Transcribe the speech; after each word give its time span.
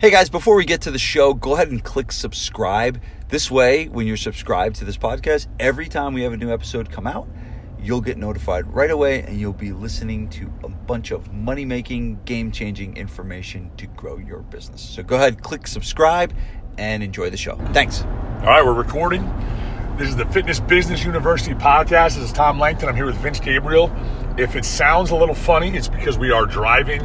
Hey 0.00 0.12
guys, 0.12 0.30
before 0.30 0.54
we 0.54 0.64
get 0.64 0.82
to 0.82 0.92
the 0.92 0.98
show, 0.98 1.34
go 1.34 1.54
ahead 1.54 1.72
and 1.72 1.82
click 1.82 2.12
subscribe. 2.12 3.02
This 3.30 3.50
way, 3.50 3.88
when 3.88 4.06
you're 4.06 4.16
subscribed 4.16 4.76
to 4.76 4.84
this 4.84 4.96
podcast, 4.96 5.48
every 5.58 5.88
time 5.88 6.14
we 6.14 6.22
have 6.22 6.32
a 6.32 6.36
new 6.36 6.52
episode 6.52 6.88
come 6.88 7.04
out, 7.04 7.26
you'll 7.80 8.00
get 8.00 8.16
notified 8.16 8.72
right 8.72 8.92
away 8.92 9.22
and 9.22 9.40
you'll 9.40 9.52
be 9.52 9.72
listening 9.72 10.28
to 10.28 10.52
a 10.62 10.68
bunch 10.68 11.10
of 11.10 11.32
money 11.32 11.64
making, 11.64 12.20
game 12.24 12.52
changing 12.52 12.96
information 12.96 13.72
to 13.76 13.88
grow 13.88 14.18
your 14.18 14.38
business. 14.38 14.82
So 14.82 15.02
go 15.02 15.16
ahead, 15.16 15.42
click 15.42 15.66
subscribe, 15.66 16.32
and 16.78 17.02
enjoy 17.02 17.30
the 17.30 17.36
show. 17.36 17.56
Thanks. 17.72 18.02
All 18.02 18.46
right, 18.46 18.64
we're 18.64 18.74
recording. 18.74 19.24
This 19.96 20.10
is 20.10 20.14
the 20.14 20.26
Fitness 20.26 20.60
Business 20.60 21.04
University 21.04 21.54
podcast. 21.54 22.14
This 22.14 22.18
is 22.18 22.32
Tom 22.32 22.60
Langton. 22.60 22.88
I'm 22.88 22.94
here 22.94 23.06
with 23.06 23.16
Vince 23.16 23.40
Gabriel. 23.40 23.90
If 24.38 24.54
it 24.54 24.64
sounds 24.64 25.10
a 25.10 25.16
little 25.16 25.34
funny, 25.34 25.76
it's 25.76 25.88
because 25.88 26.16
we 26.16 26.30
are 26.30 26.46
driving 26.46 27.02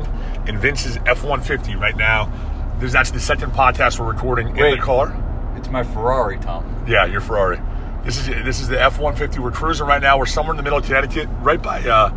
in 0.47 0.59
Vince's 0.59 0.97
F 1.07 1.23
150 1.23 1.75
right 1.77 1.97
now. 1.97 2.31
This 2.79 2.89
is 2.89 2.95
actually 2.95 3.17
the 3.19 3.23
second 3.23 3.51
podcast 3.51 3.99
we're 3.99 4.11
recording 4.11 4.49
in 4.57 4.71
the 4.75 4.77
car. 4.77 5.15
It's 5.55 5.69
my 5.69 5.83
Ferrari, 5.83 6.37
Tom. 6.39 6.85
Yeah, 6.87 7.05
your 7.05 7.21
Ferrari. 7.21 7.59
This 8.03 8.17
is 8.17 8.27
this 8.27 8.59
is 8.59 8.67
the 8.67 8.81
F 8.81 8.99
one 8.99 9.15
fifty. 9.15 9.39
We're 9.39 9.51
cruising 9.51 9.87
right 9.87 10.01
now. 10.01 10.17
We're 10.17 10.25
somewhere 10.25 10.51
in 10.53 10.57
the 10.57 10.63
middle 10.63 10.79
of 10.79 10.85
Connecticut, 10.85 11.29
right 11.39 11.61
by 11.61 11.81
uh, 11.81 12.11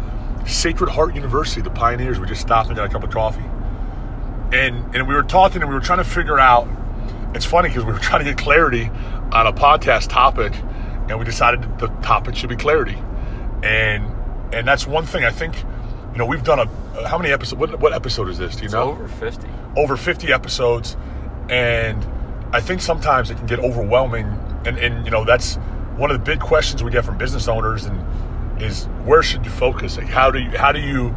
Sacred 0.46 0.90
Heart 0.90 1.14
University, 1.14 1.60
the 1.60 1.70
Pioneers. 1.70 2.18
We 2.18 2.26
just 2.26 2.40
stopped 2.40 2.68
and 2.68 2.76
got 2.76 2.86
a 2.86 2.92
cup 2.92 3.04
of 3.04 3.10
coffee, 3.10 3.44
and 4.52 4.94
and 4.96 5.06
we 5.06 5.14
were 5.14 5.22
talking 5.22 5.62
and 5.62 5.68
we 5.68 5.74
were 5.74 5.80
trying 5.80 5.98
to 5.98 6.04
figure 6.04 6.38
out. 6.38 6.66
It's 7.34 7.46
funny 7.46 7.68
because 7.68 7.84
we 7.84 7.92
were 7.92 7.98
trying 8.00 8.24
to 8.24 8.30
get 8.30 8.38
clarity 8.38 8.90
on 9.30 9.46
a 9.46 9.52
podcast 9.52 10.08
topic, 10.08 10.52
and 11.08 11.18
we 11.18 11.24
decided 11.24 11.62
that 11.62 11.78
the 11.78 11.88
topic 12.02 12.34
should 12.34 12.48
be 12.48 12.56
clarity, 12.56 12.98
and 13.62 14.04
and 14.52 14.66
that's 14.66 14.86
one 14.86 15.06
thing 15.06 15.24
I 15.24 15.30
think. 15.30 15.54
You 16.12 16.18
know, 16.18 16.26
we've 16.26 16.42
done 16.42 16.58
a 16.58 17.08
how 17.08 17.18
many 17.18 17.30
episodes? 17.30 17.60
What, 17.60 17.78
what 17.78 17.92
episode 17.92 18.28
is 18.30 18.38
this? 18.38 18.54
Do 18.56 18.60
you 18.62 18.64
It's 18.64 18.74
know? 18.74 18.90
over 18.92 19.06
50. 19.06 19.46
Over 19.76 19.96
50 19.96 20.32
episodes 20.32 20.96
and 21.48 22.04
i 22.52 22.60
think 22.60 22.80
sometimes 22.80 23.30
it 23.30 23.36
can 23.36 23.46
get 23.46 23.58
overwhelming. 23.58 24.26
And, 24.64 24.78
and 24.78 25.04
you 25.04 25.10
know 25.12 25.24
that's 25.24 25.56
one 25.96 26.10
of 26.10 26.18
the 26.18 26.24
big 26.24 26.40
questions 26.40 26.82
we 26.82 26.90
get 26.90 27.04
from 27.04 27.16
business 27.16 27.48
owners 27.48 27.84
and 27.84 28.04
is 28.60 28.86
where 29.04 29.22
should 29.22 29.44
you 29.44 29.50
focus? 29.50 29.96
Like 29.96 30.08
how 30.08 30.30
do 30.30 30.38
you 30.38 30.50
how 30.56 30.72
do 30.72 30.80
you 30.80 31.10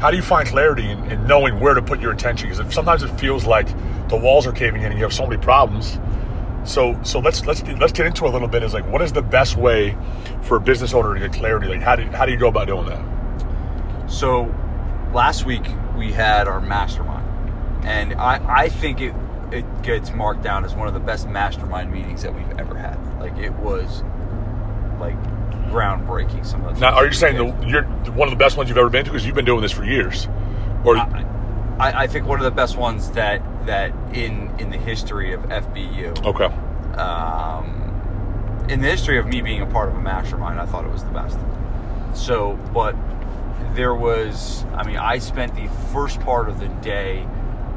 how 0.00 0.10
do 0.10 0.16
you 0.16 0.22
find 0.22 0.48
clarity 0.48 0.88
in, 0.88 1.04
in 1.10 1.26
knowing 1.26 1.60
where 1.60 1.74
to 1.74 1.82
put 1.82 2.00
your 2.00 2.12
attention? 2.12 2.48
Because 2.48 2.74
sometimes 2.74 3.02
it 3.02 3.08
feels 3.20 3.46
like 3.46 3.68
the 4.08 4.16
walls 4.16 4.46
are 4.46 4.52
caving 4.52 4.82
in 4.82 4.88
and 4.88 4.98
you 4.98 5.04
have 5.04 5.12
so 5.12 5.26
many 5.26 5.40
problems. 5.40 5.98
So 6.64 6.98
so 7.02 7.20
let's 7.20 7.44
let's 7.46 7.62
get, 7.62 7.78
let's 7.78 7.92
get 7.92 8.06
into 8.06 8.26
a 8.26 8.30
little 8.30 8.48
bit 8.48 8.62
is 8.62 8.74
like 8.74 8.86
what 8.90 9.02
is 9.02 9.12
the 9.12 9.22
best 9.22 9.56
way 9.56 9.96
for 10.42 10.56
a 10.56 10.60
business 10.60 10.94
owner 10.94 11.14
to 11.14 11.20
get 11.20 11.32
clarity? 11.32 11.68
Like 11.68 11.82
how 11.82 11.96
do 11.96 12.02
how 12.04 12.26
do 12.26 12.32
you 12.32 12.38
go 12.38 12.48
about 12.48 12.66
doing 12.66 12.86
that? 12.86 14.10
So 14.10 14.52
last 15.14 15.46
week 15.46 15.66
we 15.96 16.12
had 16.12 16.48
our 16.48 16.60
mastermind, 16.60 17.19
and 17.84 18.14
I, 18.14 18.62
I 18.64 18.68
think 18.68 19.00
it 19.00 19.14
it 19.52 19.82
gets 19.82 20.12
marked 20.12 20.42
down 20.42 20.64
as 20.64 20.74
one 20.74 20.86
of 20.86 20.94
the 20.94 21.00
best 21.00 21.28
mastermind 21.28 21.92
meetings 21.92 22.22
that 22.22 22.34
we've 22.34 22.58
ever 22.58 22.76
had. 22.76 22.96
Like 23.18 23.36
it 23.36 23.52
was 23.54 24.02
like 25.00 25.20
groundbreaking. 25.70 26.46
Some 26.46 26.64
of 26.64 26.74
the 26.74 26.80
now 26.80 26.94
are 26.94 27.06
you 27.06 27.12
saying 27.12 27.36
the, 27.36 27.66
you're 27.66 27.84
one 28.12 28.28
of 28.28 28.32
the 28.32 28.42
best 28.42 28.56
ones 28.56 28.68
you've 28.68 28.78
ever 28.78 28.90
been 28.90 29.04
to 29.04 29.10
because 29.10 29.26
you've 29.26 29.34
been 29.34 29.44
doing 29.44 29.62
this 29.62 29.72
for 29.72 29.84
years 29.84 30.28
or 30.84 30.96
I, 30.96 31.24
I, 31.78 32.02
I 32.02 32.06
think 32.06 32.26
one 32.26 32.38
of 32.38 32.44
the 32.44 32.50
best 32.50 32.76
ones 32.76 33.10
that 33.12 33.42
that 33.66 33.92
in 34.14 34.54
in 34.58 34.70
the 34.70 34.78
history 34.78 35.32
of 35.32 35.40
FBU. 35.42 36.24
okay 36.24 36.54
um, 36.98 38.66
in 38.68 38.80
the 38.80 38.88
history 38.88 39.18
of 39.18 39.26
me 39.26 39.40
being 39.40 39.62
a 39.62 39.66
part 39.66 39.88
of 39.88 39.96
a 39.96 40.00
mastermind, 40.00 40.60
I 40.60 40.66
thought 40.66 40.84
it 40.84 40.92
was 40.92 41.04
the 41.04 41.10
best. 41.10 41.38
So, 42.14 42.58
but 42.72 42.94
there 43.74 43.94
was, 43.94 44.64
I 44.74 44.84
mean, 44.86 44.96
I 44.96 45.18
spent 45.18 45.54
the 45.54 45.68
first 45.92 46.20
part 46.20 46.48
of 46.48 46.60
the 46.60 46.68
day 46.68 47.26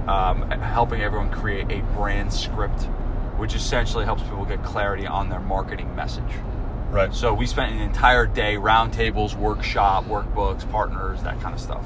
um, 0.08 0.50
helping 0.52 1.02
everyone 1.02 1.32
create 1.32 1.72
a 1.72 1.82
brand 1.94 2.34
script, 2.34 2.84
which 3.38 3.56
essentially 3.56 4.06
helps 4.06 4.24
people 4.24 4.46
get 4.46 4.64
clarity 4.64 5.08
on 5.08 5.30
their 5.30 5.40
marketing 5.40 5.96
message. 5.96 6.24
right 6.90 7.14
So 7.14 7.34
we 7.34 7.46
spent 7.46 7.74
an 7.74 7.82
entire 7.82 8.26
day, 8.26 8.56
roundtables, 8.56 9.36
workshop, 9.36 10.06
workbooks, 10.06 10.70
partners, 10.72 11.24
that 11.24 11.40
kind 11.42 11.54
of 11.54 11.62
stuff. 11.62 11.86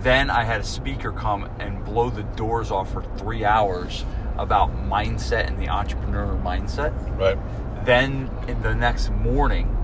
Then 0.00 0.30
I 0.30 0.44
had 0.44 0.60
a 0.60 0.64
speaker 0.64 1.12
come 1.12 1.48
and 1.58 1.84
blow 1.84 2.10
the 2.10 2.22
doors 2.22 2.70
off 2.70 2.92
for 2.92 3.02
three 3.16 3.44
hours 3.44 4.04
about 4.36 4.74
mindset 4.88 5.46
and 5.46 5.58
the 5.58 5.68
entrepreneur 5.68 6.26
mindset. 6.42 6.92
right 7.18 7.38
Then 7.84 8.30
in 8.48 8.62
the 8.62 8.74
next 8.74 9.10
morning, 9.10 9.76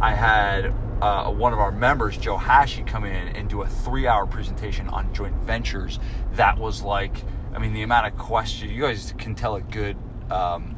I 0.00 0.14
had 0.14 0.74
uh, 1.02 1.28
one 1.28 1.52
of 1.52 1.58
our 1.58 1.72
members, 1.72 2.16
Joe 2.16 2.36
Hashey, 2.36 2.84
come 2.84 3.04
in 3.04 3.28
and 3.34 3.50
do 3.50 3.62
a 3.62 3.66
three-hour 3.66 4.24
presentation 4.26 4.86
on 4.88 5.12
joint 5.12 5.34
ventures. 5.38 5.98
That 6.34 6.56
was 6.56 6.80
like, 6.80 7.24
I 7.52 7.58
mean, 7.58 7.72
the 7.72 7.82
amount 7.82 8.06
of 8.06 8.16
questions 8.16 8.70
you 8.70 8.80
guys 8.80 9.12
can 9.18 9.34
tell 9.34 9.56
a 9.56 9.62
good, 9.62 9.96
um, 10.30 10.76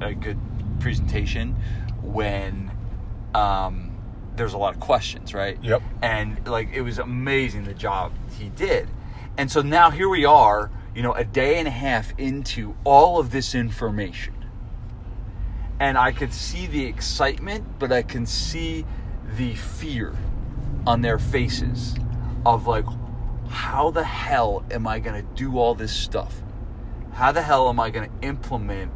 a 0.00 0.14
good 0.14 0.38
presentation 0.78 1.56
when 2.00 2.70
um, 3.34 3.98
there's 4.36 4.52
a 4.52 4.58
lot 4.58 4.72
of 4.72 4.80
questions, 4.80 5.34
right? 5.34 5.58
Yep. 5.64 5.82
And 6.00 6.46
like, 6.46 6.68
it 6.72 6.82
was 6.82 7.00
amazing 7.00 7.64
the 7.64 7.74
job 7.74 8.12
he 8.38 8.50
did. 8.50 8.88
And 9.36 9.50
so 9.50 9.62
now 9.62 9.90
here 9.90 10.08
we 10.08 10.24
are, 10.24 10.70
you 10.94 11.02
know, 11.02 11.12
a 11.14 11.24
day 11.24 11.58
and 11.58 11.66
a 11.66 11.72
half 11.72 12.16
into 12.18 12.76
all 12.84 13.18
of 13.18 13.32
this 13.32 13.56
information 13.56 14.40
and 15.80 15.96
I 15.96 16.12
could 16.12 16.32
see 16.32 16.66
the 16.66 16.84
excitement, 16.84 17.64
but 17.78 17.90
I 17.90 18.02
can 18.02 18.26
see 18.26 18.84
the 19.36 19.54
fear 19.54 20.14
on 20.86 21.02
their 21.02 21.18
faces 21.18 21.94
of 22.46 22.66
like, 22.66 22.84
how 23.48 23.90
the 23.90 24.04
hell 24.04 24.64
am 24.70 24.86
I 24.86 24.98
going 24.98 25.20
to 25.20 25.34
do 25.34 25.58
all 25.58 25.74
this 25.74 25.92
stuff? 25.92 26.42
How 27.12 27.32
the 27.32 27.42
hell 27.42 27.68
am 27.68 27.80
I 27.80 27.90
going 27.90 28.08
to 28.08 28.26
implement 28.26 28.92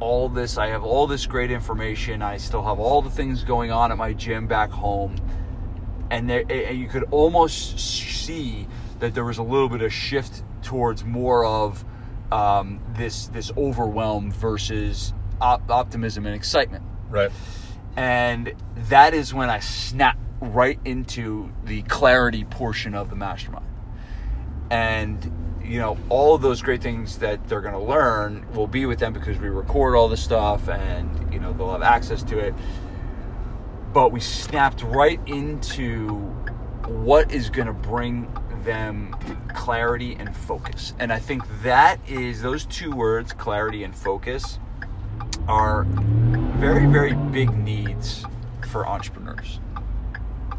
all 0.00 0.28
this? 0.28 0.56
I 0.56 0.68
have 0.68 0.84
all 0.84 1.06
this 1.06 1.26
great 1.26 1.50
information. 1.50 2.22
I 2.22 2.36
still 2.36 2.62
have 2.62 2.78
all 2.78 3.02
the 3.02 3.10
things 3.10 3.44
going 3.44 3.70
on 3.70 3.90
at 3.90 3.98
my 3.98 4.12
gym 4.12 4.46
back 4.46 4.70
home. 4.70 5.16
And, 6.10 6.30
there, 6.30 6.44
and 6.48 6.78
you 6.78 6.86
could 6.86 7.04
almost 7.10 7.78
see 7.78 8.68
that 9.00 9.14
there 9.14 9.24
was 9.24 9.38
a 9.38 9.42
little 9.42 9.68
bit 9.68 9.82
of 9.82 9.92
shift 9.92 10.44
towards 10.62 11.04
more 11.04 11.44
of 11.44 11.84
um, 12.32 12.80
this 12.96 13.26
this 13.28 13.52
overwhelm 13.56 14.32
versus 14.32 15.12
op- 15.40 15.70
optimism 15.70 16.26
and 16.26 16.34
excitement. 16.34 16.84
right 17.10 17.30
And 17.96 18.54
that 18.88 19.14
is 19.14 19.32
when 19.32 19.50
I 19.50 19.60
snap 19.60 20.18
right 20.40 20.78
into 20.84 21.50
the 21.64 21.82
clarity 21.82 22.44
portion 22.44 22.94
of 22.94 23.10
the 23.10 23.16
mastermind. 23.16 23.66
And 24.70 25.60
you 25.64 25.78
know, 25.78 25.96
all 26.10 26.34
of 26.34 26.42
those 26.42 26.60
great 26.60 26.82
things 26.82 27.18
that 27.18 27.48
they're 27.48 27.62
going 27.62 27.74
to 27.74 27.80
learn 27.80 28.46
will 28.52 28.66
be 28.66 28.84
with 28.84 28.98
them 28.98 29.12
because 29.12 29.38
we 29.38 29.48
record 29.48 29.94
all 29.94 30.08
this 30.08 30.22
stuff 30.22 30.68
and 30.68 31.32
you 31.32 31.40
know, 31.40 31.52
they'll 31.52 31.72
have 31.72 31.82
access 31.82 32.22
to 32.24 32.38
it. 32.38 32.54
But 33.92 34.12
we 34.12 34.20
snapped 34.20 34.82
right 34.82 35.20
into 35.26 36.08
what 36.86 37.32
is 37.32 37.48
going 37.48 37.68
to 37.68 37.72
bring 37.72 38.28
them 38.64 39.14
clarity 39.54 40.16
and 40.18 40.34
focus. 40.36 40.94
And 40.98 41.12
I 41.12 41.18
think 41.18 41.42
that 41.62 41.98
is 42.08 42.42
those 42.42 42.66
two 42.66 42.90
words, 42.90 43.32
clarity 43.32 43.84
and 43.84 43.94
focus, 43.94 44.58
are 45.48 45.84
very, 46.64 46.86
very 46.86 47.12
big 47.12 47.54
needs 47.58 48.24
for 48.70 48.88
entrepreneurs. 48.88 49.60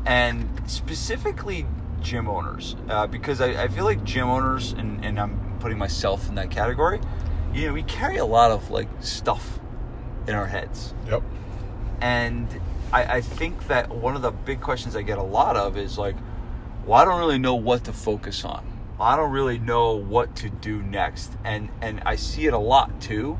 And 0.05 0.47
specifically 0.67 1.66
gym 1.99 2.27
owners, 2.27 2.75
uh, 2.89 3.07
because 3.07 3.41
I, 3.41 3.63
I 3.63 3.67
feel 3.69 3.85
like 3.85 4.03
gym 4.03 4.29
owners, 4.29 4.73
and, 4.73 5.03
and 5.03 5.19
I'm 5.19 5.57
putting 5.59 5.79
myself 5.79 6.29
in 6.29 6.35
that 6.35 6.51
category, 6.51 6.99
you 7.55 7.66
know, 7.66 7.73
we 7.73 7.81
carry 7.81 8.17
a 8.17 8.25
lot 8.25 8.51
of 8.51 8.69
like 8.69 8.88
stuff 8.99 9.57
in 10.27 10.35
our 10.35 10.45
heads. 10.45 10.93
yep 11.07 11.23
And 12.01 12.49
I, 12.93 13.16
I 13.16 13.22
think 13.22 13.66
that 13.66 13.89
one 13.89 14.16
of 14.16 14.22
the 14.22 14.29
big 14.29 14.61
questions 14.61 14.95
I 14.95 15.01
get 15.01 15.17
a 15.17 15.23
lot 15.23 15.57
of 15.57 15.75
is 15.75 15.97
like, 15.97 16.17
well, 16.85 17.01
I 17.01 17.05
don't 17.05 17.19
really 17.19 17.39
know 17.39 17.55
what 17.55 17.83
to 17.85 17.93
focus 17.93 18.45
on. 18.45 18.63
I 18.99 19.16
don't 19.16 19.31
really 19.31 19.57
know 19.57 19.95
what 19.95 20.35
to 20.35 20.51
do 20.51 20.83
next. 20.83 21.31
And 21.43 21.69
and 21.81 22.03
I 22.05 22.16
see 22.16 22.46
it 22.46 22.53
a 22.53 22.59
lot 22.59 23.02
too 23.02 23.40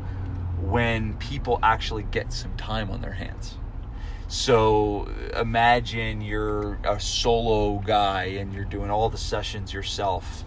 when 0.70 1.14
people 1.18 1.60
actually 1.62 2.04
get 2.04 2.34
some 2.34 2.56
time 2.58 2.90
on 2.90 3.02
their 3.02 3.14
hands. 3.14 3.58
So 4.28 5.08
imagine 5.36 6.22
you're 6.22 6.80
a 6.84 7.00
solo 7.00 7.80
guy 7.80 8.24
and 8.40 8.54
you're 8.54 8.66
doing 8.66 8.90
all 8.90 9.10
the 9.10 9.18
sessions 9.18 9.72
yourself. 9.72 10.44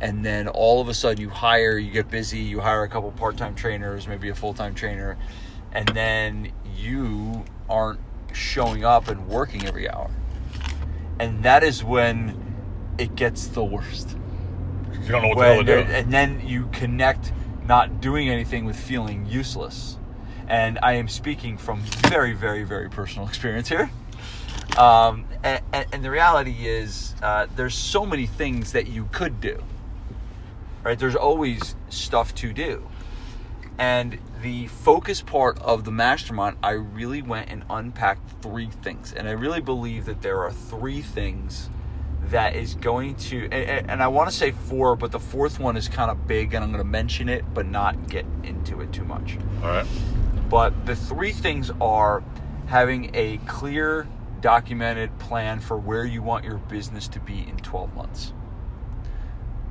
And 0.00 0.24
then 0.24 0.48
all 0.48 0.80
of 0.80 0.88
a 0.88 0.94
sudden 0.94 1.20
you 1.20 1.28
hire, 1.28 1.78
you 1.78 1.90
get 1.92 2.10
busy, 2.10 2.38
you 2.38 2.60
hire 2.60 2.82
a 2.82 2.88
couple 2.88 3.10
part 3.12 3.36
time 3.36 3.54
trainers, 3.54 4.08
maybe 4.08 4.28
a 4.30 4.34
full 4.34 4.54
time 4.54 4.74
trainer, 4.74 5.16
and 5.72 5.86
then 5.88 6.52
you 6.76 7.44
aren't 7.68 8.00
showing 8.32 8.84
up 8.84 9.08
and 9.08 9.28
working 9.28 9.66
every 9.66 9.88
hour. 9.88 10.10
And 11.18 11.42
that 11.42 11.62
is 11.62 11.84
when 11.84 12.50
it 12.98 13.14
gets 13.14 13.46
the 13.46 13.64
worst. 13.64 14.16
you 15.02 15.08
don't 15.08 15.22
know 15.22 15.28
what 15.28 15.36
When 15.36 15.64
to 15.64 15.84
do 15.84 15.92
and 15.92 16.12
then 16.12 16.40
you 16.44 16.68
connect 16.72 17.32
not 17.70 18.00
doing 18.00 18.28
anything 18.28 18.64
with 18.64 18.74
feeling 18.74 19.24
useless. 19.26 19.96
And 20.48 20.76
I 20.82 20.94
am 20.94 21.06
speaking 21.06 21.56
from 21.56 21.82
very, 22.08 22.32
very, 22.32 22.64
very 22.64 22.90
personal 22.90 23.28
experience 23.32 23.68
here. 23.68 23.88
Um, 24.76 25.24
and, 25.44 25.62
and, 25.72 26.04
the 26.04 26.10
reality 26.10 26.66
is, 26.66 27.14
uh, 27.22 27.46
there's 27.54 27.76
so 27.76 28.04
many 28.04 28.26
things 28.26 28.72
that 28.72 28.88
you 28.88 29.08
could 29.12 29.40
do. 29.40 29.62
right? 30.82 30.98
There's 30.98 31.14
always 31.14 31.76
stuff 31.90 32.34
to 32.36 32.52
do. 32.52 32.88
And 33.78 34.18
the 34.42 34.66
focus 34.66 35.22
part 35.22 35.56
of 35.60 35.84
the 35.84 35.92
mastermind, 35.92 36.56
I 36.64 36.72
really 36.72 37.22
went 37.22 37.50
and 37.50 37.62
unpacked 37.70 38.42
three 38.42 38.70
things. 38.82 39.12
And 39.12 39.28
I 39.28 39.32
really 39.32 39.60
believe 39.60 40.06
that 40.06 40.22
there 40.22 40.42
are 40.42 40.50
three 40.50 41.02
things 41.02 41.70
that 42.30 42.56
is 42.56 42.74
going 42.74 43.16
to, 43.16 43.44
and, 43.52 43.90
and 43.90 44.02
I 44.02 44.08
want 44.08 44.30
to 44.30 44.36
say 44.36 44.52
four, 44.52 44.96
but 44.96 45.12
the 45.12 45.20
fourth 45.20 45.58
one 45.58 45.76
is 45.76 45.88
kind 45.88 46.10
of 46.10 46.26
big, 46.26 46.54
and 46.54 46.64
I'm 46.64 46.70
going 46.70 46.82
to 46.82 46.88
mention 46.88 47.28
it, 47.28 47.44
but 47.52 47.66
not 47.66 48.08
get 48.08 48.24
into 48.42 48.80
it 48.80 48.92
too 48.92 49.04
much. 49.04 49.36
All 49.62 49.68
right. 49.68 49.86
But 50.48 50.86
the 50.86 50.96
three 50.96 51.32
things 51.32 51.70
are 51.80 52.22
having 52.66 53.10
a 53.14 53.38
clear, 53.46 54.08
documented 54.40 55.18
plan 55.18 55.60
for 55.60 55.76
where 55.76 56.04
you 56.04 56.22
want 56.22 56.44
your 56.44 56.58
business 56.58 57.08
to 57.08 57.20
be 57.20 57.46
in 57.48 57.56
12 57.58 57.94
months. 57.94 58.32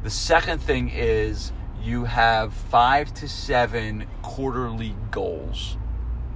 The 0.04 0.10
second 0.10 0.60
thing 0.60 0.90
is 0.90 1.52
you 1.82 2.06
have 2.06 2.54
five 2.54 3.14
to 3.16 3.28
seven 3.28 4.06
quarterly 4.22 4.96
goals, 5.12 5.78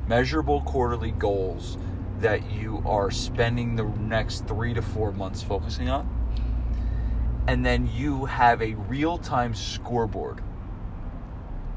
measurable 0.08 0.62
quarterly 0.62 1.12
goals 1.12 1.78
that 2.20 2.52
you 2.52 2.84
are 2.86 3.12
spending 3.12 3.76
the 3.76 3.84
next 3.84 4.48
three 4.48 4.74
to 4.74 4.82
four 4.82 5.12
months 5.12 5.42
focusing 5.42 5.90
on. 5.90 6.08
And 7.48 7.66
then 7.66 7.90
you 7.94 8.26
have 8.26 8.62
a 8.62 8.74
real 8.74 9.18
time 9.18 9.54
scoreboard, 9.54 10.42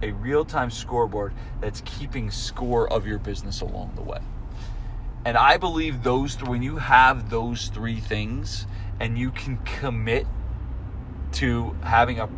a 0.03 0.13
real 0.13 0.45
time 0.45 0.71
scoreboard 0.71 1.35
that's 1.61 1.83
keeping 1.85 2.31
score 2.31 2.91
of 2.93 3.07
your 3.07 3.19
business 3.19 3.61
along 3.61 3.93
the 3.97 4.03
way. 4.03 4.21
And 5.25 5.37
I 5.37 5.57
believe 5.57 6.05
those, 6.05 6.41
when 6.43 6.63
you 6.63 6.77
have 6.77 7.31
those 7.31 7.67
three 7.69 7.99
things 7.99 8.67
and 9.01 9.19
you 9.19 9.33
can 9.33 9.59
commit 9.59 10.27
to 11.33 11.77
having 11.83 12.21
a 12.21 12.29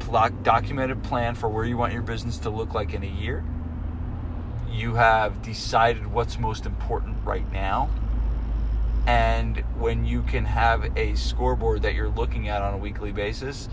documented 0.42 1.02
plan 1.02 1.34
for 1.34 1.48
where 1.48 1.66
you 1.66 1.76
want 1.76 1.92
your 1.92 2.02
business 2.02 2.38
to 2.38 2.50
look 2.50 2.72
like 2.72 2.94
in 2.94 3.02
a 3.02 3.06
year, 3.06 3.44
you 4.78 4.94
have 4.94 5.42
decided 5.42 6.06
what's 6.06 6.38
most 6.38 6.66
important 6.66 7.16
right 7.24 7.50
now. 7.52 7.90
And 9.06 9.58
when 9.78 10.04
you 10.04 10.22
can 10.22 10.44
have 10.44 10.96
a 10.96 11.14
scoreboard 11.14 11.82
that 11.82 11.94
you're 11.94 12.10
looking 12.10 12.48
at 12.48 12.62
on 12.62 12.74
a 12.74 12.76
weekly 12.76 13.10
basis, 13.10 13.68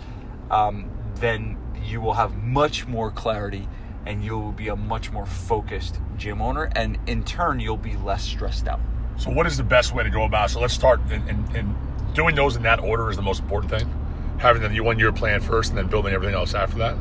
um, 0.50 0.90
then 1.16 1.58
you 1.84 2.00
will 2.00 2.14
have 2.14 2.34
much 2.36 2.86
more 2.86 3.10
clarity 3.10 3.68
and 4.06 4.24
you'll 4.24 4.52
be 4.52 4.68
a 4.68 4.76
much 4.76 5.10
more 5.10 5.26
focused 5.26 6.00
gym 6.16 6.40
owner. 6.40 6.70
And 6.74 6.98
in 7.06 7.22
turn, 7.24 7.60
you'll 7.60 7.76
be 7.76 7.96
less 7.96 8.22
stressed 8.22 8.66
out. 8.66 8.80
So, 9.18 9.30
what 9.30 9.46
is 9.46 9.56
the 9.56 9.62
best 9.62 9.94
way 9.94 10.04
to 10.04 10.10
go 10.10 10.24
about? 10.24 10.50
It? 10.50 10.52
So, 10.54 10.60
let's 10.60 10.74
start 10.74 11.00
in, 11.10 11.28
in, 11.28 11.56
in 11.56 11.76
doing 12.14 12.34
those 12.34 12.56
in 12.56 12.62
that 12.62 12.80
order 12.80 13.10
is 13.10 13.16
the 13.16 13.22
most 13.22 13.42
important 13.42 13.70
thing. 13.70 13.92
Having 14.38 14.72
the 14.72 14.80
one 14.80 14.98
year 14.98 15.12
plan 15.12 15.40
first 15.40 15.70
and 15.70 15.78
then 15.78 15.88
building 15.88 16.14
everything 16.14 16.34
else 16.34 16.54
after 16.54 16.78
that. 16.78 16.96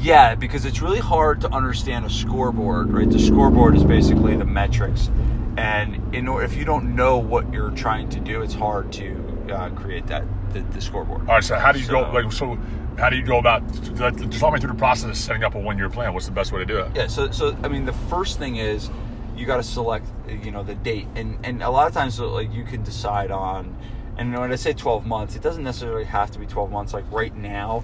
Yeah, 0.00 0.34
because 0.34 0.64
it's 0.64 0.80
really 0.80 0.98
hard 0.98 1.40
to 1.42 1.50
understand 1.50 2.04
a 2.04 2.10
scoreboard, 2.10 2.92
right? 2.92 3.10
The 3.10 3.18
scoreboard 3.18 3.76
is 3.76 3.84
basically 3.84 4.36
the 4.36 4.44
metrics, 4.44 5.10
and 5.56 6.14
in 6.14 6.28
order, 6.28 6.44
if 6.44 6.56
you 6.56 6.64
don't 6.64 6.94
know 6.94 7.18
what 7.18 7.52
you're 7.52 7.70
trying 7.70 8.08
to 8.10 8.20
do, 8.20 8.42
it's 8.42 8.54
hard 8.54 8.92
to 8.94 9.46
uh, 9.50 9.70
create 9.70 10.06
that 10.08 10.24
the, 10.52 10.60
the, 10.60 10.80
scoreboard. 10.80 11.22
All 11.22 11.36
right. 11.36 11.44
So 11.44 11.56
how 11.56 11.72
do 11.72 11.78
you 11.78 11.86
so, 11.86 12.04
go? 12.04 12.10
Like 12.12 12.32
so. 12.32 12.58
How 12.98 13.10
do 13.10 13.16
you 13.16 13.24
go 13.24 13.38
about 13.38 13.66
just 13.72 14.38
talk 14.38 14.54
me 14.54 14.60
through 14.60 14.70
the 14.70 14.78
process 14.78 15.10
of 15.10 15.16
setting 15.16 15.42
up 15.42 15.56
a 15.56 15.58
one 15.58 15.76
year 15.78 15.90
plan? 15.90 16.14
What's 16.14 16.26
the 16.26 16.32
best 16.32 16.52
way 16.52 16.60
to 16.60 16.66
do 16.66 16.78
it? 16.78 16.92
Yeah, 16.94 17.08
so 17.08 17.30
so 17.32 17.56
I 17.64 17.68
mean 17.68 17.86
the 17.86 17.92
first 17.92 18.38
thing 18.38 18.56
is 18.56 18.88
you 19.36 19.46
got 19.46 19.56
to 19.56 19.64
select 19.64 20.06
you 20.28 20.52
know 20.52 20.62
the 20.62 20.76
date 20.76 21.08
and 21.16 21.36
and 21.44 21.60
a 21.60 21.70
lot 21.70 21.88
of 21.88 21.92
times 21.92 22.20
like 22.20 22.52
you 22.52 22.62
can 22.62 22.84
decide 22.84 23.32
on 23.32 23.76
and 24.16 24.32
when 24.36 24.52
I 24.52 24.56
say 24.56 24.72
12 24.72 25.06
months, 25.06 25.34
it 25.34 25.42
doesn't 25.42 25.64
necessarily 25.64 26.04
have 26.04 26.30
to 26.32 26.38
be 26.38 26.46
12 26.46 26.70
months. 26.70 26.92
Like 26.92 27.04
right 27.10 27.34
now, 27.34 27.82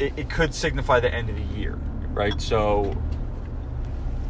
it, 0.00 0.14
it 0.16 0.30
could 0.30 0.54
signify 0.54 0.98
the 0.98 1.14
end 1.14 1.28
of 1.28 1.36
the 1.36 1.58
year, 1.58 1.78
right? 2.12 2.40
So 2.40 2.96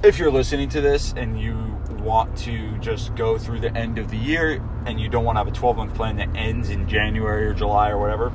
if 0.02 0.18
you're 0.18 0.32
listening 0.32 0.68
to 0.70 0.80
this 0.80 1.14
and 1.16 1.40
you 1.40 1.56
want 2.00 2.36
to 2.38 2.76
just 2.78 3.14
go 3.14 3.38
through 3.38 3.60
the 3.60 3.74
end 3.76 3.98
of 3.98 4.10
the 4.10 4.16
year 4.16 4.62
and 4.86 5.00
you 5.00 5.08
don't 5.08 5.24
want 5.24 5.36
to 5.36 5.40
have 5.40 5.48
a 5.48 5.52
12 5.52 5.76
month 5.76 5.94
plan 5.94 6.16
that 6.16 6.34
ends 6.34 6.70
in 6.70 6.88
January 6.88 7.46
or 7.46 7.54
July 7.54 7.90
or 7.90 7.98
whatever, 7.98 8.32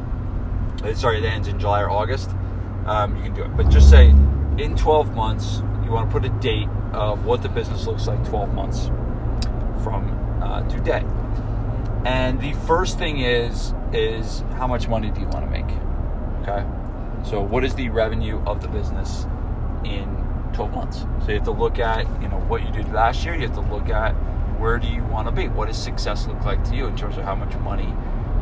uh, 0.84 0.94
sorry, 0.94 1.20
that 1.20 1.30
ends 1.30 1.48
in 1.48 1.60
July 1.60 1.82
or 1.82 1.90
August, 1.90 2.30
um, 2.86 3.16
you 3.18 3.24
can 3.24 3.34
do 3.34 3.44
it. 3.44 3.58
But 3.58 3.70
just 3.70 3.90
say 3.90 4.10
in 4.10 4.76
12 4.78 5.16
months, 5.16 5.62
you 5.84 5.92
want 5.92 6.10
to 6.10 6.20
put 6.20 6.26
a 6.26 6.40
date 6.40 6.70
of 6.94 7.26
what 7.26 7.42
the 7.42 7.50
business 7.50 7.86
looks 7.86 8.08
like 8.08 8.24
12 8.28 8.54
months 8.54 8.86
from 9.84 10.40
uh, 10.42 10.68
today. 10.70 11.04
And 12.06 12.40
the 12.40 12.54
first 12.66 12.98
thing 12.98 13.20
is 13.20 13.74
is 13.92 14.42
how 14.58 14.68
much 14.68 14.88
money 14.88 15.10
do 15.10 15.22
you 15.22 15.28
want 15.28 15.46
to 15.46 15.52
make? 15.52 15.66
Okay. 16.42 16.85
So 17.26 17.42
what 17.42 17.64
is 17.64 17.74
the 17.76 17.90
revenue 17.90 18.42
of 18.46 18.62
the 18.62 18.68
business 18.68 19.26
in 19.84 20.06
12 20.54 20.72
months? 20.72 21.00
So 21.24 21.30
you 21.30 21.36
have 21.36 21.44
to 21.46 21.52
look 21.52 21.80
at, 21.80 22.06
you 22.22 22.28
know, 22.28 22.40
what 22.48 22.64
you 22.64 22.72
did 22.72 22.92
last 22.94 23.26
year, 23.26 23.36
you 23.36 23.42
have 23.48 23.56
to 23.56 23.62
look 23.62 23.90
at 23.90 24.12
where 24.60 24.78
do 24.78 24.88
you 24.88 25.04
want 25.06 25.28
to 25.28 25.32
be? 25.32 25.48
What 25.48 25.68
does 25.68 25.78
success 25.78 26.28
look 26.28 26.46
like 26.46 26.64
to 26.66 26.76
you 26.76 26.86
in 26.86 26.96
terms 26.96 27.18
of 27.18 27.24
how 27.24 27.36
much 27.36 27.56
money 27.58 27.94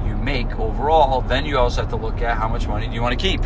you 0.05 0.15
make 0.17 0.59
overall? 0.59 1.21
Then 1.21 1.45
you 1.45 1.57
also 1.57 1.81
have 1.81 1.89
to 1.91 1.95
look 1.95 2.21
at 2.21 2.37
how 2.37 2.47
much 2.47 2.67
money 2.67 2.87
do 2.87 2.93
you 2.93 3.01
want 3.01 3.17
to 3.17 3.27
keep? 3.27 3.41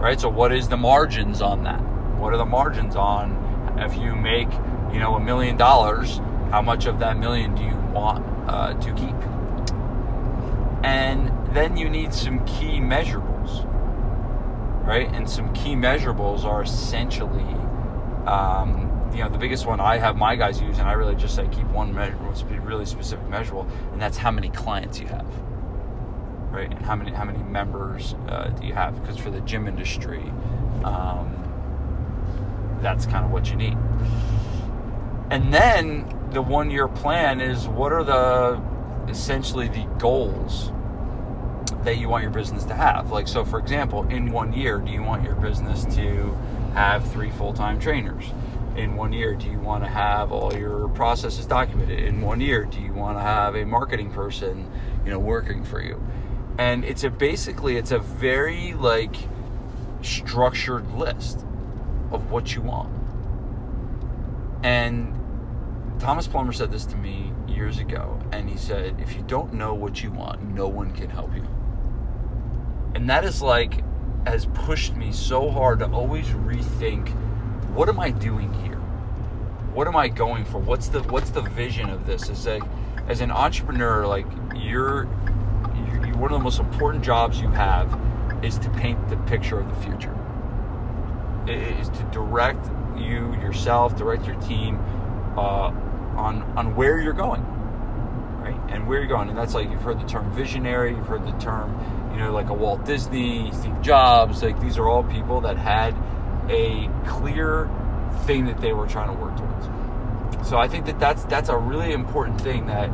Right? 0.00 0.18
So 0.20 0.28
what 0.28 0.52
is 0.52 0.68
the 0.68 0.76
margins 0.76 1.42
on 1.42 1.64
that? 1.64 1.80
What 2.18 2.32
are 2.32 2.38
the 2.38 2.46
margins 2.46 2.96
on 2.96 3.36
if 3.78 3.96
you 3.96 4.14
make, 4.14 4.50
you 4.92 5.00
know, 5.00 5.16
a 5.16 5.20
million 5.20 5.56
dollars, 5.56 6.18
how 6.50 6.62
much 6.62 6.86
of 6.86 6.98
that 7.00 7.18
million 7.18 7.54
do 7.54 7.62
you 7.62 7.76
want 7.92 8.24
uh, 8.48 8.74
to 8.74 8.92
keep. 8.94 9.14
And 10.84 11.30
then 11.54 11.76
you 11.76 11.88
need 11.88 12.14
some 12.14 12.44
key 12.46 12.78
measurables, 12.80 13.27
right? 14.88 15.12
And 15.12 15.28
some 15.28 15.52
key 15.52 15.74
measurables 15.74 16.44
are 16.44 16.62
essentially, 16.62 17.44
um, 18.26 19.10
you 19.12 19.22
know, 19.22 19.28
the 19.28 19.36
biggest 19.36 19.66
one 19.66 19.80
I 19.80 19.98
have 19.98 20.16
my 20.16 20.34
guys 20.34 20.62
use, 20.62 20.78
and 20.78 20.88
I 20.88 20.92
really 20.92 21.14
just 21.14 21.36
say 21.36 21.46
keep 21.52 21.66
one 21.66 21.94
measurable, 21.94 22.32
really 22.62 22.86
specific 22.86 23.28
measurable, 23.28 23.68
and 23.92 24.00
that's 24.00 24.16
how 24.16 24.30
many 24.30 24.48
clients 24.48 24.98
you 24.98 25.06
have, 25.08 25.26
right? 26.50 26.70
And 26.70 26.80
how 26.86 26.96
many 26.96 27.12
how 27.12 27.24
many 27.24 27.42
members 27.42 28.14
uh, 28.28 28.48
do 28.48 28.66
you 28.66 28.72
have? 28.72 28.98
Because 28.98 29.18
for 29.18 29.28
the 29.28 29.40
gym 29.42 29.68
industry, 29.68 30.22
um, 30.84 31.34
that's 32.80 33.04
kind 33.04 33.26
of 33.26 33.30
what 33.30 33.50
you 33.50 33.56
need. 33.56 33.76
And 35.30 35.52
then 35.52 36.30
the 36.32 36.40
one 36.40 36.70
year 36.70 36.88
plan 36.88 37.42
is 37.42 37.68
what 37.68 37.92
are 37.92 38.04
the 38.04 38.58
essentially 39.10 39.68
the 39.68 39.84
goals 39.98 40.72
that 41.84 41.98
you 41.98 42.08
want 42.08 42.22
your 42.22 42.32
business 42.32 42.64
to 42.64 42.74
have. 42.74 43.10
Like, 43.10 43.28
so 43.28 43.44
for 43.44 43.58
example, 43.58 44.06
in 44.08 44.30
one 44.30 44.52
year, 44.52 44.78
do 44.78 44.90
you 44.90 45.02
want 45.02 45.24
your 45.24 45.34
business 45.34 45.84
to 45.96 46.36
have 46.74 47.10
three 47.12 47.30
full 47.30 47.52
time 47.52 47.78
trainers? 47.78 48.24
In 48.76 48.94
one 48.94 49.12
year, 49.12 49.34
do 49.34 49.48
you 49.48 49.58
want 49.58 49.82
to 49.84 49.90
have 49.90 50.30
all 50.30 50.54
your 50.54 50.88
processes 50.90 51.46
documented? 51.46 51.98
In 51.98 52.20
one 52.20 52.40
year, 52.40 52.64
do 52.64 52.80
you 52.80 52.92
want 52.92 53.18
to 53.18 53.22
have 53.22 53.56
a 53.56 53.64
marketing 53.64 54.12
person, 54.12 54.70
you 55.04 55.10
know, 55.10 55.18
working 55.18 55.64
for 55.64 55.82
you? 55.82 56.00
And 56.58 56.84
it's 56.84 57.04
a 57.04 57.10
basically, 57.10 57.76
it's 57.76 57.90
a 57.90 57.98
very 57.98 58.74
like 58.74 59.16
structured 60.02 60.92
list 60.94 61.44
of 62.10 62.30
what 62.30 62.54
you 62.54 62.62
want. 62.62 62.92
And 64.62 65.14
Thomas 65.98 66.28
Plummer 66.28 66.52
said 66.52 66.70
this 66.70 66.84
to 66.86 66.96
me 66.96 67.32
years 67.48 67.78
ago, 67.78 68.20
and 68.32 68.48
he 68.48 68.56
said, 68.56 68.96
If 69.00 69.16
you 69.16 69.22
don't 69.22 69.52
know 69.54 69.74
what 69.74 70.02
you 70.02 70.10
want, 70.10 70.42
no 70.42 70.68
one 70.68 70.92
can 70.92 71.10
help 71.10 71.34
you. 71.34 71.46
And 72.94 73.08
that 73.10 73.24
is 73.24 73.42
like, 73.42 73.84
has 74.26 74.46
pushed 74.46 74.94
me 74.94 75.12
so 75.12 75.50
hard 75.50 75.78
to 75.78 75.90
always 75.90 76.26
rethink 76.28 77.14
what 77.78 77.88
am 77.88 78.00
I 78.00 78.10
doing 78.10 78.52
here? 78.64 78.74
What 79.72 79.86
am 79.86 79.94
I 79.94 80.08
going 80.08 80.44
for? 80.44 80.58
What's 80.58 80.88
the 80.88 81.00
what's 81.04 81.30
the 81.30 81.42
vision 81.42 81.90
of 81.90 82.06
this? 82.06 82.28
Is 82.28 82.44
like 82.44 82.64
as 83.06 83.20
an 83.20 83.30
entrepreneur, 83.30 84.04
like 84.04 84.26
you're, 84.56 85.04
you're 85.76 86.16
one 86.16 86.32
of 86.32 86.38
the 86.38 86.42
most 86.42 86.58
important 86.58 87.04
jobs 87.04 87.40
you 87.40 87.48
have 87.50 87.96
is 88.42 88.58
to 88.58 88.70
paint 88.70 89.08
the 89.08 89.16
picture 89.18 89.60
of 89.60 89.68
the 89.68 89.80
future. 89.86 90.16
It 91.46 91.78
is 91.78 91.88
to 91.90 92.02
direct 92.10 92.66
you 92.96 93.32
yourself, 93.34 93.96
direct 93.96 94.26
your 94.26 94.40
team 94.40 94.80
uh, 95.36 95.70
on 96.16 96.42
on 96.56 96.74
where 96.74 97.00
you're 97.00 97.12
going, 97.12 97.44
right? 98.40 98.60
And 98.70 98.88
where 98.88 98.98
you're 98.98 99.06
going, 99.06 99.28
and 99.28 99.38
that's 99.38 99.54
like 99.54 99.70
you've 99.70 99.82
heard 99.82 100.00
the 100.00 100.06
term 100.08 100.28
visionary, 100.32 100.96
you've 100.96 101.06
heard 101.06 101.24
the 101.24 101.38
term, 101.38 101.78
you 102.12 102.18
know, 102.18 102.32
like 102.32 102.48
a 102.48 102.54
Walt 102.54 102.84
Disney, 102.84 103.50
Steve 103.52 103.80
Jobs. 103.82 104.42
Like 104.42 104.60
these 104.60 104.78
are 104.78 104.88
all 104.88 105.04
people 105.04 105.40
that 105.42 105.56
had 105.56 105.94
a 106.48 106.88
clear 107.06 107.68
thing 108.24 108.46
that 108.46 108.60
they 108.60 108.72
were 108.72 108.86
trying 108.86 109.14
to 109.14 109.22
work 109.22 109.36
towards. 109.36 110.48
So 110.48 110.58
I 110.58 110.68
think 110.68 110.86
that 110.86 110.98
that's 110.98 111.24
that's 111.24 111.48
a 111.48 111.56
really 111.56 111.92
important 111.92 112.40
thing 112.40 112.66
that 112.66 112.90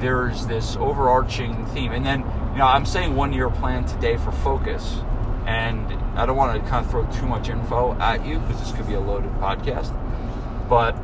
there's 0.00 0.46
this 0.46 0.76
overarching 0.76 1.66
theme, 1.66 1.92
and 1.92 2.04
then 2.04 2.20
you 2.52 2.58
know 2.58 2.66
I'm 2.66 2.86
saying 2.86 3.14
one 3.14 3.32
year 3.32 3.50
plan 3.50 3.84
today 3.84 4.16
for 4.16 4.32
focus, 4.32 5.00
and 5.46 5.92
I 6.18 6.26
don't 6.26 6.36
want 6.36 6.62
to 6.62 6.70
kind 6.70 6.84
of 6.84 6.90
throw 6.90 7.04
too 7.12 7.26
much 7.26 7.48
info 7.48 7.94
at 8.00 8.24
you 8.24 8.38
because 8.40 8.60
this 8.60 8.72
could 8.72 8.86
be 8.86 8.94
a 8.94 9.00
loaded 9.00 9.32
podcast, 9.34 9.92
but 10.68 10.96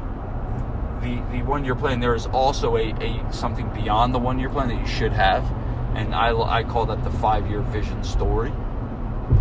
the, 1.01 1.23
the 1.33 1.43
one 1.43 1.65
year 1.65 1.75
plan, 1.75 2.01
there 2.01 2.15
is 2.15 2.27
also 2.27 2.77
a, 2.77 2.93
a 3.01 3.33
something 3.33 3.69
beyond 3.71 4.15
the 4.15 4.19
one 4.19 4.39
year 4.39 4.49
plan 4.49 4.69
that 4.69 4.79
you 4.79 4.87
should 4.87 5.13
have, 5.13 5.45
and 5.95 6.15
I, 6.15 6.33
I 6.33 6.63
call 6.65 6.87
that 6.87 7.03
the 7.05 7.11
five 7.11 7.49
year 7.49 7.61
vision 7.61 8.03
story. 8.05 8.53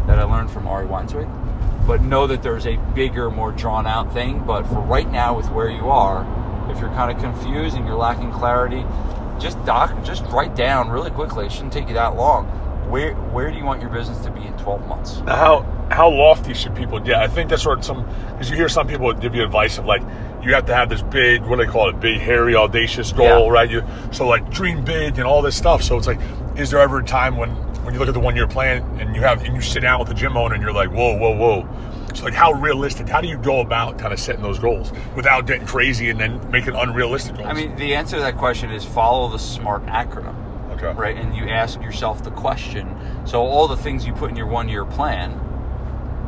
that 0.07 0.19
I 0.19 0.23
learned 0.23 0.51
from 0.51 0.67
Ari 0.67 0.87
Weinzweig. 0.87 1.27
But 1.87 2.01
know 2.01 2.27
that 2.27 2.43
there's 2.43 2.67
a 2.67 2.75
bigger, 2.93 3.29
more 3.31 3.51
drawn 3.51 3.87
out 3.87 4.13
thing. 4.13 4.43
But 4.45 4.63
for 4.63 4.79
right 4.81 5.09
now, 5.09 5.35
with 5.35 5.49
where 5.49 5.69
you 5.69 5.89
are, 5.89 6.21
if 6.71 6.79
you're 6.79 6.89
kind 6.89 7.11
of 7.11 7.21
confused 7.21 7.75
and 7.75 7.85
you're 7.87 7.95
lacking 7.95 8.31
clarity, 8.31 8.85
just 9.39 9.63
doc, 9.65 10.03
just 10.03 10.23
write 10.25 10.55
down 10.55 10.89
really 10.89 11.09
quickly. 11.11 11.45
It 11.45 11.51
shouldn't 11.51 11.73
take 11.73 11.87
you 11.87 11.93
that 11.95 12.15
long. 12.15 12.45
Where 12.91 13.13
where 13.15 13.51
do 13.51 13.57
you 13.57 13.65
want 13.65 13.81
your 13.81 13.89
business 13.89 14.19
to 14.25 14.31
be 14.31 14.41
in 14.41 14.53
12 14.57 14.87
months? 14.87 15.19
Now, 15.21 15.35
how 15.35 15.87
how 15.91 16.09
lofty 16.09 16.53
should 16.53 16.75
people 16.75 16.99
get? 16.99 17.17
I 17.17 17.27
think 17.27 17.49
that's 17.49 17.65
of 17.65 17.83
some 17.83 18.05
because 18.31 18.49
you 18.49 18.55
hear 18.55 18.69
some 18.69 18.87
people 18.87 19.11
give 19.13 19.33
you 19.35 19.43
advice 19.43 19.77
of 19.77 19.85
like 19.85 20.01
you 20.43 20.53
have 20.53 20.65
to 20.65 20.73
have 20.75 20.89
this 20.89 21.01
big 21.01 21.41
what 21.43 21.59
do 21.59 21.65
they 21.65 21.71
call 21.71 21.89
it 21.89 21.99
big 21.99 22.19
hairy 22.19 22.55
audacious 22.55 23.11
goal 23.11 23.45
Yeah. 23.45 23.49
right? 23.51 23.69
You 23.69 23.83
so 24.11 24.27
like 24.27 24.49
dream 24.49 24.83
big 24.83 25.17
and 25.17 25.27
all 25.27 25.41
this 25.41 25.55
stuff. 25.55 25.81
So 25.83 25.97
it's 25.97 26.07
like, 26.07 26.19
is 26.55 26.69
there 26.71 26.79
ever 26.79 26.99
a 26.99 27.03
time 27.03 27.35
when 27.37 27.49
when 27.83 27.93
you 27.93 27.99
look 27.99 28.07
at 28.09 28.13
the 28.13 28.19
one 28.19 28.35
year 28.35 28.47
plan 28.47 28.83
and 28.99 29.15
you 29.15 29.21
have 29.21 29.43
and 29.43 29.55
you 29.55 29.61
sit 29.61 29.81
down 29.81 29.99
with 29.99 30.07
the 30.09 30.13
gym 30.13 30.37
owner 30.37 30.53
and 30.53 30.61
you're 30.63 30.73
like, 30.73 30.91
whoa, 30.91 31.17
whoa, 31.17 31.35
whoa. 31.35 31.67
So 32.15 32.23
like, 32.25 32.33
how 32.33 32.53
realistic? 32.53 33.07
How 33.07 33.21
do 33.21 33.27
you 33.27 33.37
go 33.37 33.59
about 33.61 33.97
kind 33.99 34.11
of 34.13 34.19
setting 34.19 34.41
those 34.41 34.59
goals 34.59 34.91
without 35.15 35.45
getting 35.45 35.65
crazy 35.67 36.09
and 36.09 36.19
then 36.19 36.51
making 36.51 36.73
unrealistic 36.75 37.35
goals? 37.35 37.47
I 37.47 37.53
mean, 37.53 37.75
the 37.75 37.93
answer 37.95 38.15
to 38.17 38.21
that 38.23 38.37
question 38.37 38.71
is 38.71 38.83
follow 38.83 39.29
the 39.29 39.37
SMART 39.39 39.85
acronym. 39.85 40.35
okay, 40.73 40.91
right? 40.99 41.15
And 41.15 41.35
you 41.35 41.47
ask 41.49 41.79
yourself 41.81 42.23
the 42.23 42.31
question. 42.31 42.95
So 43.25 43.41
all 43.41 43.67
the 43.67 43.77
things 43.77 44.05
you 44.07 44.13
put 44.13 44.29
in 44.31 44.35
your 44.35 44.47
one-year 44.47 44.85
plan, 44.85 45.39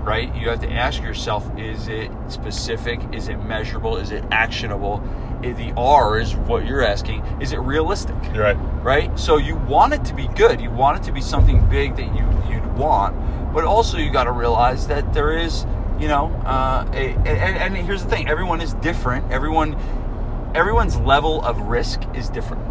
right? 0.04 0.34
You 0.36 0.50
have 0.50 0.62
to 0.62 0.72
ask 0.72 1.02
yourself: 1.02 1.50
Is 1.58 1.88
it 1.88 2.12
specific? 2.28 3.00
Is 3.14 3.28
it 3.28 3.38
measurable? 3.38 3.98
Is 3.98 4.12
it 4.12 4.24
actionable? 4.32 5.02
I- 5.44 5.52
The 5.54 5.74
R 5.76 6.20
is 6.20 6.36
what 6.36 6.66
you're 6.66 6.84
asking. 6.84 7.24
Is 7.42 7.52
it 7.52 7.60
realistic? 7.60 8.16
You're 8.34 8.44
right. 8.44 8.58
Right. 8.84 9.20
So 9.20 9.38
you 9.38 9.56
want 9.56 9.94
it 9.94 10.04
to 10.06 10.14
be 10.14 10.28
good. 10.36 10.60
You 10.62 10.70
want 10.72 11.00
it 11.00 11.04
to 11.04 11.12
be 11.12 11.22
something 11.22 11.66
big 11.70 11.96
that 11.98 12.16
you 12.16 12.26
you'd 12.50 12.78
want, 12.78 13.54
but 13.54 13.64
also 13.64 13.98
you 13.98 14.12
got 14.12 14.26
to 14.26 14.32
realize 14.32 14.88
that 14.88 15.14
there 15.14 15.38
is, 15.38 15.66
you 16.00 16.08
know, 16.08 16.28
uh, 16.46 16.86
a, 16.94 17.14
and, 17.26 17.28
and 17.28 17.78
here's 17.78 18.04
the 18.04 18.10
thing: 18.10 18.28
everyone 18.28 18.62
is 18.62 18.74
different. 18.76 19.32
Everyone, 19.32 19.76
everyone's 20.56 20.98
level 20.98 21.44
of 21.44 21.60
risk 21.62 22.02
is 22.14 22.30
different 22.30 22.64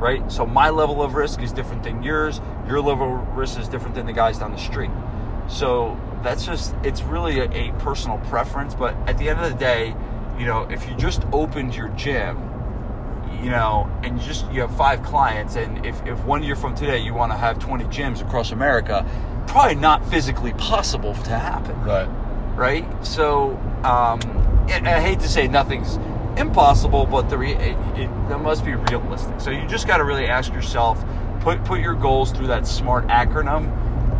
right? 0.00 0.32
So 0.32 0.46
my 0.46 0.70
level 0.70 1.02
of 1.02 1.12
risk 1.12 1.42
is 1.42 1.52
different 1.52 1.82
than 1.82 2.02
yours. 2.02 2.40
Your 2.66 2.80
level 2.80 3.20
of 3.20 3.36
risk 3.36 3.58
is 3.60 3.68
different 3.68 3.94
than 3.94 4.06
the 4.06 4.14
guys 4.14 4.38
down 4.38 4.50
the 4.50 4.56
street. 4.56 4.90
So 5.46 5.94
that's 6.22 6.44
just 6.44 6.74
it's 6.84 7.02
really 7.02 7.40
a, 7.40 7.50
a 7.50 7.72
personal 7.80 8.18
preference. 8.28 8.74
But 8.74 8.94
at 9.08 9.18
the 9.18 9.28
end 9.28 9.40
of 9.40 9.50
the 9.50 9.58
day, 9.58 9.94
you 10.38 10.46
know, 10.46 10.62
if 10.70 10.88
you 10.88 10.94
just 10.96 11.22
opened 11.32 11.74
your 11.74 11.88
gym, 11.90 12.36
you 13.42 13.50
know, 13.50 13.88
and 14.02 14.18
you 14.20 14.26
just 14.26 14.50
you 14.52 14.60
have 14.60 14.74
five 14.76 15.02
clients, 15.02 15.56
and 15.56 15.84
if, 15.86 16.04
if 16.06 16.18
one 16.24 16.42
year 16.42 16.56
from 16.56 16.74
today 16.74 16.98
you 16.98 17.14
want 17.14 17.32
to 17.32 17.38
have 17.38 17.58
20 17.58 17.84
gyms 17.84 18.20
across 18.20 18.50
America, 18.52 19.06
probably 19.46 19.74
not 19.76 20.04
physically 20.10 20.52
possible 20.54 21.14
to 21.14 21.30
happen 21.38 21.78
Right. 21.82 22.06
right? 22.56 23.06
So, 23.06 23.56
um, 23.84 24.20
and 24.70 24.86
I 24.86 25.00
hate 25.00 25.20
to 25.20 25.28
say 25.28 25.48
nothing's 25.48 25.96
impossible, 26.38 27.06
but 27.06 27.28
the 27.30 27.38
re- 27.38 27.54
it, 27.54 27.76
it, 27.98 28.28
that 28.28 28.40
must 28.40 28.64
be 28.64 28.74
realistic. 28.74 29.40
So 29.40 29.50
you 29.50 29.66
just 29.66 29.86
got 29.86 29.96
to 29.98 30.04
really 30.04 30.26
ask 30.26 30.52
yourself, 30.52 31.02
put 31.40 31.64
put 31.64 31.80
your 31.80 31.94
goals 31.94 32.32
through 32.32 32.48
that 32.48 32.66
SMART 32.66 33.06
acronym, 33.08 33.70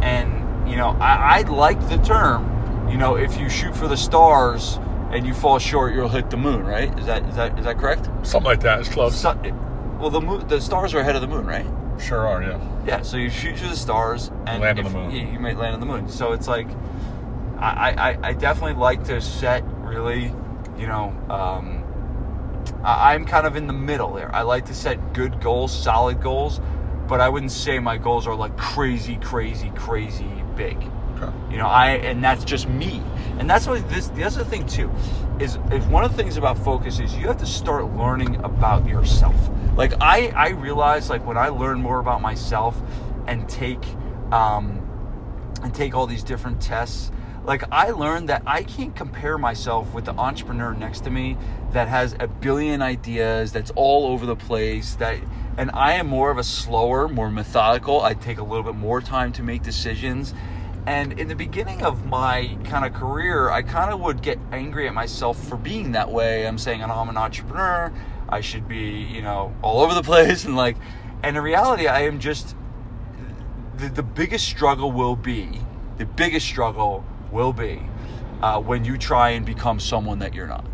and 0.02 0.39
you 0.70 0.76
know 0.76 0.96
I, 1.00 1.38
I 1.38 1.40
like 1.42 1.80
the 1.88 1.98
term. 1.98 2.88
You 2.88 2.96
know, 2.96 3.16
if 3.16 3.38
you 3.38 3.48
shoot 3.48 3.76
for 3.76 3.88
the 3.88 3.96
stars 3.96 4.78
and 5.12 5.26
you 5.26 5.34
fall 5.34 5.58
short, 5.58 5.94
you'll 5.94 6.08
hit 6.08 6.30
the 6.30 6.36
moon. 6.36 6.64
Right? 6.64 6.96
Is 6.98 7.06
that 7.06 7.28
is 7.28 7.36
that 7.36 7.58
is 7.58 7.64
that 7.64 7.78
correct? 7.78 8.08
Something 8.22 8.44
like 8.44 8.60
that. 8.60 8.80
It's 8.80 8.88
close. 8.88 9.20
So, 9.20 9.34
well, 10.00 10.10
the 10.10 10.20
moon, 10.20 10.48
the 10.48 10.60
stars 10.60 10.94
are 10.94 11.00
ahead 11.00 11.14
of 11.14 11.20
the 11.20 11.28
moon, 11.28 11.46
right? 11.46 11.66
Sure 12.00 12.26
are. 12.26 12.42
Yeah. 12.42 12.58
Yeah, 12.86 13.02
so 13.02 13.18
you 13.18 13.28
shoot 13.28 13.56
to 13.58 13.68
the 13.68 13.76
stars 13.76 14.30
and 14.46 14.62
Land 14.62 14.78
on 14.78 14.84
the 14.86 14.90
moon. 14.90 15.10
You, 15.10 15.26
you 15.32 15.38
might 15.38 15.58
land 15.58 15.74
on 15.74 15.80
the 15.80 15.86
moon. 15.86 16.08
So 16.08 16.32
it's 16.32 16.48
like, 16.48 16.66
I, 17.58 17.92
I, 17.92 18.28
I 18.28 18.32
definitely 18.32 18.80
like 18.80 19.04
to 19.04 19.20
set 19.20 19.62
really, 19.82 20.32
you 20.78 20.86
know, 20.86 21.14
um, 21.28 21.84
I, 22.82 23.14
I'm 23.14 23.26
kind 23.26 23.46
of 23.46 23.56
in 23.56 23.66
the 23.66 23.74
middle 23.74 24.14
there. 24.14 24.34
I 24.34 24.42
like 24.42 24.64
to 24.66 24.74
set 24.74 25.12
good 25.12 25.42
goals, 25.42 25.70
solid 25.70 26.22
goals, 26.22 26.60
but 27.10 27.20
I 27.20 27.28
wouldn't 27.28 27.50
say 27.50 27.80
my 27.80 27.98
goals 27.98 28.28
are 28.28 28.36
like 28.36 28.56
crazy, 28.56 29.16
crazy, 29.16 29.72
crazy 29.74 30.30
big. 30.54 30.76
Okay. 31.16 31.32
You 31.50 31.56
know, 31.56 31.66
I 31.66 31.90
and 31.96 32.22
that's 32.22 32.44
just 32.44 32.68
me. 32.68 33.02
And 33.40 33.50
that's 33.50 33.66
what 33.66 33.86
this 33.90 34.06
the 34.08 34.22
other 34.22 34.44
thing 34.44 34.64
too 34.64 34.88
is 35.40 35.58
is 35.72 35.84
one 35.86 36.04
of 36.04 36.16
the 36.16 36.22
things 36.22 36.36
about 36.36 36.56
focus 36.56 37.00
is 37.00 37.12
you 37.16 37.26
have 37.26 37.38
to 37.38 37.46
start 37.46 37.92
learning 37.96 38.36
about 38.44 38.86
yourself. 38.86 39.34
Like 39.76 39.92
I 40.00 40.28
I 40.28 40.50
realize 40.50 41.10
like 41.10 41.26
when 41.26 41.36
I 41.36 41.48
learn 41.48 41.82
more 41.82 41.98
about 41.98 42.22
myself 42.22 42.80
and 43.26 43.48
take 43.48 43.84
um 44.30 44.80
and 45.64 45.74
take 45.74 45.96
all 45.96 46.06
these 46.06 46.22
different 46.22 46.62
tests 46.62 47.10
like 47.44 47.64
I 47.72 47.90
learned 47.90 48.28
that 48.28 48.42
I 48.46 48.62
can't 48.62 48.94
compare 48.94 49.38
myself 49.38 49.92
with 49.94 50.04
the 50.04 50.12
entrepreneur 50.12 50.74
next 50.74 51.00
to 51.04 51.10
me 51.10 51.36
that 51.72 51.88
has 51.88 52.14
a 52.20 52.26
billion 52.26 52.82
ideas 52.82 53.52
that's 53.52 53.70
all 53.74 54.06
over 54.06 54.26
the 54.26 54.36
place 54.36 54.94
that 54.96 55.18
and 55.56 55.70
I 55.72 55.94
am 55.94 56.06
more 56.06 56.30
of 56.30 56.38
a 56.38 56.44
slower, 56.44 57.08
more 57.08 57.30
methodical. 57.30 58.00
I 58.00 58.14
take 58.14 58.38
a 58.38 58.42
little 58.42 58.62
bit 58.62 58.76
more 58.76 59.00
time 59.00 59.32
to 59.32 59.42
make 59.42 59.62
decisions. 59.62 60.32
And 60.86 61.18
in 61.20 61.28
the 61.28 61.34
beginning 61.34 61.82
of 61.82 62.06
my 62.06 62.56
kind 62.64 62.86
of 62.86 62.94
career, 62.94 63.50
I 63.50 63.62
kind 63.62 63.92
of 63.92 64.00
would 64.00 64.22
get 64.22 64.38
angry 64.52 64.88
at 64.88 64.94
myself 64.94 65.42
for 65.48 65.56
being 65.56 65.92
that 65.92 66.10
way. 66.10 66.46
I'm 66.46 66.56
saying, 66.56 66.82
oh, 66.82 66.86
I'm 66.86 67.10
an 67.10 67.18
entrepreneur. 67.18 67.92
I 68.28 68.40
should 68.40 68.68
be, 68.68 69.02
you 69.02 69.20
know, 69.20 69.54
all 69.60 69.82
over 69.82 69.92
the 69.92 70.02
place. 70.12 70.44
And 70.44 70.56
like, 70.56 70.76
and 71.22 71.36
in 71.36 71.42
reality, 71.42 71.86
I 71.86 72.02
am 72.02 72.20
just, 72.20 72.56
the, 73.76 73.88
the 73.88 74.02
biggest 74.02 74.46
struggle 74.46 74.90
will 74.92 75.16
be, 75.16 75.60
the 75.98 76.06
biggest 76.06 76.46
struggle 76.46 77.04
will 77.32 77.52
be 77.52 77.82
uh, 78.42 78.60
when 78.60 78.84
you 78.84 78.96
try 78.98 79.30
and 79.30 79.44
become 79.46 79.78
someone 79.80 80.18
that 80.20 80.34
you're 80.34 80.46
not. 80.46 80.64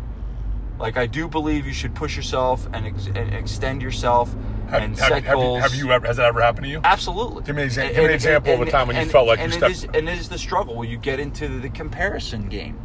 Like, 0.79 0.95
I 0.95 1.07
do 1.07 1.27
believe 1.27 1.65
you 1.65 1.73
should 1.73 1.95
push 1.95 2.15
yourself 2.15 2.67
and, 2.71 2.85
ex- 2.85 3.07
and 3.07 3.33
extend 3.33 3.81
yourself 3.81 4.31
Have, 4.69 4.83
and 4.83 4.97
have, 4.99 5.07
set 5.09 5.23
have, 5.23 5.37
you, 5.37 5.43
goals. 5.43 5.61
have 5.63 5.73
you 5.73 5.91
ever? 5.91 6.05
Has 6.05 6.17
that 6.17 6.27
ever 6.27 6.39
happened 6.39 6.65
to 6.65 6.69
you? 6.69 6.81
Absolutely. 6.83 7.41
Give 7.43 7.55
me 7.55 7.63
an 7.63 7.69
exa- 7.69 7.85
And- 7.85 7.89
give 7.89 7.97
me 7.97 8.03
an 8.03 8.05
and- 8.11 8.13
example 8.15 8.53
of 8.53 8.61
a 8.61 8.69
time 8.69 8.87
when 8.87 8.95
you 8.95 9.05
felt 9.05 9.27
like 9.27 9.39
you 9.39 9.45
and 9.45 9.53
stepped- 9.53 9.71
is- 9.71 9.83
and 9.85 10.07
it 10.07 10.19
is 10.19 10.29
the 10.29 10.37
struggle 10.37 10.75
where 10.75 10.87
you 10.87 10.97
get 10.97 11.19
into 11.19 11.47
the 11.59 11.69
comparison 11.69 12.47
game, 12.47 12.77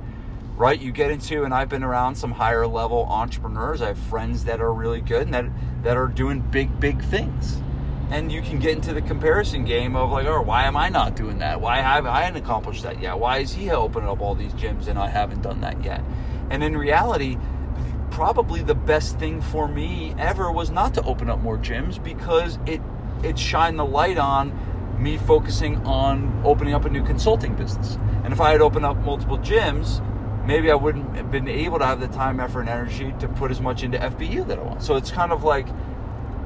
right? 0.57 0.81
You 0.81 0.91
get 0.91 1.11
into, 1.11 1.45
and 1.45 1.53
I've 1.53 1.69
been 1.69 1.83
around 1.85 2.15
some 2.15 2.33
higher 2.33 2.67
level 2.67 3.05
entrepreneurs. 3.11 3.83
I 3.83 3.89
have 3.89 3.99
friends 3.99 4.45
that 4.45 4.63
are 4.63 4.73
really 4.73 5.03
good 5.03 5.23
and 5.27 5.35
that 5.35 5.45
that 5.83 5.97
are 5.99 6.07
doing 6.09 6.41
big, 6.41 6.81
big 6.81 7.03
things. 7.03 7.61
And 8.13 8.31
you 8.31 8.43
can 8.43 8.59
get 8.59 8.73
into 8.73 8.93
the 8.93 9.01
comparison 9.01 9.65
game 9.65 9.97
of 9.97 10.11
like, 10.11 10.27
oh, 10.27 10.43
why 10.43 10.65
am 10.65 10.77
I 10.77 10.91
not 10.91 11.17
doing 11.17 11.39
that? 11.39 11.61
Why 11.61 11.79
have 11.79 12.05
I 12.05 12.25
haven't 12.25 12.43
accomplished 12.43 12.83
that 12.83 13.01
yet? 13.01 13.19
Why 13.19 13.39
is 13.39 13.55
he 13.55 13.71
opening 13.71 14.09
up 14.09 14.21
all 14.21 14.35
these 14.35 14.53
gyms 14.53 14.87
and 14.87 14.99
I 14.99 15.09
haven't 15.09 15.41
done 15.41 15.63
that 15.63 15.83
yet? 15.83 16.03
And 16.51 16.63
in 16.63 16.77
reality, 16.77 17.39
probably 18.11 18.63
the 18.63 18.75
best 18.75 19.19
thing 19.19 19.41
for 19.41 19.67
me 19.67 20.15
ever 20.19 20.53
was 20.53 20.71
not 20.71 20.93
to 20.95 21.03
open 21.05 21.31
up 21.31 21.41
more 21.41 21.57
gyms 21.57 22.03
because 22.05 22.59
it 22.67 22.83
it 23.23 23.39
shined 23.39 23.79
the 23.79 23.85
light 23.85 24.19
on 24.19 24.53
me 24.99 25.17
focusing 25.17 25.77
on 25.87 26.43
opening 26.45 26.75
up 26.75 26.85
a 26.85 26.91
new 26.91 27.03
consulting 27.03 27.55
business. 27.55 27.97
And 28.25 28.33
if 28.33 28.41
I 28.41 28.53
had 28.53 28.61
opened 28.61 28.85
up 28.85 28.99
multiple 28.99 29.39
gyms, 29.39 30.05
maybe 30.47 30.71
I 30.71 30.75
wouldn't 30.75 31.17
have 31.17 31.31
been 31.31 31.49
able 31.49 31.79
to 31.79 31.87
have 31.87 32.01
the 32.01 32.09
time, 32.09 32.41
effort, 32.41 32.61
and 32.61 32.69
energy 32.69 33.15
to 33.21 33.29
put 33.29 33.51
as 33.51 33.61
much 33.61 33.83
into 33.83 33.99
FBU 33.99 34.47
that 34.49 34.59
I 34.59 34.63
want. 34.63 34.83
So 34.83 34.97
it's 34.97 35.11
kind 35.11 35.33
of 35.33 35.45
like, 35.45 35.67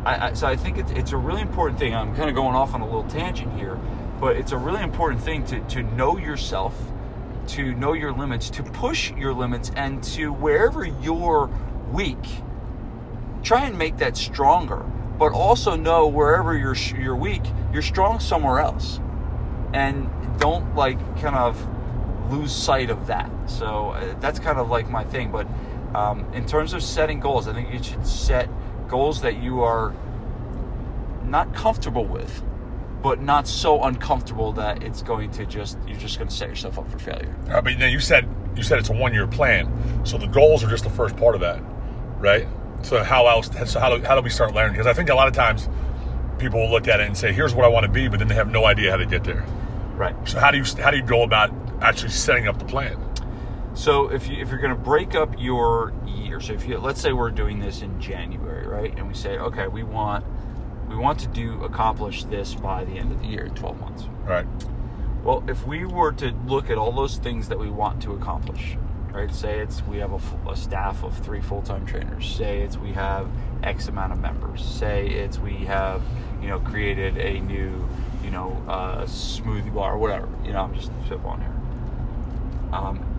I, 0.06 0.28
I, 0.28 0.32
so 0.34 0.46
I 0.46 0.54
think 0.54 0.78
it's, 0.78 0.92
it's 0.92 1.10
a 1.10 1.16
really 1.16 1.40
important 1.40 1.80
thing. 1.80 1.92
I'm 1.92 2.14
kind 2.14 2.28
of 2.28 2.36
going 2.36 2.54
off 2.54 2.74
on 2.74 2.80
a 2.80 2.84
little 2.84 3.08
tangent 3.10 3.58
here, 3.58 3.76
but 4.20 4.36
it's 4.36 4.52
a 4.52 4.56
really 4.56 4.82
important 4.82 5.20
thing 5.20 5.44
to, 5.46 5.58
to 5.60 5.82
know 5.82 6.16
yourself, 6.16 6.74
to 7.48 7.74
know 7.74 7.92
your 7.92 8.12
limits, 8.12 8.48
to 8.50 8.62
push 8.62 9.10
your 9.12 9.34
limits, 9.34 9.72
and 9.74 10.02
to 10.04 10.32
wherever 10.32 10.84
you're 10.84 11.50
weak, 11.90 12.24
try 13.42 13.66
and 13.66 13.76
make 13.76 13.96
that 13.96 14.16
stronger. 14.16 14.84
But 15.18 15.32
also 15.32 15.74
know 15.74 16.06
wherever 16.06 16.56
you're 16.56 16.74
you're 16.74 17.16
weak, 17.16 17.42
you're 17.72 17.82
strong 17.82 18.20
somewhere 18.20 18.60
else, 18.60 19.00
and 19.72 20.08
don't 20.38 20.76
like 20.76 20.98
kind 21.20 21.34
of 21.34 21.58
lose 22.30 22.54
sight 22.54 22.90
of 22.90 23.06
that. 23.08 23.30
So 23.46 23.90
uh, 23.90 24.14
that's 24.20 24.38
kind 24.38 24.58
of 24.58 24.68
like 24.68 24.88
my 24.88 25.02
thing. 25.04 25.32
But 25.32 25.48
um, 25.94 26.30
in 26.32 26.46
terms 26.46 26.74
of 26.74 26.82
setting 26.82 27.18
goals, 27.18 27.48
I 27.48 27.54
think 27.54 27.72
you 27.72 27.82
should 27.82 28.06
set 28.06 28.48
goals 28.88 29.22
that 29.22 29.42
you 29.42 29.62
are 29.62 29.94
not 31.24 31.54
comfortable 31.54 32.04
with, 32.04 32.42
but 33.02 33.20
not 33.20 33.46
so 33.46 33.82
uncomfortable 33.82 34.52
that 34.52 34.82
it's 34.82 35.02
going 35.02 35.30
to 35.32 35.46
just 35.46 35.78
you're 35.86 35.98
just 35.98 36.18
going 36.18 36.28
to 36.28 36.34
set 36.34 36.48
yourself 36.48 36.78
up 36.78 36.90
for 36.90 36.98
failure. 36.98 37.34
Uh, 37.50 37.60
but 37.60 37.78
now 37.78 37.86
you 37.86 38.00
said 38.00 38.28
you 38.56 38.62
said 38.62 38.78
it's 38.78 38.88
a 38.88 38.94
one 38.94 39.12
year 39.12 39.26
plan, 39.26 39.70
so 40.04 40.18
the 40.18 40.26
goals 40.26 40.64
are 40.64 40.70
just 40.70 40.84
the 40.84 40.90
first 40.90 41.16
part 41.16 41.34
of 41.34 41.40
that, 41.40 41.62
right? 42.18 42.46
So 42.82 43.02
how 43.02 43.26
else? 43.26 43.50
So 43.70 43.80
how 43.80 43.96
do 43.96 44.04
how 44.04 44.14
do 44.14 44.22
we 44.22 44.30
start 44.30 44.54
learning? 44.54 44.72
Because 44.72 44.86
I 44.86 44.92
think 44.92 45.08
a 45.08 45.14
lot 45.14 45.28
of 45.28 45.34
times 45.34 45.68
people 46.38 46.60
will 46.60 46.70
look 46.70 46.88
at 46.88 47.00
it 47.00 47.06
and 47.06 47.16
say, 47.16 47.32
"Here's 47.32 47.54
what 47.54 47.64
I 47.64 47.68
want 47.68 47.84
to 47.84 47.92
be," 47.92 48.08
but 48.08 48.18
then 48.18 48.28
they 48.28 48.34
have 48.34 48.50
no 48.50 48.64
idea 48.64 48.90
how 48.90 48.96
to 48.96 49.06
get 49.06 49.24
there. 49.24 49.44
Right. 49.96 50.14
So 50.28 50.38
how 50.38 50.50
do 50.50 50.58
you 50.58 50.64
how 50.82 50.90
do 50.90 50.96
you 50.96 51.02
go 51.02 51.22
about 51.22 51.50
actually 51.80 52.10
setting 52.10 52.48
up 52.48 52.58
the 52.58 52.64
plan? 52.64 52.96
So 53.76 54.08
if 54.10 54.26
you 54.26 54.38
if 54.38 54.48
you're 54.48 54.58
going 54.58 54.74
to 54.74 54.80
break 54.80 55.14
up 55.14 55.34
your 55.38 55.92
year, 56.06 56.40
so 56.40 56.54
if 56.54 56.66
you 56.66 56.78
let's 56.78 57.00
say 57.00 57.12
we're 57.12 57.30
doing 57.30 57.60
this 57.60 57.82
in 57.82 58.00
January, 58.00 58.66
right? 58.66 58.96
And 58.96 59.06
we 59.06 59.12
say, 59.12 59.36
okay, 59.36 59.68
we 59.68 59.82
want 59.82 60.24
we 60.88 60.96
want 60.96 61.20
to 61.20 61.28
do 61.28 61.62
accomplish 61.62 62.24
this 62.24 62.54
by 62.54 62.84
the 62.84 62.92
end 62.92 63.12
of 63.12 63.20
the 63.20 63.26
year, 63.26 63.48
12 63.54 63.80
months. 63.80 64.04
Right. 64.24 64.46
Well, 65.22 65.44
if 65.46 65.66
we 65.66 65.84
were 65.84 66.12
to 66.12 66.30
look 66.46 66.70
at 66.70 66.78
all 66.78 66.90
those 66.90 67.18
things 67.18 67.48
that 67.48 67.58
we 67.58 67.68
want 67.68 68.02
to 68.04 68.12
accomplish, 68.12 68.78
right? 69.12 69.32
Say 69.32 69.58
it's 69.58 69.86
we 69.86 69.98
have 69.98 70.12
a, 70.12 70.50
a 70.50 70.56
staff 70.56 71.04
of 71.04 71.16
three 71.18 71.42
full-time 71.42 71.84
trainers. 71.84 72.26
Say 72.26 72.62
it's 72.62 72.78
we 72.78 72.92
have 72.92 73.28
X 73.62 73.88
amount 73.88 74.12
of 74.12 74.18
members. 74.20 74.64
Say 74.64 75.08
it's 75.08 75.38
we 75.38 75.52
have 75.66 76.02
you 76.40 76.48
know 76.48 76.60
created 76.60 77.18
a 77.18 77.40
new 77.40 77.86
you 78.24 78.30
know 78.30 78.56
uh, 78.68 79.02
smoothie 79.02 79.74
bar 79.74 79.96
or 79.96 79.98
whatever. 79.98 80.30
You 80.46 80.54
know, 80.54 80.62
I'm 80.62 80.74
just 80.74 80.90
spitballing 81.04 81.42
here. 81.42 81.52
Um, 82.72 83.15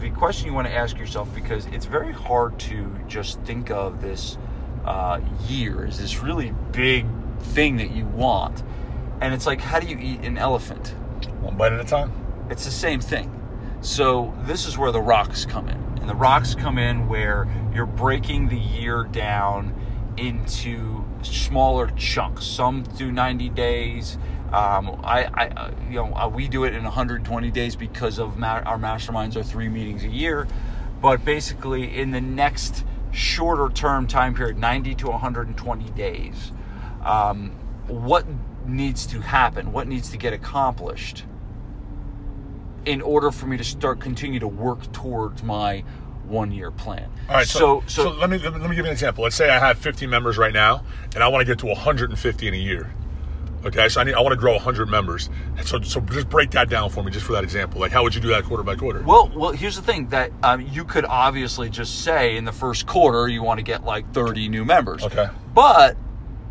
the 0.00 0.10
question 0.10 0.46
you 0.46 0.54
want 0.54 0.68
to 0.68 0.74
ask 0.74 0.98
yourself 0.98 1.32
because 1.34 1.66
it's 1.66 1.86
very 1.86 2.12
hard 2.12 2.58
to 2.60 2.94
just 3.08 3.40
think 3.40 3.70
of 3.70 4.00
this 4.00 4.38
uh, 4.84 5.20
year 5.46 5.84
as 5.84 5.98
this 5.98 6.20
really 6.20 6.52
big 6.72 7.06
thing 7.40 7.76
that 7.76 7.90
you 7.90 8.04
want, 8.06 8.62
and 9.20 9.34
it's 9.34 9.46
like 9.46 9.60
how 9.60 9.80
do 9.80 9.86
you 9.86 9.98
eat 9.98 10.20
an 10.20 10.38
elephant? 10.38 10.94
One 11.40 11.56
bite 11.56 11.72
at 11.72 11.80
a 11.80 11.84
time. 11.84 12.12
It's 12.50 12.64
the 12.64 12.70
same 12.70 13.00
thing. 13.00 13.34
So 13.80 14.34
this 14.42 14.66
is 14.66 14.76
where 14.78 14.90
the 14.90 15.00
rocks 15.00 15.44
come 15.44 15.68
in. 15.68 15.76
And 16.00 16.08
the 16.08 16.14
rocks 16.14 16.54
come 16.54 16.78
in 16.78 17.08
where 17.08 17.46
you're 17.74 17.86
breaking 17.86 18.48
the 18.48 18.58
year 18.58 19.04
down 19.04 19.74
into 20.16 21.04
smaller 21.22 21.88
chunks. 21.96 22.44
Some 22.44 22.82
do 22.82 23.12
90 23.12 23.50
days. 23.50 24.18
Um, 24.52 25.00
I, 25.04 25.24
I, 25.34 25.48
uh, 25.48 25.70
you 25.88 25.96
know, 25.96 26.14
uh, 26.14 26.28
we 26.28 26.48
do 26.48 26.64
it 26.64 26.74
in 26.74 26.82
120 26.82 27.50
days 27.50 27.76
because 27.76 28.18
of 28.18 28.38
ma- 28.38 28.62
our 28.64 28.78
masterminds 28.78 29.36
are 29.36 29.42
three 29.42 29.68
meetings 29.68 30.04
a 30.04 30.08
year. 30.08 30.46
But 31.02 31.24
basically, 31.24 31.96
in 31.96 32.10
the 32.10 32.20
next 32.20 32.84
shorter 33.12 33.68
term 33.68 34.06
time 34.06 34.34
period, 34.34 34.58
90 34.58 34.94
to 34.96 35.08
120 35.08 35.90
days, 35.90 36.52
um, 37.04 37.50
what 37.86 38.26
needs 38.66 39.06
to 39.06 39.20
happen? 39.20 39.72
What 39.72 39.86
needs 39.86 40.10
to 40.10 40.16
get 40.16 40.32
accomplished? 40.32 41.24
in 42.88 43.02
order 43.02 43.30
for 43.30 43.46
me 43.46 43.56
to 43.58 43.64
start 43.64 44.00
continue 44.00 44.40
to 44.40 44.48
work 44.48 44.90
towards 44.92 45.42
my 45.42 45.84
one 46.24 46.50
year 46.52 46.70
plan. 46.70 47.10
All 47.28 47.36
right. 47.36 47.46
So, 47.46 47.82
so, 47.86 48.04
so, 48.04 48.10
let 48.12 48.30
me 48.30 48.38
let 48.38 48.54
me 48.54 48.60
let 48.60 48.70
me 48.70 48.76
give 48.76 48.84
you 48.84 48.90
an 48.90 48.92
example. 48.92 49.24
Let's 49.24 49.36
say 49.36 49.50
I 49.50 49.58
have 49.58 49.78
50 49.78 50.06
members 50.06 50.38
right 50.38 50.52
now, 50.52 50.84
and 51.14 51.22
I 51.22 51.28
want 51.28 51.42
to 51.42 51.44
get 51.46 51.58
to 51.60 51.66
150 51.66 52.48
in 52.48 52.54
a 52.54 52.56
year. 52.56 52.92
Okay, 53.64 53.88
so 53.88 54.00
I 54.00 54.04
need 54.04 54.14
I 54.14 54.20
want 54.20 54.32
to 54.32 54.36
grow 54.38 54.52
100 54.52 54.88
members. 54.88 55.28
So 55.64 55.80
so 55.82 56.00
just 56.00 56.28
break 56.28 56.50
that 56.52 56.68
down 56.70 56.90
for 56.90 57.02
me, 57.02 57.10
just 57.10 57.26
for 57.26 57.32
that 57.32 57.42
example. 57.44 57.80
Like 57.80 57.90
how 57.92 58.02
would 58.04 58.14
you 58.14 58.20
do 58.20 58.28
that 58.28 58.44
quarter 58.44 58.62
by 58.62 58.76
quarter? 58.76 59.02
well, 59.02 59.30
well, 59.34 59.50
here's 59.52 59.74
the 59.76 59.82
thing 59.82 60.08
that 60.10 60.30
um, 60.42 60.60
you 60.60 60.84
could 60.84 61.04
obviously 61.04 61.68
just 61.68 62.02
say 62.04 62.36
in 62.36 62.44
the 62.44 62.52
first 62.52 62.86
quarter 62.86 63.28
you 63.28 63.42
want 63.42 63.58
to 63.58 63.64
get 63.64 63.84
like 63.84 64.12
30 64.14 64.48
new 64.48 64.64
members. 64.64 65.02
Okay. 65.02 65.28
But, 65.54 65.96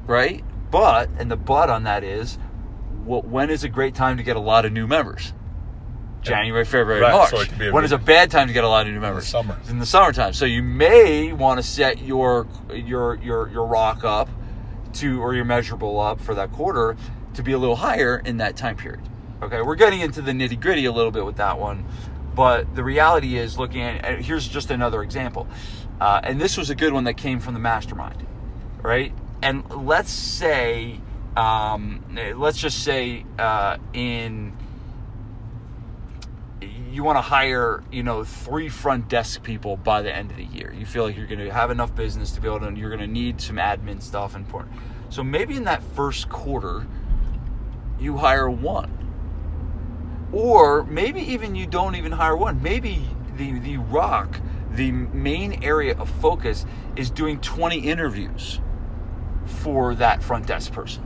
right? 0.05 0.43
But, 0.69 1.09
and 1.17 1.31
the 1.31 1.37
but 1.37 1.69
on 1.69 1.83
that 1.83 2.03
is, 2.03 2.37
well, 3.05 3.21
when 3.21 3.49
is 3.49 3.63
a 3.63 3.69
great 3.69 3.95
time 3.95 4.17
to 4.17 4.23
get 4.23 4.35
a 4.35 4.39
lot 4.41 4.65
of 4.65 4.73
new 4.73 4.85
members? 4.85 5.33
January, 6.23 6.65
February, 6.65 6.99
Right, 6.99 7.13
March. 7.13 7.29
so 7.29 7.39
it 7.39 7.57
be 7.57 7.67
a 7.67 7.71
when 7.71 7.85
is 7.85 7.93
a 7.93 7.97
bad 7.97 8.29
time 8.29 8.47
to 8.47 8.53
get 8.53 8.65
a 8.65 8.67
lot 8.67 8.85
of 8.85 8.91
new 8.91 8.99
members? 8.99 9.25
summer. 9.27 9.57
In 9.69 9.79
the 9.79 9.85
summertime. 9.85 10.33
So 10.33 10.43
you 10.43 10.61
may 10.61 11.31
want 11.31 11.57
to 11.59 11.63
set 11.63 12.01
your 12.01 12.47
your 12.73 13.15
your 13.15 13.47
your 13.47 13.65
rock 13.65 14.03
up 14.03 14.27
to 14.99 15.21
or 15.21 15.33
your 15.33 15.45
measurable 15.45 15.99
up 15.99 16.19
for 16.19 16.35
that 16.35 16.51
quarter 16.51 16.95
to 17.33 17.43
be 17.43 17.51
a 17.51 17.57
little 17.57 17.75
higher 17.75 18.21
in 18.23 18.37
that 18.37 18.57
time 18.57 18.75
period. 18.75 19.01
Okay, 19.41 19.61
we're 19.61 19.75
getting 19.75 20.01
into 20.01 20.21
the 20.21 20.31
nitty 20.31 20.59
gritty 20.59 20.85
a 20.85 20.91
little 20.91 21.11
bit 21.11 21.25
with 21.25 21.37
that 21.37 21.59
one, 21.59 21.85
but 22.35 22.75
the 22.75 22.83
reality 22.83 23.37
is 23.37 23.57
looking 23.57 23.81
at 23.81 24.21
here's 24.21 24.47
just 24.47 24.71
another 24.71 25.03
example, 25.03 25.47
uh, 26.01 26.21
and 26.23 26.41
this 26.41 26.57
was 26.57 26.69
a 26.69 26.75
good 26.75 26.93
one 26.93 27.03
that 27.03 27.15
came 27.15 27.39
from 27.39 27.53
the 27.53 27.59
mastermind, 27.59 28.25
right? 28.81 29.13
And 29.43 29.69
let's 29.85 30.11
say, 30.11 30.99
um, 31.35 32.03
let's 32.35 32.57
just 32.57 32.83
say 32.83 33.25
uh, 33.37 33.77
in 33.93 34.57
you 36.97 37.03
want 37.03 37.17
to 37.17 37.21
hire, 37.21 37.83
you 37.91 38.01
know, 38.01 38.23
three 38.23 38.69
front 38.69 39.07
desk 39.07 39.43
people 39.43 39.77
by 39.77 40.01
the 40.01 40.13
end 40.13 40.31
of 40.31 40.37
the 40.37 40.45
year. 40.45 40.73
You 40.73 40.85
feel 40.85 41.03
like 41.03 41.15
you're 41.15 41.27
going 41.27 41.39
to 41.39 41.53
have 41.53 41.69
enough 41.69 41.95
business 41.95 42.31
to 42.31 42.41
be 42.41 42.47
able 42.47 42.61
to, 42.61 42.73
you're 42.73 42.89
going 42.89 43.01
to 43.01 43.07
need 43.07 43.39
some 43.39 43.57
admin 43.57 44.01
stuff 44.01 44.35
important. 44.35 44.75
So 45.09 45.23
maybe 45.23 45.55
in 45.55 45.63
that 45.65 45.83
first 45.95 46.29
quarter, 46.29 46.85
you 47.99 48.17
hire 48.17 48.49
one. 48.49 48.93
Or 50.31 50.83
maybe 50.83 51.21
even 51.21 51.55
you 51.55 51.65
don't 51.65 51.95
even 51.95 52.11
hire 52.11 52.35
one. 52.35 52.61
Maybe 52.61 53.07
the, 53.37 53.59
the 53.59 53.77
rock, 53.77 54.39
the 54.71 54.91
main 54.91 55.63
area 55.63 55.97
of 55.97 56.09
focus 56.09 56.65
is 56.95 57.09
doing 57.09 57.39
20 57.39 57.79
interviews 57.79 58.59
for 59.45 59.95
that 59.95 60.21
front 60.21 60.45
desk 60.45 60.73
person 60.73 61.03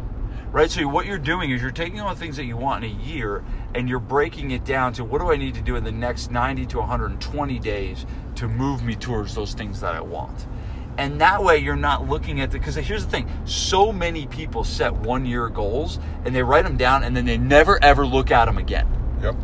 right 0.51 0.69
so 0.69 0.85
what 0.87 1.05
you're 1.05 1.17
doing 1.17 1.51
is 1.51 1.61
you're 1.61 1.71
taking 1.71 2.01
all 2.01 2.13
the 2.13 2.19
things 2.19 2.35
that 2.35 2.45
you 2.45 2.57
want 2.57 2.83
in 2.83 2.91
a 2.91 3.03
year 3.03 3.43
and 3.73 3.87
you're 3.87 3.99
breaking 3.99 4.51
it 4.51 4.65
down 4.65 4.91
to 4.91 5.03
what 5.03 5.21
do 5.21 5.31
i 5.31 5.37
need 5.37 5.53
to 5.53 5.61
do 5.61 5.75
in 5.75 5.83
the 5.83 5.91
next 5.91 6.31
90 6.31 6.65
to 6.65 6.79
120 6.79 7.59
days 7.59 8.05
to 8.35 8.47
move 8.47 8.83
me 8.83 8.95
towards 8.95 9.33
those 9.33 9.53
things 9.53 9.79
that 9.79 9.95
i 9.95 10.01
want 10.01 10.47
and 11.01 11.19
that 11.19 11.43
way 11.43 11.57
you're 11.57 11.75
not 11.75 12.07
looking 12.07 12.41
at 12.41 12.51
the 12.51 12.59
because 12.59 12.75
here's 12.75 13.03
the 13.05 13.11
thing 13.11 13.27
so 13.45 13.91
many 13.91 14.27
people 14.27 14.63
set 14.63 14.93
one 14.93 15.25
year 15.25 15.49
goals 15.49 15.99
and 16.25 16.35
they 16.35 16.43
write 16.43 16.63
them 16.63 16.77
down 16.77 17.03
and 17.03 17.17
then 17.17 17.25
they 17.25 17.37
never 17.37 17.83
ever 17.83 18.05
look 18.05 18.29
at 18.29 18.45
them 18.45 18.57
again 18.59 18.87
Yep. 19.21 19.35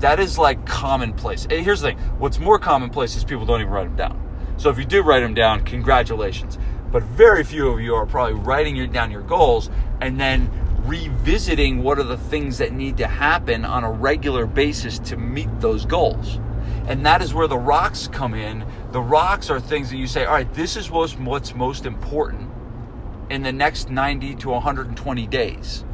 that 0.00 0.20
is 0.20 0.38
like 0.38 0.64
commonplace. 0.66 1.44
And 1.44 1.64
here's 1.64 1.80
the 1.80 1.88
thing 1.88 1.98
what's 2.18 2.38
more 2.38 2.58
commonplace 2.58 3.16
is 3.16 3.24
people 3.24 3.46
don't 3.46 3.60
even 3.60 3.72
write 3.72 3.84
them 3.84 3.96
down. 3.96 4.54
So 4.56 4.70
if 4.70 4.78
you 4.78 4.84
do 4.84 5.02
write 5.02 5.20
them 5.20 5.34
down, 5.34 5.64
congratulations. 5.64 6.58
But 6.92 7.02
very 7.02 7.42
few 7.42 7.68
of 7.68 7.80
you 7.80 7.94
are 7.94 8.06
probably 8.06 8.34
writing 8.34 8.76
your, 8.76 8.86
down 8.86 9.10
your 9.10 9.22
goals 9.22 9.70
and 10.00 10.20
then 10.20 10.50
revisiting 10.84 11.82
what 11.82 11.98
are 11.98 12.04
the 12.04 12.16
things 12.16 12.58
that 12.58 12.72
need 12.72 12.96
to 12.98 13.06
happen 13.06 13.64
on 13.64 13.82
a 13.84 13.90
regular 13.90 14.46
basis 14.46 14.98
to 15.00 15.16
meet 15.16 15.48
those 15.60 15.84
goals. 15.86 16.38
And 16.86 17.06
that 17.06 17.22
is 17.22 17.32
where 17.32 17.46
the 17.46 17.58
rocks 17.58 18.08
come 18.08 18.34
in. 18.34 18.66
The 18.92 19.00
rocks 19.00 19.48
are 19.48 19.58
things 19.58 19.90
that 19.90 19.96
you 19.96 20.06
say, 20.06 20.24
all 20.24 20.34
right, 20.34 20.52
this 20.54 20.76
is 20.76 20.90
what's, 20.90 21.14
what's 21.14 21.54
most 21.54 21.86
important 21.86 22.50
in 23.30 23.42
the 23.42 23.52
next 23.52 23.88
90 23.88 24.34
to 24.36 24.50
120 24.50 25.26
days. 25.26 25.84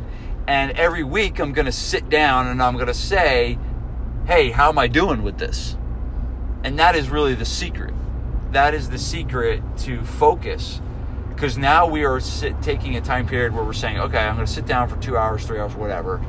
And 0.49 0.73
every 0.73 1.05
week 1.05 1.39
I'm 1.39 1.53
going 1.53 1.67
to 1.67 1.73
sit 1.73 2.09
down 2.09 2.49
and 2.49 2.61
I'm 2.61 2.75
going 2.75 2.89
to 2.89 2.95
say, 2.95 3.57
hey, 4.27 4.51
how 4.51 4.69
am 4.69 4.79
I 4.79 4.89
doing 4.89 5.23
with 5.23 5.39
this? 5.39 5.77
And 6.65 6.79
that 6.79 6.97
is 6.97 7.09
really 7.09 7.35
the 7.35 7.45
secret. 7.45 7.95
That 8.51 8.75
is 8.75 8.91
the 8.91 8.99
secret 8.99 9.63
to 9.79 10.03
focus. 10.03 10.81
Because 11.29 11.57
now 11.57 11.87
we 11.87 12.05
are 12.05 12.19
sit, 12.19 12.61
taking 12.63 12.97
a 12.97 13.01
time 13.01 13.27
period 13.27 13.55
where 13.55 13.65
we're 13.65 13.73
saying, 13.73 13.99
okay, 13.99 14.19
I'm 14.19 14.35
going 14.35 14.47
to 14.47 14.53
sit 14.53 14.67
down 14.67 14.89
for 14.89 14.97
two 14.97 15.17
hours, 15.17 15.47
three 15.47 15.61
hours, 15.61 15.75
whatever. 15.75 16.21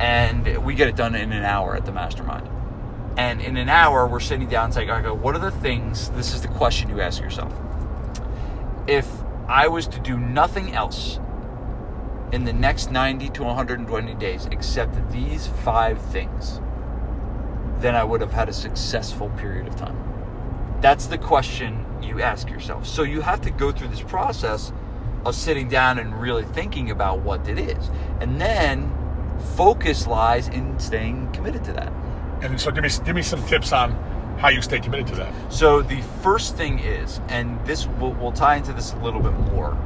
And 0.00 0.64
we 0.64 0.74
get 0.74 0.88
it 0.88 0.96
done 0.96 1.14
in 1.14 1.32
an 1.32 1.44
hour 1.44 1.76
at 1.76 1.86
the 1.86 1.92
mastermind. 1.92 2.51
And 3.16 3.40
in 3.40 3.56
an 3.56 3.68
hour, 3.68 4.06
we're 4.06 4.20
sitting 4.20 4.48
down 4.48 4.66
and 4.66 4.74
saying, 4.74 4.90
I 4.90 5.02
go, 5.02 5.14
what 5.14 5.34
are 5.34 5.38
the 5.38 5.50
things? 5.50 6.10
This 6.10 6.34
is 6.34 6.42
the 6.42 6.48
question 6.48 6.88
you 6.88 7.00
ask 7.00 7.20
yourself. 7.20 7.52
If 8.86 9.06
I 9.48 9.68
was 9.68 9.86
to 9.88 10.00
do 10.00 10.18
nothing 10.18 10.72
else 10.72 11.20
in 12.32 12.44
the 12.44 12.52
next 12.52 12.90
90 12.90 13.28
to 13.30 13.42
120 13.42 14.14
days 14.14 14.46
except 14.46 15.12
these 15.12 15.46
five 15.46 16.00
things, 16.00 16.60
then 17.78 17.94
I 17.94 18.04
would 18.04 18.20
have 18.20 18.32
had 18.32 18.48
a 18.48 18.52
successful 18.52 19.28
period 19.30 19.68
of 19.68 19.76
time. 19.76 19.98
That's 20.80 21.06
the 21.06 21.18
question 21.18 21.84
you 22.02 22.22
ask 22.22 22.48
yourself. 22.48 22.86
So 22.86 23.02
you 23.02 23.20
have 23.20 23.42
to 23.42 23.50
go 23.50 23.70
through 23.70 23.88
this 23.88 24.00
process 24.00 24.72
of 25.24 25.34
sitting 25.34 25.68
down 25.68 25.98
and 25.98 26.20
really 26.20 26.44
thinking 26.44 26.90
about 26.90 27.20
what 27.20 27.46
it 27.46 27.58
is. 27.58 27.90
And 28.20 28.40
then 28.40 28.90
focus 29.56 30.06
lies 30.06 30.48
in 30.48 30.78
staying 30.78 31.30
committed 31.32 31.64
to 31.64 31.72
that. 31.74 31.92
And 32.42 32.60
so 32.60 32.70
give 32.70 32.82
me 32.82 32.90
give 33.04 33.14
me 33.14 33.22
some 33.22 33.42
tips 33.46 33.72
on 33.72 33.92
how 34.38 34.48
you 34.48 34.60
stay 34.62 34.80
committed 34.80 35.06
to 35.06 35.14
that. 35.14 35.32
So 35.52 35.80
the 35.80 36.00
first 36.22 36.56
thing 36.56 36.80
is, 36.80 37.20
and 37.28 37.64
this 37.64 37.86
will 37.86 38.12
we'll 38.14 38.32
tie 38.32 38.56
into 38.56 38.72
this 38.72 38.92
a 38.92 38.96
little 38.96 39.20
bit 39.20 39.32
more 39.32 39.76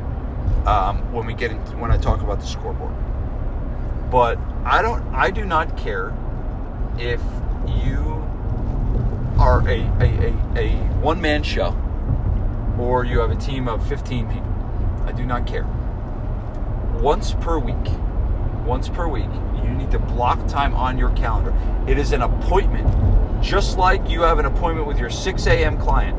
um, 0.67 1.13
when 1.13 1.27
we 1.27 1.35
get 1.35 1.51
into 1.51 1.77
when 1.77 1.91
I 1.91 1.99
talk 1.99 2.23
about 2.23 2.41
the 2.41 2.47
scoreboard. 2.47 2.95
But 4.11 4.39
I 4.65 4.81
don't, 4.83 5.05
I 5.15 5.31
do 5.31 5.45
not 5.45 5.77
care 5.77 6.17
if 6.99 7.21
you 7.67 8.25
are 9.39 9.61
a 9.69 9.81
a, 10.01 10.33
a, 10.57 10.59
a 10.59 10.71
one 11.03 11.21
man 11.21 11.43
show 11.43 11.77
or 12.79 13.05
you 13.05 13.19
have 13.21 13.31
a 13.31 13.37
team 13.37 13.69
of 13.69 13.87
fifteen 13.87 14.27
people. 14.29 14.55
I 15.05 15.13
do 15.13 15.27
not 15.27 15.47
care. 15.47 15.67
Once 17.03 17.35
per 17.35 17.59
week, 17.59 17.93
once 18.67 18.89
per 18.89 19.09
week, 19.09 19.31
you 19.63 19.71
need 19.71 19.91
to 19.93 19.99
block 19.99 20.47
time 20.49 20.75
on 20.75 20.99
your 20.99 21.11
calendar. 21.11 21.55
It 21.89 21.99
is 21.99 22.13
an 22.13 22.23
appointment, 22.23 22.87
just 23.43 23.79
like 23.79 24.09
you 24.11 24.23
have 24.23 24.39
an 24.39 24.47
appointment 24.47 24.87
with 24.87 24.99
your 24.99 25.11
6 25.11 25.47
a.m. 25.47 25.79
client. 25.79 26.17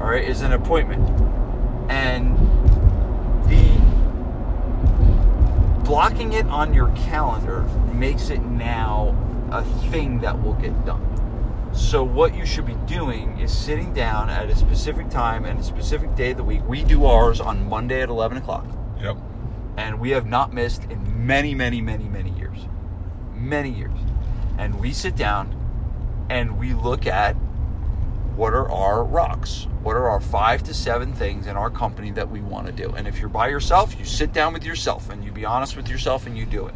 All 0.00 0.10
right, 0.10 0.24
is 0.24 0.42
an 0.42 0.52
appointment, 0.52 1.08
and 1.90 2.36
the 3.48 3.76
blocking 5.84 6.32
it 6.32 6.46
on 6.46 6.74
your 6.74 6.90
calendar 6.96 7.62
makes 7.94 8.30
it 8.30 8.42
now 8.42 9.16
a 9.52 9.64
thing 9.90 10.20
that 10.20 10.42
will 10.42 10.54
get 10.54 10.84
done. 10.84 11.02
So 11.72 12.02
what 12.02 12.34
you 12.34 12.44
should 12.46 12.66
be 12.66 12.76
doing 12.86 13.38
is 13.38 13.56
sitting 13.56 13.92
down 13.92 14.30
at 14.30 14.48
a 14.48 14.56
specific 14.56 15.10
time 15.10 15.44
and 15.44 15.60
a 15.60 15.62
specific 15.62 16.14
day 16.16 16.32
of 16.32 16.38
the 16.38 16.44
week. 16.44 16.62
We 16.66 16.82
do 16.82 17.04
ours 17.04 17.40
on 17.40 17.68
Monday 17.68 18.02
at 18.02 18.08
11 18.08 18.38
o'clock 18.38 18.66
Yep. 19.00 19.16
And 19.76 20.00
we 20.00 20.10
have 20.10 20.26
not 20.26 20.52
missed 20.52 20.84
in 20.84 21.26
many, 21.26 21.54
many, 21.54 21.80
many, 21.80 22.04
many 22.04 22.30
years. 22.30 22.66
many 23.34 23.70
years. 23.70 23.98
And 24.58 24.80
we 24.80 24.92
sit 24.92 25.16
down 25.16 25.54
and 26.30 26.58
we 26.58 26.72
look 26.72 27.06
at 27.06 27.34
what 28.34 28.52
are 28.52 28.70
our 28.70 29.04
rocks? 29.04 29.66
What 29.82 29.96
are 29.96 30.08
our 30.08 30.20
five 30.20 30.62
to 30.64 30.74
seven 30.74 31.12
things 31.12 31.46
in 31.46 31.56
our 31.56 31.70
company 31.70 32.10
that 32.12 32.30
we 32.30 32.40
want 32.40 32.66
to 32.66 32.72
do? 32.72 32.90
And 32.90 33.06
if 33.06 33.18
you're 33.18 33.28
by 33.28 33.48
yourself, 33.48 33.98
you 33.98 34.04
sit 34.04 34.32
down 34.32 34.52
with 34.52 34.64
yourself 34.64 35.10
and 35.10 35.24
you 35.24 35.32
be 35.32 35.44
honest 35.44 35.76
with 35.76 35.88
yourself 35.88 36.26
and 36.26 36.36
you 36.36 36.44
do 36.44 36.66
it. 36.66 36.74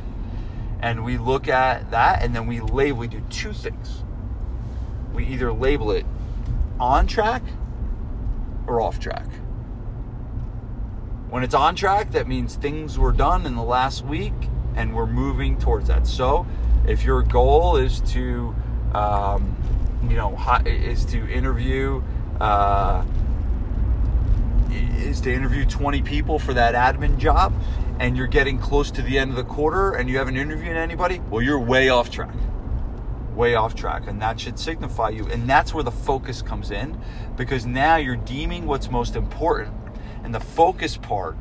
And 0.81 1.05
we 1.05 1.19
look 1.19 1.49
at 1.49 1.91
that 1.91 2.23
and 2.23 2.35
then 2.35 2.47
we 2.47 2.61
label, 2.61 2.99
we 2.99 3.09
do 3.09 3.23
two 3.29 3.53
things. 3.53 4.03
We 5.13 5.27
either 5.27 5.53
label 5.53 5.91
it 5.91 6.07
on 6.79 7.07
track 7.07 7.43
or 8.67 8.81
off 8.81 8.99
track. 8.99 9.27
When 11.31 11.45
it's 11.45 11.55
on 11.55 11.77
track, 11.77 12.11
that 12.11 12.27
means 12.27 12.57
things 12.57 12.99
were 12.99 13.13
done 13.13 13.47
in 13.47 13.55
the 13.55 13.63
last 13.63 14.05
week 14.05 14.33
and 14.75 14.93
we're 14.93 15.07
moving 15.07 15.57
towards 15.59 15.87
that. 15.87 16.09
So 16.09 16.45
if 16.89 17.05
your 17.05 17.23
goal 17.23 17.77
is 17.77 18.01
to, 18.13 18.53
um, 18.95 19.57
you 20.09 20.17
know, 20.17 20.37
is 20.67 21.05
to 21.07 21.31
interview, 21.31 22.03
uh, 22.41 23.05
is 24.71 25.21
to 25.21 25.33
interview 25.33 25.65
20 25.65 26.03
people 26.03 26.41
for 26.41 26.53
that 26.55 26.75
admin 26.75 27.17
job 27.17 27.55
and 28.01 28.17
you're 28.17 28.27
getting 28.27 28.59
close 28.59 28.91
to 28.91 29.03
the 29.03 29.17
end 29.17 29.31
of 29.31 29.37
the 29.37 29.45
quarter 29.45 29.93
and 29.93 30.11
you 30.11 30.19
haven't 30.19 30.37
interviewed 30.37 30.77
anybody, 30.77 31.21
well, 31.31 31.43
you're 31.43 31.61
way 31.61 31.91
off 31.91 32.11
track. 32.11 32.35
Way 33.37 33.55
off 33.55 33.77
track. 33.77 34.09
And 34.09 34.21
that 34.21 34.41
should 34.41 34.59
signify 34.59 35.11
you. 35.11 35.29
And 35.29 35.49
that's 35.49 35.73
where 35.73 35.85
the 35.85 35.93
focus 35.93 36.43
comes 36.43 36.73
in 36.73 37.01
because 37.37 37.67
now 37.67 37.95
you're 37.99 38.17
deeming 38.17 38.67
what's 38.67 38.91
most 38.91 39.15
important. 39.15 39.77
And 40.25 40.35
the 40.35 40.41
focus 40.41 40.97
part 40.97 41.37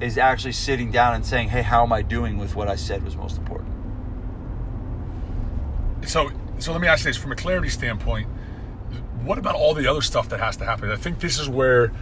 is 0.00 0.18
actually 0.18 0.52
sitting 0.52 0.90
down 0.90 1.14
and 1.14 1.26
saying, 1.26 1.48
hey, 1.48 1.62
how 1.62 1.82
am 1.82 1.92
I 1.92 2.02
doing 2.02 2.38
with 2.38 2.54
what 2.54 2.68
I 2.68 2.76
said 2.76 3.04
was 3.04 3.16
most 3.16 3.36
important? 3.36 3.74
So, 6.06 6.30
so 6.58 6.72
let 6.72 6.80
me 6.80 6.88
ask 6.88 7.04
you 7.04 7.10
this 7.10 7.16
from 7.16 7.32
a 7.32 7.36
clarity 7.36 7.68
standpoint. 7.68 8.28
What 9.22 9.38
about 9.38 9.56
all 9.56 9.74
the 9.74 9.86
other 9.86 10.02
stuff 10.02 10.28
that 10.30 10.40
has 10.40 10.56
to 10.58 10.64
happen? 10.64 10.90
I 10.90 10.96
think 10.96 11.20
this 11.20 11.38
is 11.38 11.48
where 11.48 11.92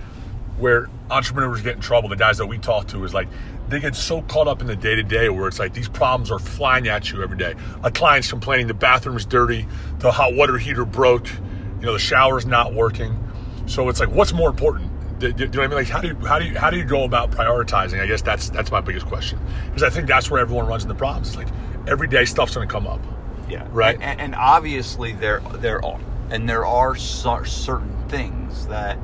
where 0.59 0.89
entrepreneurs 1.11 1.61
get 1.61 1.77
in 1.77 1.83
trouble. 1.83 2.09
The 2.09 2.17
guys 2.17 2.39
that 2.39 2.47
we 2.47 2.59
talk 2.59 2.89
to 2.89 3.05
is 3.05 3.13
like 3.13 3.29
they 3.69 3.81
get 3.81 3.95
so 3.95 4.23
caught 4.23 4.49
up 4.49 4.61
in 4.61 4.67
the 4.67 4.77
day 4.77 4.95
to 4.95 5.03
day 5.03 5.29
where 5.29 5.49
it's 5.49 5.59
like 5.59 5.75
these 5.75 5.89
problems 5.89 6.31
are 6.31 6.39
flying 6.39 6.89
at 6.89 7.11
you 7.11 7.23
every 7.23 7.37
day. 7.37 7.55
A 7.83 7.91
client's 7.91 8.31
complaining 8.31 8.67
the 8.67 8.75
bathroom 8.75 9.17
is 9.17 9.27
dirty, 9.27 9.67
the 9.99 10.13
hot 10.13 10.35
water 10.35 10.57
heater 10.57 10.85
broke, 10.85 11.29
you 11.29 11.87
know 11.87 11.93
the 11.93 11.99
shower's 11.99 12.47
not 12.47 12.73
working. 12.73 13.23
So 13.67 13.89
it's 13.89 14.01
like, 14.01 14.11
what's 14.11 14.33
more 14.33 14.49
important? 14.49 14.91
Do, 15.19 15.33
do, 15.33 15.45
you 15.45 15.51
know 15.51 15.61
what 15.61 15.65
I 15.65 15.67
mean? 15.69 15.77
Like, 15.77 15.89
how 15.89 16.01
do 16.01 16.09
you 16.09 16.15
how 16.27 16.39
do 16.39 16.45
you 16.45 16.59
how 16.59 16.71
do 16.71 16.77
you 16.77 16.85
go 16.85 17.05
about 17.05 17.31
prioritizing? 17.31 18.01
I 18.01 18.07
guess 18.07 18.23
that's 18.23 18.51
that's 18.51 18.71
my 18.71 18.81
biggest 18.81 19.07
question 19.07 19.39
because 19.67 19.83
I 19.83 19.91
think 19.91 20.09
that's 20.09 20.31
where 20.31 20.41
everyone 20.41 20.67
runs 20.67 20.83
into 20.83 20.95
problems. 20.95 21.29
It's 21.29 21.37
like 21.37 21.49
every 21.87 22.09
day 22.09 22.25
stuff's 22.25 22.55
going 22.55 22.69
to 22.69 22.73
come 22.73 22.87
up. 22.87 23.01
Yeah. 23.49 23.67
Right. 23.71 23.99
And, 24.01 24.21
and 24.21 24.35
obviously 24.35 25.13
there 25.13 25.41
there 25.55 25.83
are 25.85 26.01
and 26.31 26.49
there 26.49 26.67
are 26.67 26.95
certain 26.97 28.09
things 28.09 28.67
that 28.67 28.99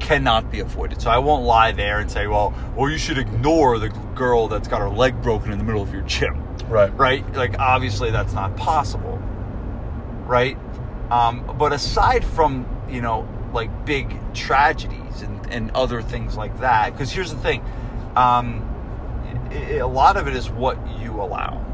cannot 0.00 0.50
be 0.50 0.60
avoided. 0.60 1.00
So 1.00 1.10
I 1.10 1.18
won't 1.18 1.44
lie 1.44 1.72
there 1.72 2.00
and 2.00 2.10
say, 2.10 2.26
well, 2.26 2.54
well, 2.76 2.90
you 2.90 2.98
should 2.98 3.18
ignore 3.18 3.78
the 3.78 3.88
girl 4.14 4.48
that's 4.48 4.68
got 4.68 4.80
her 4.80 4.90
leg 4.90 5.20
broken 5.22 5.52
in 5.52 5.58
the 5.58 5.64
middle 5.64 5.82
of 5.82 5.92
your 5.92 6.02
gym. 6.02 6.44
Right. 6.68 6.94
Right. 6.96 7.32
Like 7.34 7.58
obviously 7.58 8.10
that's 8.10 8.34
not 8.34 8.56
possible. 8.56 9.16
Right. 10.26 10.58
Um, 11.10 11.56
but 11.58 11.72
aside 11.72 12.24
from 12.24 12.66
you 12.90 13.00
know 13.00 13.26
like 13.52 13.86
big 13.86 14.14
tragedies 14.34 15.22
and, 15.22 15.37
and 15.50 15.70
other 15.72 16.02
things 16.02 16.36
like 16.36 16.60
that, 16.60 16.92
because 16.92 17.10
here's 17.10 17.32
the 17.32 17.40
thing, 17.40 17.62
um, 18.16 18.64
it, 19.50 19.80
a 19.80 19.86
lot 19.86 20.16
of 20.16 20.28
it 20.28 20.34
is 20.34 20.50
what 20.50 20.78
you 21.00 21.12
allow 21.20 21.64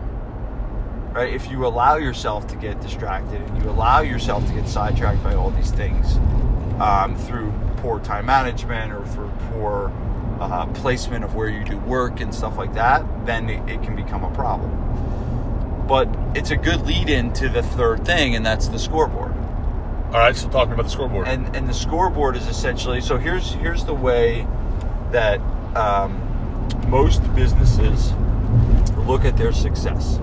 right? 1.14 1.32
If 1.32 1.48
you 1.50 1.64
allow 1.64 1.96
yourself 1.96 2.46
to 2.48 2.56
get 2.56 2.80
distracted 2.80 3.40
and 3.40 3.62
you 3.62 3.70
allow 3.70 4.00
yourself 4.00 4.46
to 4.48 4.52
get 4.52 4.68
sidetracked 4.68 5.22
by 5.22 5.34
all 5.34 5.50
these 5.52 5.70
things 5.70 6.16
um, 6.80 7.16
through 7.16 7.52
poor 7.76 8.00
time 8.00 8.26
management 8.26 8.92
or 8.92 9.06
through 9.06 9.30
poor 9.52 9.92
uh, 10.40 10.66
placement 10.66 11.24
of 11.24 11.34
where 11.34 11.48
you 11.48 11.64
do 11.64 11.78
work 11.78 12.20
and 12.20 12.34
stuff 12.34 12.58
like 12.58 12.74
that, 12.74 13.04
then 13.24 13.48
it, 13.48 13.68
it 13.70 13.82
can 13.82 13.94
become 13.94 14.24
a 14.24 14.34
problem. 14.34 15.86
But 15.86 16.08
it's 16.34 16.50
a 16.50 16.56
good 16.56 16.84
lead 16.86 17.08
in 17.08 17.32
to 17.34 17.48
the 17.48 17.62
third 17.62 18.04
thing, 18.04 18.34
and 18.34 18.44
that's 18.44 18.68
the 18.68 18.78
scoreboard. 18.78 19.33
All 20.14 20.20
right, 20.20 20.36
so 20.36 20.48
talking 20.48 20.74
about 20.74 20.84
the 20.84 20.90
scoreboard. 20.90 21.26
And 21.26 21.56
and 21.56 21.68
the 21.68 21.74
scoreboard 21.74 22.36
is 22.36 22.46
essentially 22.46 23.00
so 23.00 23.18
here's 23.18 23.50
here's 23.54 23.84
the 23.84 23.94
way 23.94 24.46
that 25.10 25.40
um, 25.74 26.22
most 26.86 27.20
businesses 27.34 28.12
look 29.08 29.24
at 29.24 29.36
their 29.36 29.50
success. 29.50 30.20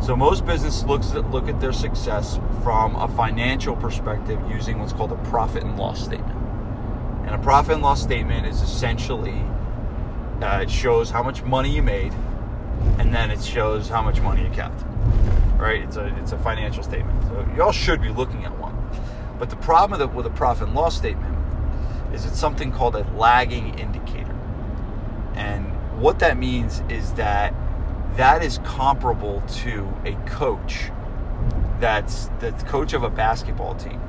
So 0.00 0.16
most 0.16 0.46
businesses 0.46 0.84
looks 0.86 1.12
at, 1.12 1.30
look 1.30 1.50
at 1.50 1.60
their 1.60 1.74
success 1.74 2.40
from 2.62 2.96
a 2.96 3.08
financial 3.08 3.76
perspective 3.76 4.40
using 4.48 4.78
what's 4.78 4.94
called 4.94 5.12
a 5.12 5.16
profit 5.16 5.64
and 5.64 5.76
loss 5.76 6.02
statement. 6.02 6.38
And 7.26 7.34
a 7.34 7.38
profit 7.38 7.74
and 7.74 7.82
loss 7.82 8.02
statement 8.02 8.46
is 8.46 8.62
essentially 8.62 9.44
uh, 10.40 10.60
it 10.62 10.70
shows 10.70 11.10
how 11.10 11.22
much 11.22 11.42
money 11.42 11.68
you 11.68 11.82
made, 11.82 12.14
and 12.98 13.14
then 13.14 13.30
it 13.30 13.44
shows 13.44 13.90
how 13.90 14.00
much 14.00 14.22
money 14.22 14.44
you 14.44 14.50
kept. 14.50 14.82
Right? 15.58 15.82
It's 15.82 15.96
a 15.96 16.06
it's 16.22 16.32
a 16.32 16.38
financial 16.38 16.82
statement. 16.82 17.22
So 17.24 17.46
you 17.54 17.62
all 17.62 17.72
should 17.72 18.00
be 18.00 18.08
looking 18.08 18.46
at 18.46 18.58
one. 18.58 18.67
But 19.38 19.50
the 19.50 19.56
problem 19.56 20.14
with, 20.14 20.26
a 20.26 20.30
profit 20.30 20.68
and 20.68 20.74
loss 20.74 20.96
statement 20.96 21.36
is 22.12 22.24
it's 22.24 22.38
something 22.38 22.72
called 22.72 22.96
a 22.96 23.04
lagging 23.16 23.78
indicator. 23.78 24.34
And 25.34 25.66
what 26.00 26.18
that 26.18 26.36
means 26.36 26.82
is 26.88 27.12
that 27.14 27.54
that 28.16 28.42
is 28.42 28.58
comparable 28.64 29.42
to 29.46 29.88
a 30.04 30.14
coach 30.26 30.90
that's 31.78 32.28
the 32.40 32.50
coach 32.66 32.92
of 32.92 33.04
a 33.04 33.10
basketball 33.10 33.74
team 33.76 34.00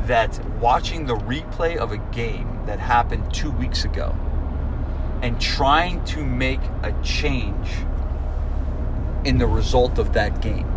that's 0.00 0.38
watching 0.60 1.06
the 1.06 1.14
replay 1.14 1.76
of 1.76 1.92
a 1.92 1.96
game 1.96 2.60
that 2.66 2.78
happened 2.78 3.32
two 3.32 3.50
weeks 3.52 3.84
ago 3.84 4.14
and 5.22 5.40
trying 5.40 6.04
to 6.04 6.22
make 6.22 6.60
a 6.82 6.94
change 7.02 7.70
in 9.24 9.38
the 9.38 9.46
result 9.46 9.98
of 9.98 10.12
that 10.12 10.42
game. 10.42 10.68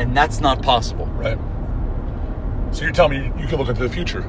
And 0.00 0.16
that's 0.16 0.40
not 0.40 0.62
possible. 0.62 1.04
Right. 1.06 1.38
So 2.74 2.84
you're 2.84 2.92
telling 2.92 3.20
me 3.20 3.40
you 3.42 3.46
can 3.46 3.58
look 3.58 3.68
into 3.68 3.82
the 3.82 3.88
future. 3.88 4.26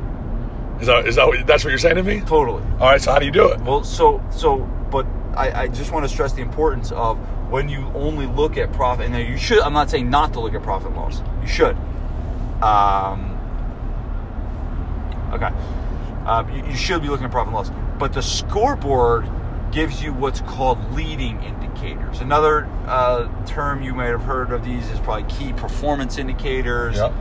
Is 0.82 0.88
that, 0.88 1.08
is 1.08 1.16
that 1.16 1.26
what, 1.28 1.48
that's 1.48 1.64
what 1.64 1.70
you're 1.70 1.80
saying 1.80 1.96
to 1.96 2.04
me? 2.04 2.20
Totally. 2.22 2.62
All 2.74 2.90
right. 2.90 3.02
So 3.02 3.14
how 3.14 3.20
do 3.20 3.26
you 3.26 3.32
do 3.32 3.48
it? 3.48 3.62
Well, 3.62 3.84
so 3.86 4.22
so, 4.32 4.58
but 4.92 5.06
I, 5.34 5.64
I 5.64 5.68
just 5.70 5.94
want 5.94 6.04
to 6.04 6.10
stress 6.10 6.34
the 6.34 6.42
importance 6.42 6.92
of 6.92 7.18
when 7.50 7.70
you 7.70 7.90
only 7.94 8.26
look 8.26 8.58
at 8.58 8.74
profit, 8.74 9.10
and 9.10 9.30
you 9.30 9.38
should. 9.38 9.60
I'm 9.60 9.72
not 9.72 9.90
saying 9.90 10.10
not 10.10 10.34
to 10.34 10.42
look 10.42 10.54
at 10.54 10.64
profit 10.64 10.88
and 10.88 10.98
loss. 10.98 11.22
You 11.42 11.48
should. 11.48 11.78
Um, 12.62 13.40
okay. 15.32 15.52
Um, 16.26 16.54
you, 16.54 16.66
you, 16.66 16.76
should 16.76 17.02
be 17.02 17.08
looking 17.08 17.26
at 17.26 17.32
profit 17.32 17.54
and 17.54 17.56
loss, 17.56 17.72
but 17.98 18.12
the 18.12 18.22
scoreboard 18.22 19.26
gives 19.72 20.02
you 20.04 20.14
what's 20.14 20.42
called 20.42 20.94
leading 20.94 21.42
indicators. 21.44 22.20
Another 22.20 22.66
uh, 22.86 23.28
term 23.46 23.82
you 23.82 23.94
may 23.94 24.08
have 24.08 24.22
heard 24.22 24.52
of 24.52 24.64
these 24.66 24.90
is 24.90 25.00
probably 25.00 25.32
key 25.32 25.54
performance 25.54 26.18
indicators. 26.18 26.98
Yep. 26.98 27.14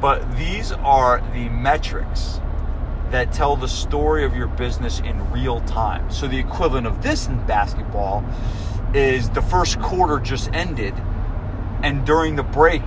But 0.00 0.36
these 0.36 0.72
are 0.72 1.20
the 1.32 1.48
metrics 1.48 2.40
that 3.10 3.30
tell 3.32 3.56
the 3.56 3.68
story 3.68 4.24
of 4.24 4.34
your 4.34 4.48
business 4.48 4.98
in 5.00 5.30
real 5.30 5.60
time. 5.60 6.10
So 6.10 6.26
the 6.26 6.38
equivalent 6.38 6.86
of 6.86 7.02
this 7.02 7.28
in 7.28 7.46
basketball 7.46 8.24
is 8.94 9.30
the 9.30 9.42
first 9.42 9.78
quarter 9.80 10.18
just 10.18 10.52
ended, 10.52 10.94
and 11.82 12.04
during 12.04 12.36
the 12.36 12.42
break, 12.42 12.82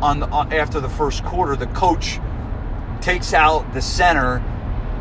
on, 0.00 0.20
the, 0.20 0.26
on 0.28 0.52
after 0.52 0.80
the 0.80 0.88
first 0.88 1.24
quarter, 1.24 1.56
the 1.56 1.66
coach 1.68 2.20
takes 3.00 3.34
out 3.34 3.72
the 3.74 3.82
center 3.82 4.42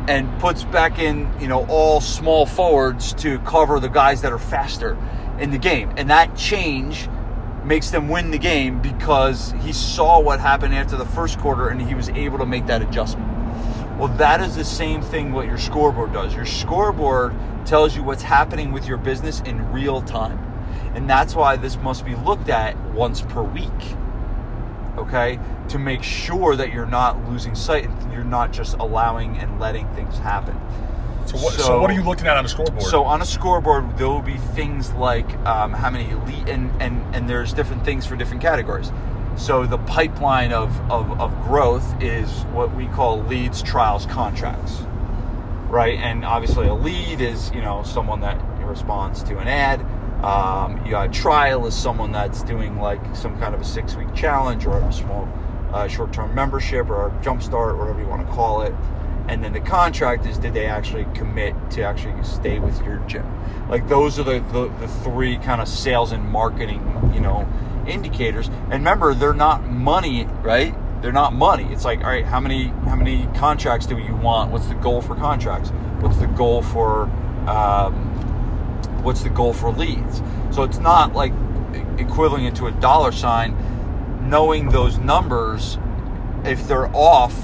and 0.08 0.40
puts 0.40 0.64
back 0.64 1.00
in 1.00 1.32
you 1.40 1.48
know 1.48 1.66
all 1.68 2.02
small 2.02 2.46
forwards 2.46 3.14
to 3.14 3.40
cover 3.40 3.80
the 3.80 3.90
guys 3.90 4.22
that 4.22 4.32
are 4.32 4.40
faster 4.40 4.98
in 5.40 5.52
the 5.52 5.58
game, 5.58 5.92
and 5.98 6.10
that 6.10 6.36
change 6.36 7.08
makes 7.64 7.92
them 7.92 8.10
win 8.10 8.32
the 8.32 8.38
game 8.38 8.82
because 8.82 9.54
he 9.62 9.72
saw 9.72 10.20
what 10.20 10.40
happened 10.40 10.74
after 10.74 10.98
the 10.98 11.06
first 11.06 11.38
quarter 11.40 11.70
and 11.70 11.82
he 11.82 11.94
was 11.94 12.10
able 12.10 12.38
to 12.40 12.46
make 12.46 12.66
that 12.66 12.82
adjustment. 12.82 13.28
Well, 14.00 14.08
that 14.18 14.42
is 14.42 14.56
the 14.56 14.66
same 14.66 15.02
thing 15.02 15.32
what 15.32 15.46
your 15.46 15.60
scoreboard 15.60 16.12
does. 16.12 16.34
Your 16.34 16.46
scoreboard 16.46 17.36
tells 17.66 17.96
you 17.96 18.04
what's 18.04 18.24
happening 18.24 18.72
with 18.72 18.88
your 18.88 18.98
business 18.98 19.42
in 19.42 19.72
real 19.72 20.02
time. 20.02 20.40
And 20.96 21.08
that's 21.10 21.36
why 21.36 21.56
this 21.56 21.78
must 21.78 22.04
be 22.04 22.16
looked 22.16 22.50
at 22.50 22.76
once 22.94 23.22
per 23.22 23.44
week. 23.44 23.70
Okay? 24.98 25.40
To 25.70 25.80
make 25.80 26.04
sure 26.04 26.56
that 26.56 26.74
you're 26.74 26.86
not 26.86 27.30
losing 27.30 27.56
sight 27.56 27.86
and 27.86 28.14
you're 28.14 28.24
not 28.24 28.52
just 28.52 28.78
allowing 28.78 29.38
and 29.38 29.60
letting 29.60 29.88
things 29.96 30.18
happen. 30.18 30.56
So 31.26 31.38
what, 31.38 31.54
so, 31.54 31.62
so 31.62 31.82
what 31.82 31.90
are 31.90 31.94
you 31.94 32.04
looking 32.04 32.28
at 32.28 32.36
on 32.36 32.46
a 32.46 32.50
scoreboard? 32.50 32.82
So 32.82 33.04
on 33.04 33.22
a 33.22 33.26
scoreboard, 33.26 33.98
there 33.98 34.08
will 34.08 34.22
be 34.22 34.38
things 34.38 34.92
like 34.94 35.32
um, 35.46 35.72
how 35.72 35.90
many 35.90 36.10
elite, 36.10 36.50
and, 36.50 36.70
and, 36.82 37.16
and 37.16 37.30
there's 37.30 37.54
different 37.54 37.86
things 37.86 38.06
for 38.06 38.16
different 38.16 38.42
categories. 38.42 38.92
So 39.38 39.66
the 39.66 39.78
pipeline 39.78 40.52
of, 40.52 40.78
of, 40.92 41.20
of 41.22 41.32
growth 41.44 42.02
is 42.02 42.30
what 42.54 42.76
we 42.76 42.88
call 42.88 43.24
leads, 43.24 43.62
trials, 43.62 44.06
contracts, 44.08 44.82
right? 45.70 45.98
And 46.00 46.26
obviously 46.26 46.68
a 46.68 46.74
lead 46.74 47.22
is, 47.22 47.52
you 47.52 47.62
know, 47.62 47.84
someone 47.84 48.20
that 48.22 48.42
responds 48.66 49.24
to 49.24 49.38
an 49.38 49.48
ad. 49.48 49.86
Um, 50.24 50.84
you 50.86 50.92
got 50.92 51.12
trial 51.12 51.66
is 51.66 51.76
someone 51.76 52.12
that's 52.12 52.44
doing 52.44 52.78
like 52.80 53.16
some 53.16 53.40
kind 53.40 53.56
of 53.56 53.62
a 53.62 53.66
six 53.66 53.96
week 53.96 54.14
challenge 54.14 54.66
or 54.68 54.78
a 54.80 54.94
small 54.94 55.28
uh, 55.74 55.88
short 55.88 56.14
term 56.14 56.36
membership 56.36 56.90
or 56.90 57.08
a 57.08 57.12
jumpstart, 57.24 57.74
or 57.74 57.78
whatever 57.78 58.00
you 58.00 58.08
want 58.08 58.26
to 58.28 58.34
call 58.34 58.62
it. 58.62 58.74
And 59.28 59.44
then 59.44 59.54
the 59.54 59.60
contract 59.62 60.26
is 60.26 60.38
did 60.38 60.54
they 60.54 60.66
actually 60.66 61.06
commit 61.16 61.56
to 61.72 61.84
actually 61.84 62.22
stay 62.24 62.60
with 62.60 62.84
your 62.84 62.98
gym? 63.08 63.26
Like 63.70 63.88
those 63.88 64.20
are 64.20 64.24
the, 64.24 64.40
the, 64.52 64.68
the 64.80 64.88
three 64.88 65.38
kind 65.38 65.62
of 65.62 65.68
sales 65.68 66.12
and 66.12 66.24
marketing, 66.24 67.12
you 67.14 67.22
know, 67.22 67.48
indicators. 67.88 68.48
And 68.48 68.74
remember, 68.74 69.14
they're 69.14 69.34
not 69.34 69.66
money, 69.66 70.26
right? 70.44 70.76
They're 71.02 71.12
not 71.12 71.34
money. 71.34 71.64
It's 71.72 71.86
like, 71.86 72.00
all 72.04 72.10
right, 72.10 72.26
how 72.26 72.40
many 72.40 72.68
how 72.86 72.96
many 72.96 73.28
contracts 73.36 73.88
do 73.88 73.98
you 73.98 74.16
want? 74.16 74.52
What's 74.52 74.68
the 74.68 74.76
goal 74.76 75.02
for 75.02 75.16
contracts? 75.16 75.70
What's 76.00 76.18
the 76.18 76.28
goal 76.28 76.62
for 76.62 77.04
um, 77.48 78.31
what's 79.04 79.22
the 79.22 79.30
goal 79.30 79.54
for 79.54 79.72
leads? 79.72 80.22
So 80.52 80.64
it's 80.64 80.80
not 80.80 81.14
like 81.14 81.34
equivalent 81.98 82.46
into 82.46 82.68
a 82.68 82.72
dollar 82.72 83.12
sign. 83.12 83.56
Knowing 84.30 84.70
those 84.70 84.98
numbers, 84.98 85.78
if 86.46 86.68
they're 86.68 86.94
off, 86.96 87.36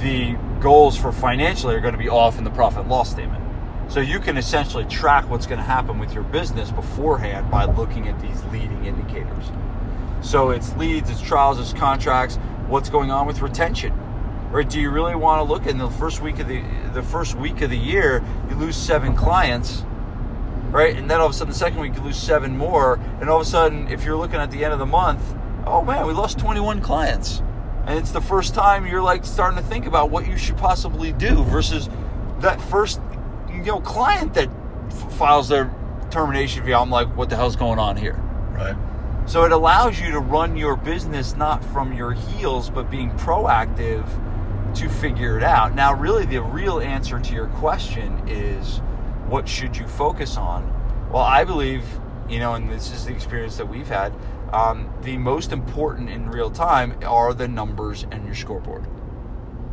the 0.00 0.36
goals 0.60 0.96
for 0.96 1.12
financially 1.12 1.74
are 1.74 1.80
going 1.80 1.94
to 1.94 1.98
be 1.98 2.08
off 2.08 2.38
in 2.38 2.44
the 2.44 2.50
profit 2.50 2.88
loss 2.88 3.10
statement. 3.10 3.42
So 3.88 4.00
you 4.00 4.18
can 4.18 4.36
essentially 4.36 4.84
track 4.86 5.28
what's 5.28 5.46
going 5.46 5.58
to 5.58 5.64
happen 5.64 5.98
with 5.98 6.12
your 6.14 6.24
business 6.24 6.70
beforehand 6.70 7.50
by 7.50 7.64
looking 7.64 8.08
at 8.08 8.20
these 8.20 8.42
leading 8.44 8.84
indicators. 8.84 9.50
So 10.22 10.50
it's 10.50 10.74
leads, 10.76 11.10
it's 11.10 11.20
trials, 11.20 11.60
it's 11.60 11.78
contracts. 11.78 12.36
What's 12.66 12.88
going 12.88 13.10
on 13.10 13.26
with 13.26 13.42
retention? 13.42 13.92
Or 14.52 14.62
do 14.62 14.80
you 14.80 14.90
really 14.90 15.14
want 15.14 15.40
to 15.40 15.52
look 15.52 15.66
in 15.66 15.78
the 15.78 15.90
first 15.90 16.22
week 16.22 16.38
of 16.38 16.48
the 16.48 16.62
the 16.92 17.02
first 17.02 17.34
week 17.34 17.60
of 17.60 17.70
the 17.70 17.76
year, 17.76 18.22
you 18.48 18.56
lose 18.56 18.76
seven 18.76 19.14
clients, 19.14 19.84
right? 20.74 20.96
And 20.96 21.08
then 21.08 21.20
all 21.20 21.26
of 21.26 21.32
a 21.32 21.34
sudden 21.34 21.52
the 21.52 21.58
second 21.58 21.78
week 21.78 21.94
you 21.94 22.02
lose 22.02 22.16
seven 22.16 22.58
more, 22.58 22.94
and 23.20 23.30
all 23.30 23.40
of 23.40 23.46
a 23.46 23.48
sudden 23.48 23.86
if 23.86 24.04
you're 24.04 24.16
looking 24.16 24.40
at 24.40 24.50
the 24.50 24.64
end 24.64 24.72
of 24.72 24.80
the 24.80 24.86
month, 24.86 25.22
oh 25.66 25.84
man, 25.84 26.04
we 26.04 26.12
lost 26.12 26.36
21 26.40 26.80
clients. 26.80 27.42
And 27.86 27.96
it's 27.96 28.10
the 28.10 28.20
first 28.20 28.54
time 28.54 28.84
you're 28.84 29.00
like 29.00 29.24
starting 29.24 29.56
to 29.56 29.64
think 29.64 29.86
about 29.86 30.10
what 30.10 30.26
you 30.26 30.36
should 30.36 30.56
possibly 30.56 31.12
do 31.12 31.44
versus 31.44 31.88
that 32.40 32.60
first 32.60 33.00
you 33.48 33.62
know 33.62 33.80
client 33.80 34.34
that 34.34 34.48
f- 34.88 35.12
files 35.12 35.48
their 35.48 35.72
termination 36.10 36.64
fee. 36.64 36.74
I'm 36.74 36.90
like, 36.90 37.14
what 37.16 37.30
the 37.30 37.36
hell's 37.36 37.54
going 37.54 37.78
on 37.78 37.96
here? 37.96 38.20
Right. 38.50 38.74
So 39.26 39.44
it 39.44 39.52
allows 39.52 40.00
you 40.00 40.10
to 40.10 40.18
run 40.18 40.56
your 40.56 40.74
business 40.74 41.36
not 41.36 41.64
from 41.66 41.92
your 41.92 42.12
heels, 42.12 42.68
but 42.68 42.90
being 42.90 43.12
proactive 43.12 44.04
to 44.74 44.88
figure 44.88 45.38
it 45.38 45.44
out. 45.44 45.76
Now, 45.76 45.94
really, 45.94 46.26
the 46.26 46.42
real 46.42 46.80
answer 46.80 47.20
to 47.20 47.32
your 47.32 47.46
question 47.46 48.20
is 48.26 48.80
what 49.34 49.48
should 49.48 49.76
you 49.76 49.84
focus 49.88 50.36
on? 50.36 50.62
Well, 51.10 51.24
I 51.24 51.42
believe, 51.42 51.84
you 52.28 52.38
know, 52.38 52.54
and 52.54 52.70
this 52.70 52.92
is 52.92 53.04
the 53.04 53.12
experience 53.12 53.56
that 53.56 53.66
we've 53.66 53.88
had, 53.88 54.14
um, 54.52 54.88
the 55.02 55.16
most 55.16 55.50
important 55.50 56.08
in 56.08 56.30
real 56.30 56.52
time 56.52 56.96
are 57.04 57.34
the 57.34 57.48
numbers 57.48 58.06
and 58.12 58.24
your 58.26 58.36
scoreboard, 58.36 58.86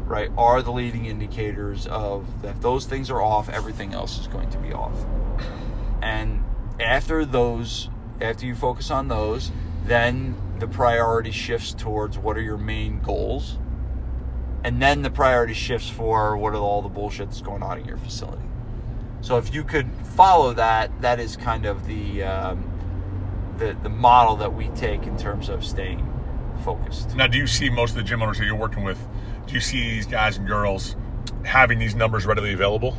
right? 0.08 0.32
Are 0.36 0.64
the 0.64 0.72
leading 0.72 1.06
indicators 1.06 1.86
of 1.86 2.42
that 2.42 2.56
if 2.56 2.62
those 2.62 2.88
things 2.88 3.12
are 3.12 3.22
off, 3.22 3.50
everything 3.50 3.94
else 3.94 4.18
is 4.18 4.26
going 4.26 4.50
to 4.50 4.58
be 4.58 4.74
off. 4.74 4.96
And 6.02 6.44
after 6.80 7.24
those, 7.24 7.88
after 8.20 8.48
you 8.48 8.56
focus 8.56 8.90
on 8.90 9.10
those, 9.10 9.52
then 9.86 10.36
the 10.58 10.68
priority 10.68 11.30
shifts 11.30 11.76
towards 11.76 12.18
what 12.18 12.36
are 12.36 12.42
your 12.42 12.58
main 12.58 13.00
goals 13.00 13.60
and 14.64 14.82
then 14.82 15.04
the 15.04 15.12
priority 15.12 15.54
shifts 15.54 15.88
for 15.88 16.36
what 16.36 16.56
are 16.56 16.58
all 16.58 16.82
the 16.82 16.90
bullshit 16.90 17.28
that's 17.30 17.42
going 17.42 17.62
on 17.62 17.80
in 17.80 17.86
your 17.86 17.98
facility. 17.98 18.42
So 19.22 19.38
if 19.38 19.54
you 19.54 19.64
could 19.64 19.88
follow 20.16 20.54
that, 20.54 21.02
that 21.02 21.20
is 21.20 21.38
kind 21.38 21.66
of 21.66 21.86
the 21.88 22.24
um, 22.24 22.68
the 23.58 23.78
the 23.84 23.90
model 23.90 24.36
that 24.38 24.54
we 24.54 24.68
take 24.70 25.04
in 25.04 25.18
terms 25.18 25.50
of 25.50 25.64
staying 25.64 26.08
focused. 26.66 27.16
Now, 27.16 27.28
do 27.28 27.38
you 27.38 27.48
see 27.48 27.70
most 27.70 27.92
of 27.92 27.98
the 27.98 28.04
gym 28.04 28.22
owners 28.22 28.40
that 28.40 28.46
you're 28.46 28.56
working 28.56 28.84
with? 28.84 29.00
Do 29.48 29.54
you 29.54 29.62
see 29.62 29.82
these 29.82 30.06
guys 30.06 30.38
and 30.38 30.48
girls 30.48 30.96
having 31.44 31.80
these 31.80 31.96
numbers 31.96 32.26
readily 32.26 32.54
available? 32.54 32.98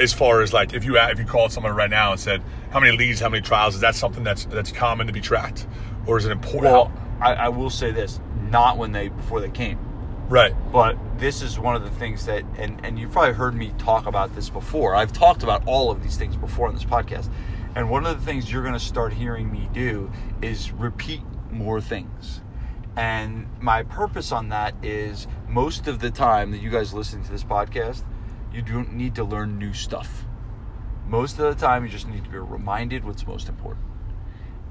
As 0.00 0.12
far 0.12 0.40
as 0.40 0.52
like, 0.52 0.74
if 0.74 0.84
you 0.84 0.98
if 0.98 1.18
you 1.18 1.24
called 1.24 1.52
someone 1.52 1.74
right 1.74 1.90
now 1.90 2.12
and 2.12 2.20
said 2.20 2.42
how 2.70 2.80
many 2.80 2.96
leads, 2.96 3.20
how 3.20 3.28
many 3.28 3.42
trials, 3.42 3.74
is 3.74 3.80
that 3.80 3.94
something 3.94 4.24
that's 4.24 4.44
that's 4.46 4.72
common 4.72 5.06
to 5.06 5.12
be 5.12 5.20
tracked, 5.20 5.66
or 6.06 6.16
is 6.18 6.24
it 6.24 6.32
important? 6.32 6.72
Well, 6.72 6.92
I, 7.20 7.34
I 7.34 7.48
will 7.48 7.70
say 7.70 7.90
this: 7.92 8.20
not 8.50 8.76
when 8.76 8.92
they 8.92 9.08
before 9.08 9.40
they 9.40 9.50
came. 9.50 9.78
Right. 10.28 10.54
But 10.72 10.96
this 11.18 11.42
is 11.42 11.58
one 11.58 11.76
of 11.76 11.82
the 11.82 11.90
things 11.90 12.26
that, 12.26 12.44
and, 12.56 12.84
and 12.84 12.98
you've 12.98 13.12
probably 13.12 13.34
heard 13.34 13.54
me 13.54 13.72
talk 13.78 14.06
about 14.06 14.34
this 14.34 14.50
before. 14.50 14.94
I've 14.94 15.12
talked 15.12 15.42
about 15.42 15.62
all 15.66 15.90
of 15.90 16.02
these 16.02 16.16
things 16.16 16.36
before 16.36 16.68
on 16.68 16.74
this 16.74 16.84
podcast. 16.84 17.30
And 17.76 17.90
one 17.90 18.06
of 18.06 18.18
the 18.18 18.24
things 18.24 18.50
you're 18.50 18.62
going 18.62 18.74
to 18.74 18.80
start 18.80 19.12
hearing 19.12 19.50
me 19.50 19.68
do 19.72 20.10
is 20.42 20.70
repeat 20.72 21.22
more 21.50 21.80
things. 21.80 22.40
And 22.96 23.48
my 23.60 23.82
purpose 23.82 24.30
on 24.30 24.50
that 24.50 24.74
is 24.82 25.26
most 25.48 25.88
of 25.88 25.98
the 25.98 26.10
time 26.10 26.52
that 26.52 26.58
you 26.58 26.70
guys 26.70 26.94
listen 26.94 27.22
to 27.24 27.32
this 27.32 27.42
podcast, 27.42 28.04
you 28.52 28.62
don't 28.62 28.94
need 28.94 29.16
to 29.16 29.24
learn 29.24 29.58
new 29.58 29.72
stuff. 29.72 30.24
Most 31.06 31.38
of 31.38 31.52
the 31.52 31.60
time, 31.60 31.84
you 31.84 31.90
just 31.90 32.08
need 32.08 32.24
to 32.24 32.30
be 32.30 32.38
reminded 32.38 33.04
what's 33.04 33.26
most 33.26 33.48
important. 33.48 33.84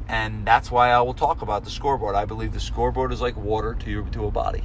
And 0.08 0.46
that's 0.46 0.72
why 0.72 0.89
I 0.89 1.02
will 1.02 1.13
talk 1.13 1.42
about 1.42 1.63
the 1.63 1.70
scoreboard. 1.70 2.16
I 2.16 2.26
believe 2.26 2.54
the 2.54 2.60
scoreboard 2.60 3.12
is 3.12 3.22
like 3.22 3.36
water 3.36 3.74
to 3.76 3.89
your, 3.89 4.04
to 4.10 4.26
a 4.26 4.32
body 4.32 4.63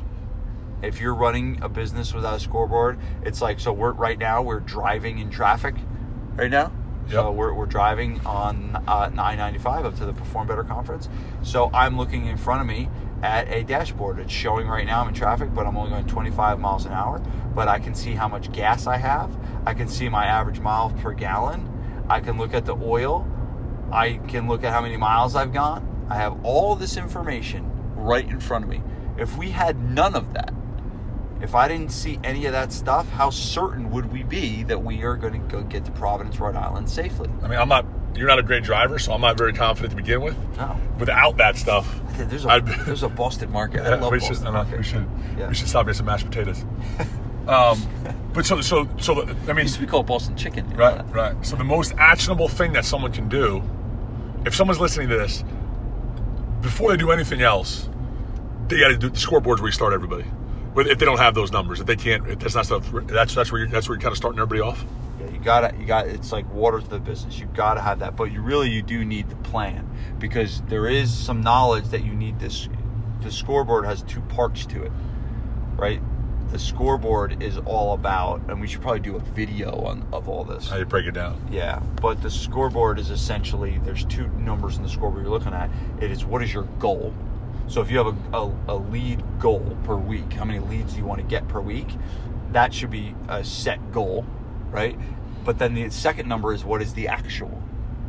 if 0.82 1.00
you're 1.00 1.14
running 1.14 1.58
a 1.62 1.68
business 1.68 2.14
without 2.14 2.36
a 2.36 2.40
scoreboard, 2.40 2.98
it's 3.22 3.40
like 3.40 3.60
so 3.60 3.72
we're 3.72 3.92
right 3.92 4.18
now 4.18 4.42
we're 4.42 4.60
driving 4.60 5.18
in 5.18 5.30
traffic 5.30 5.74
right 6.36 6.50
now. 6.50 6.72
So 7.10 7.30
we're, 7.30 7.54
we're 7.54 7.64
driving 7.64 8.20
on 8.26 8.76
uh, 8.86 9.08
995 9.08 9.86
up 9.86 9.96
to 9.96 10.04
the 10.04 10.12
Perform 10.12 10.46
Better 10.46 10.62
conference. 10.62 11.08
So 11.42 11.70
I'm 11.72 11.96
looking 11.96 12.26
in 12.26 12.36
front 12.36 12.60
of 12.60 12.66
me 12.66 12.90
at 13.22 13.48
a 13.48 13.64
dashboard. 13.64 14.18
It's 14.18 14.30
showing 14.30 14.68
right 14.68 14.86
now 14.86 15.00
I'm 15.00 15.08
in 15.08 15.14
traffic, 15.14 15.54
but 15.54 15.66
I'm 15.66 15.74
only 15.78 15.90
going 15.90 16.06
25 16.06 16.60
miles 16.60 16.84
an 16.84 16.92
hour. 16.92 17.20
But 17.54 17.66
I 17.66 17.78
can 17.78 17.94
see 17.94 18.12
how 18.12 18.28
much 18.28 18.52
gas 18.52 18.86
I 18.86 18.98
have. 18.98 19.34
I 19.64 19.72
can 19.72 19.88
see 19.88 20.10
my 20.10 20.26
average 20.26 20.60
miles 20.60 20.92
per 21.00 21.12
gallon. 21.12 22.04
I 22.10 22.20
can 22.20 22.36
look 22.36 22.52
at 22.52 22.66
the 22.66 22.76
oil. 22.76 23.26
I 23.90 24.20
can 24.28 24.46
look 24.46 24.62
at 24.62 24.72
how 24.74 24.82
many 24.82 24.98
miles 24.98 25.34
I've 25.34 25.54
gone. 25.54 26.06
I 26.10 26.16
have 26.16 26.44
all 26.44 26.76
this 26.76 26.98
information 26.98 27.70
right 27.96 28.28
in 28.28 28.38
front 28.38 28.64
of 28.64 28.70
me. 28.70 28.82
If 29.16 29.38
we 29.38 29.50
had 29.50 29.78
none 29.78 30.14
of 30.14 30.34
that, 30.34 30.52
if 31.40 31.54
I 31.54 31.68
didn't 31.68 31.92
see 31.92 32.18
any 32.24 32.46
of 32.46 32.52
that 32.52 32.72
stuff, 32.72 33.08
how 33.10 33.30
certain 33.30 33.90
would 33.90 34.12
we 34.12 34.22
be 34.24 34.64
that 34.64 34.82
we 34.82 35.02
are 35.04 35.16
going 35.16 35.34
to 35.34 35.38
go 35.48 35.62
get 35.62 35.84
to 35.84 35.90
Providence, 35.92 36.38
Rhode 36.40 36.56
Island 36.56 36.88
safely? 36.90 37.30
I 37.42 37.48
mean, 37.48 37.58
I'm 37.58 37.68
not. 37.68 37.86
You're 38.16 38.26
not 38.26 38.38
a 38.40 38.42
great 38.42 38.64
driver, 38.64 38.98
so 38.98 39.12
I'm 39.12 39.20
not 39.20 39.36
very 39.38 39.52
confident 39.52 39.90
to 39.90 39.96
begin 39.96 40.20
with. 40.22 40.36
No. 40.56 40.76
Without 40.98 41.36
that 41.36 41.56
stuff, 41.56 41.86
There's 42.16 42.44
a, 42.44 42.48
I'd- 42.48 42.72
there's 42.86 43.02
a 43.04 43.08
Boston 43.08 43.52
market. 43.52 43.82
I 43.86 43.94
love 43.96 44.10
we 44.10 44.18
Boston 44.18 44.36
should. 44.36 44.44
Know, 44.44 44.52
market. 44.52 44.78
we 44.78 44.82
should. 44.82 45.06
Yeah. 45.38 45.48
We 45.48 45.54
should 45.54 45.68
stop 45.68 45.84
getting 45.86 45.98
some 45.98 46.06
mashed 46.06 46.24
potatoes. 46.26 46.64
um, 47.46 47.80
but 48.32 48.44
so 48.44 48.60
so 48.60 48.88
so. 48.98 49.22
I 49.46 49.52
mean, 49.52 49.68
we 49.78 49.86
call 49.86 50.02
Boston 50.02 50.36
chicken. 50.36 50.68
Right, 50.70 51.00
right. 51.14 51.36
So 51.46 51.54
the 51.54 51.64
most 51.64 51.94
actionable 51.98 52.48
thing 52.48 52.72
that 52.72 52.84
someone 52.84 53.12
can 53.12 53.28
do, 53.28 53.62
if 54.44 54.54
someone's 54.56 54.80
listening 54.80 55.08
to 55.10 55.16
this, 55.18 55.44
before 56.60 56.90
they 56.90 56.96
do 56.96 57.12
anything 57.12 57.42
else, 57.42 57.88
they 58.66 58.80
got 58.80 58.88
to 58.88 58.96
do 58.96 59.10
the 59.10 59.16
scoreboards 59.16 59.58
where 59.58 59.66
you 59.68 59.72
start 59.72 59.92
everybody. 59.92 60.24
But 60.78 60.86
if 60.86 61.00
they 61.00 61.06
don't 61.06 61.18
have 61.18 61.34
those 61.34 61.50
numbers, 61.50 61.80
if 61.80 61.86
they 61.86 61.96
can't, 61.96 62.24
if 62.28 62.38
that's 62.38 62.54
not 62.54 62.64
stuff. 62.64 62.88
That's 63.08 63.34
that's 63.34 63.50
where 63.50 63.62
you're, 63.62 63.68
that's 63.68 63.88
where 63.88 63.96
you're 63.96 64.00
kind 64.00 64.12
of 64.12 64.16
starting 64.16 64.38
everybody 64.38 64.60
off. 64.60 64.84
Yeah, 65.18 65.28
you 65.28 65.40
gotta, 65.40 65.76
you 65.76 65.84
got. 65.84 66.06
It's 66.06 66.30
like 66.30 66.48
water 66.54 66.80
to 66.80 66.86
the 66.88 67.00
business. 67.00 67.36
You 67.36 67.46
gotta 67.46 67.80
have 67.80 67.98
that, 67.98 68.14
but 68.14 68.30
you 68.30 68.42
really, 68.42 68.70
you 68.70 68.82
do 68.82 69.04
need 69.04 69.28
the 69.28 69.34
plan 69.34 69.90
because 70.20 70.62
there 70.68 70.86
is 70.86 71.12
some 71.12 71.40
knowledge 71.40 71.88
that 71.88 72.04
you 72.04 72.14
need. 72.14 72.38
This, 72.38 72.68
the 73.22 73.32
scoreboard 73.32 73.86
has 73.86 74.02
two 74.02 74.20
parts 74.20 74.66
to 74.66 74.84
it, 74.84 74.92
right? 75.74 76.00
The 76.52 76.60
scoreboard 76.60 77.42
is 77.42 77.58
all 77.58 77.94
about, 77.94 78.42
and 78.48 78.60
we 78.60 78.68
should 78.68 78.80
probably 78.80 79.00
do 79.00 79.16
a 79.16 79.20
video 79.20 79.80
on 79.80 80.06
of 80.12 80.28
all 80.28 80.44
this. 80.44 80.68
How 80.68 80.76
you 80.76 80.84
break 80.84 81.06
it 81.06 81.12
down? 81.12 81.44
Yeah, 81.50 81.80
but 82.00 82.22
the 82.22 82.30
scoreboard 82.30 83.00
is 83.00 83.10
essentially 83.10 83.80
there's 83.82 84.04
two 84.04 84.28
numbers 84.28 84.76
in 84.76 84.84
the 84.84 84.88
scoreboard 84.88 85.24
you're 85.24 85.32
looking 85.32 85.54
at. 85.54 85.70
It 86.00 86.12
is 86.12 86.24
what 86.24 86.40
is 86.40 86.54
your 86.54 86.68
goal. 86.78 87.12
So 87.68 87.82
if 87.82 87.90
you 87.90 87.98
have 87.98 88.06
a, 88.32 88.36
a, 88.36 88.54
a 88.68 88.76
lead 88.76 89.22
goal 89.38 89.76
per 89.84 89.94
week, 89.94 90.32
how 90.32 90.44
many 90.44 90.58
leads 90.58 90.92
do 90.92 90.98
you 90.98 91.04
want 91.04 91.20
to 91.20 91.26
get 91.26 91.46
per 91.48 91.60
week? 91.60 91.88
That 92.52 92.72
should 92.72 92.90
be 92.90 93.14
a 93.28 93.44
set 93.44 93.92
goal, 93.92 94.24
right? 94.70 94.98
But 95.44 95.58
then 95.58 95.74
the 95.74 95.90
second 95.90 96.28
number 96.28 96.54
is 96.54 96.64
what 96.64 96.80
is 96.80 96.94
the 96.94 97.08
actual, 97.08 97.62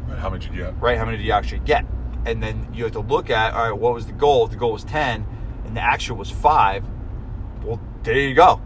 Right, 0.08 0.18
how 0.18 0.30
much 0.30 0.48
you 0.48 0.56
get? 0.56 0.80
right? 0.82 0.98
How 0.98 1.06
many 1.06 1.18
do 1.18 1.24
you 1.24 1.34
actually 1.34 1.60
get? 1.60 1.86
And 2.26 2.42
then 2.42 2.70
you 2.74 2.84
have 2.86 2.94
to 2.94 3.02
look 3.02 3.30
at 3.30 3.54
all 3.54 3.70
right, 3.70 3.78
what 3.78 3.94
was 3.94 4.06
the 4.06 4.14
goal? 4.14 4.46
If 4.46 4.52
the 4.52 4.58
goal 4.58 4.72
was 4.74 4.84
ten 4.86 5.26
and 5.66 5.76
the 5.76 5.82
actual 5.82 6.18
was 6.18 6.32
five, 6.32 6.86
well, 7.64 7.82
there 8.04 8.18
you 8.18 8.34
go. 8.36 8.62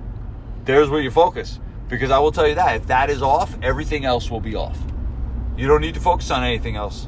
There's 0.66 0.90
where 0.90 1.02
you 1.02 1.12
focus. 1.12 1.60
Because 1.90 2.12
I 2.12 2.20
will 2.20 2.32
tell 2.32 2.48
you 2.48 2.56
that 2.56 2.76
if 2.76 2.88
that 2.88 3.10
is 3.10 3.22
off, 3.22 3.58
everything 3.62 4.06
else 4.06 4.32
will 4.32 4.40
be 4.40 4.56
off. 4.56 4.80
You 5.58 5.68
don't 5.68 5.82
need 5.82 5.94
to 5.96 6.00
focus 6.00 6.32
on 6.32 6.44
anything 6.44 6.76
else 6.76 7.08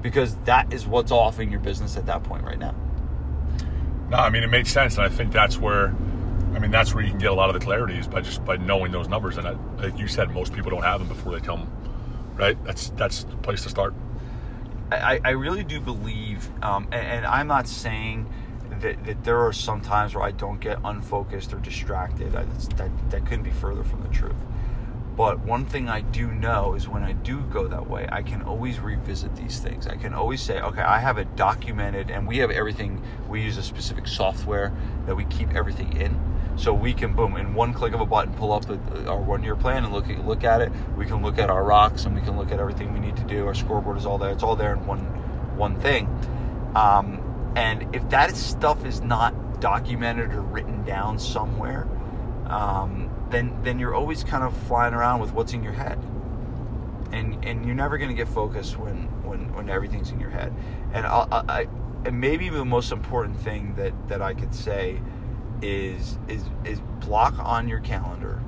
because 0.00 0.36
that 0.44 0.72
is 0.72 0.86
what's 0.86 1.10
off 1.10 1.40
in 1.40 1.50
your 1.50 1.60
business 1.60 1.96
at 1.96 2.06
that 2.06 2.22
point 2.22 2.44
right 2.44 2.58
now. 2.58 2.74
No, 4.10 4.16
I 4.16 4.30
mean 4.30 4.42
it 4.42 4.50
makes 4.50 4.70
sense, 4.72 4.96
and 4.96 5.04
I 5.04 5.08
think 5.08 5.32
that's 5.32 5.58
where, 5.58 5.88
I 6.54 6.58
mean 6.58 6.70
that's 6.70 6.94
where 6.94 7.04
you 7.04 7.10
can 7.10 7.18
get 7.18 7.30
a 7.30 7.34
lot 7.34 7.48
of 7.48 7.54
the 7.54 7.64
clarity 7.64 7.98
is 7.98 8.06
by 8.06 8.20
just 8.20 8.44
by 8.44 8.56
knowing 8.56 8.92
those 8.92 9.08
numbers. 9.08 9.36
And 9.36 9.46
I, 9.46 9.56
like 9.82 9.98
you 9.98 10.08
said, 10.08 10.30
most 10.30 10.52
people 10.52 10.70
don't 10.70 10.82
have 10.82 11.00
them 11.00 11.08
before 11.08 11.32
they 11.32 11.44
come. 11.44 11.70
Right? 12.34 12.62
That's 12.64 12.90
that's 12.90 13.24
the 13.24 13.36
place 13.36 13.64
to 13.64 13.68
start. 13.68 13.94
I, 14.90 15.20
I 15.22 15.30
really 15.30 15.64
do 15.64 15.80
believe, 15.80 16.48
um, 16.62 16.84
and, 16.92 17.06
and 17.06 17.26
I'm 17.26 17.46
not 17.46 17.68
saying 17.68 18.32
that, 18.80 19.04
that 19.04 19.24
there 19.24 19.40
are 19.40 19.52
some 19.52 19.82
times 19.82 20.14
where 20.14 20.24
I 20.24 20.30
don't 20.30 20.60
get 20.60 20.78
unfocused 20.82 21.52
or 21.52 21.58
distracted. 21.58 22.34
I, 22.34 22.44
that, 22.76 23.10
that 23.10 23.26
couldn't 23.26 23.42
be 23.42 23.50
further 23.50 23.84
from 23.84 24.02
the 24.02 24.08
truth. 24.08 24.36
But 25.18 25.40
one 25.40 25.66
thing 25.66 25.88
I 25.88 26.02
do 26.02 26.28
know 26.28 26.74
is 26.74 26.88
when 26.88 27.02
I 27.02 27.10
do 27.10 27.40
go 27.40 27.66
that 27.66 27.90
way, 27.90 28.08
I 28.10 28.22
can 28.22 28.40
always 28.42 28.78
revisit 28.78 29.34
these 29.34 29.58
things. 29.58 29.88
I 29.88 29.96
can 29.96 30.14
always 30.14 30.40
say, 30.40 30.60
okay, 30.60 30.80
I 30.80 31.00
have 31.00 31.18
it 31.18 31.34
documented, 31.34 32.08
and 32.08 32.24
we 32.28 32.38
have 32.38 32.52
everything. 32.52 33.02
We 33.28 33.42
use 33.42 33.56
a 33.56 33.64
specific 33.64 34.06
software 34.06 34.72
that 35.06 35.16
we 35.16 35.24
keep 35.24 35.56
everything 35.56 35.96
in, 35.96 36.16
so 36.54 36.72
we 36.72 36.94
can 36.94 37.16
boom 37.16 37.36
in 37.36 37.52
one 37.52 37.74
click 37.74 37.94
of 37.94 38.00
a 38.00 38.06
button 38.06 38.32
pull 38.34 38.52
up 38.52 38.70
our 39.08 39.20
one-year 39.20 39.56
plan 39.56 39.82
and 39.82 39.92
look 39.92 40.08
at 40.08 40.24
look 40.24 40.44
at 40.44 40.60
it. 40.60 40.70
We 40.96 41.04
can 41.04 41.20
look 41.20 41.38
at 41.38 41.50
our 41.50 41.64
rocks 41.64 42.04
and 42.04 42.14
we 42.14 42.20
can 42.20 42.36
look 42.36 42.52
at 42.52 42.60
everything 42.60 42.92
we 42.92 43.00
need 43.00 43.16
to 43.16 43.24
do. 43.24 43.44
Our 43.44 43.54
scoreboard 43.54 43.96
is 43.96 44.06
all 44.06 44.18
there. 44.18 44.30
It's 44.30 44.44
all 44.44 44.54
there 44.54 44.72
in 44.72 44.86
one 44.86 45.00
one 45.56 45.80
thing. 45.80 46.06
Um, 46.76 47.52
and 47.56 47.92
if 47.92 48.08
that 48.10 48.36
stuff 48.36 48.84
is 48.84 49.00
not 49.00 49.60
documented 49.60 50.32
or 50.32 50.42
written 50.42 50.84
down 50.84 51.18
somewhere, 51.18 51.88
um, 52.46 53.07
then 53.30 53.62
then 53.62 53.78
you're 53.78 53.94
always 53.94 54.24
kind 54.24 54.44
of 54.44 54.56
flying 54.66 54.94
around 54.94 55.20
with 55.20 55.32
what's 55.32 55.52
in 55.52 55.62
your 55.62 55.72
head, 55.72 55.98
and 57.12 57.44
and 57.44 57.64
you're 57.64 57.74
never 57.74 57.98
going 57.98 58.10
to 58.10 58.16
get 58.16 58.28
focused 58.28 58.78
when 58.78 59.08
when 59.22 59.52
when 59.54 59.68
everything's 59.68 60.10
in 60.10 60.20
your 60.20 60.30
head. 60.30 60.52
And 60.92 61.06
I, 61.06 61.26
I 61.30 61.68
and 62.04 62.20
maybe 62.20 62.48
the 62.48 62.64
most 62.64 62.92
important 62.92 63.36
thing 63.38 63.74
that 63.74 63.92
that 64.08 64.22
I 64.22 64.34
could 64.34 64.54
say 64.54 65.00
is 65.62 66.18
is 66.28 66.44
is 66.64 66.80
block 67.00 67.34
on 67.38 67.68
your 67.68 67.80
calendar 67.80 68.40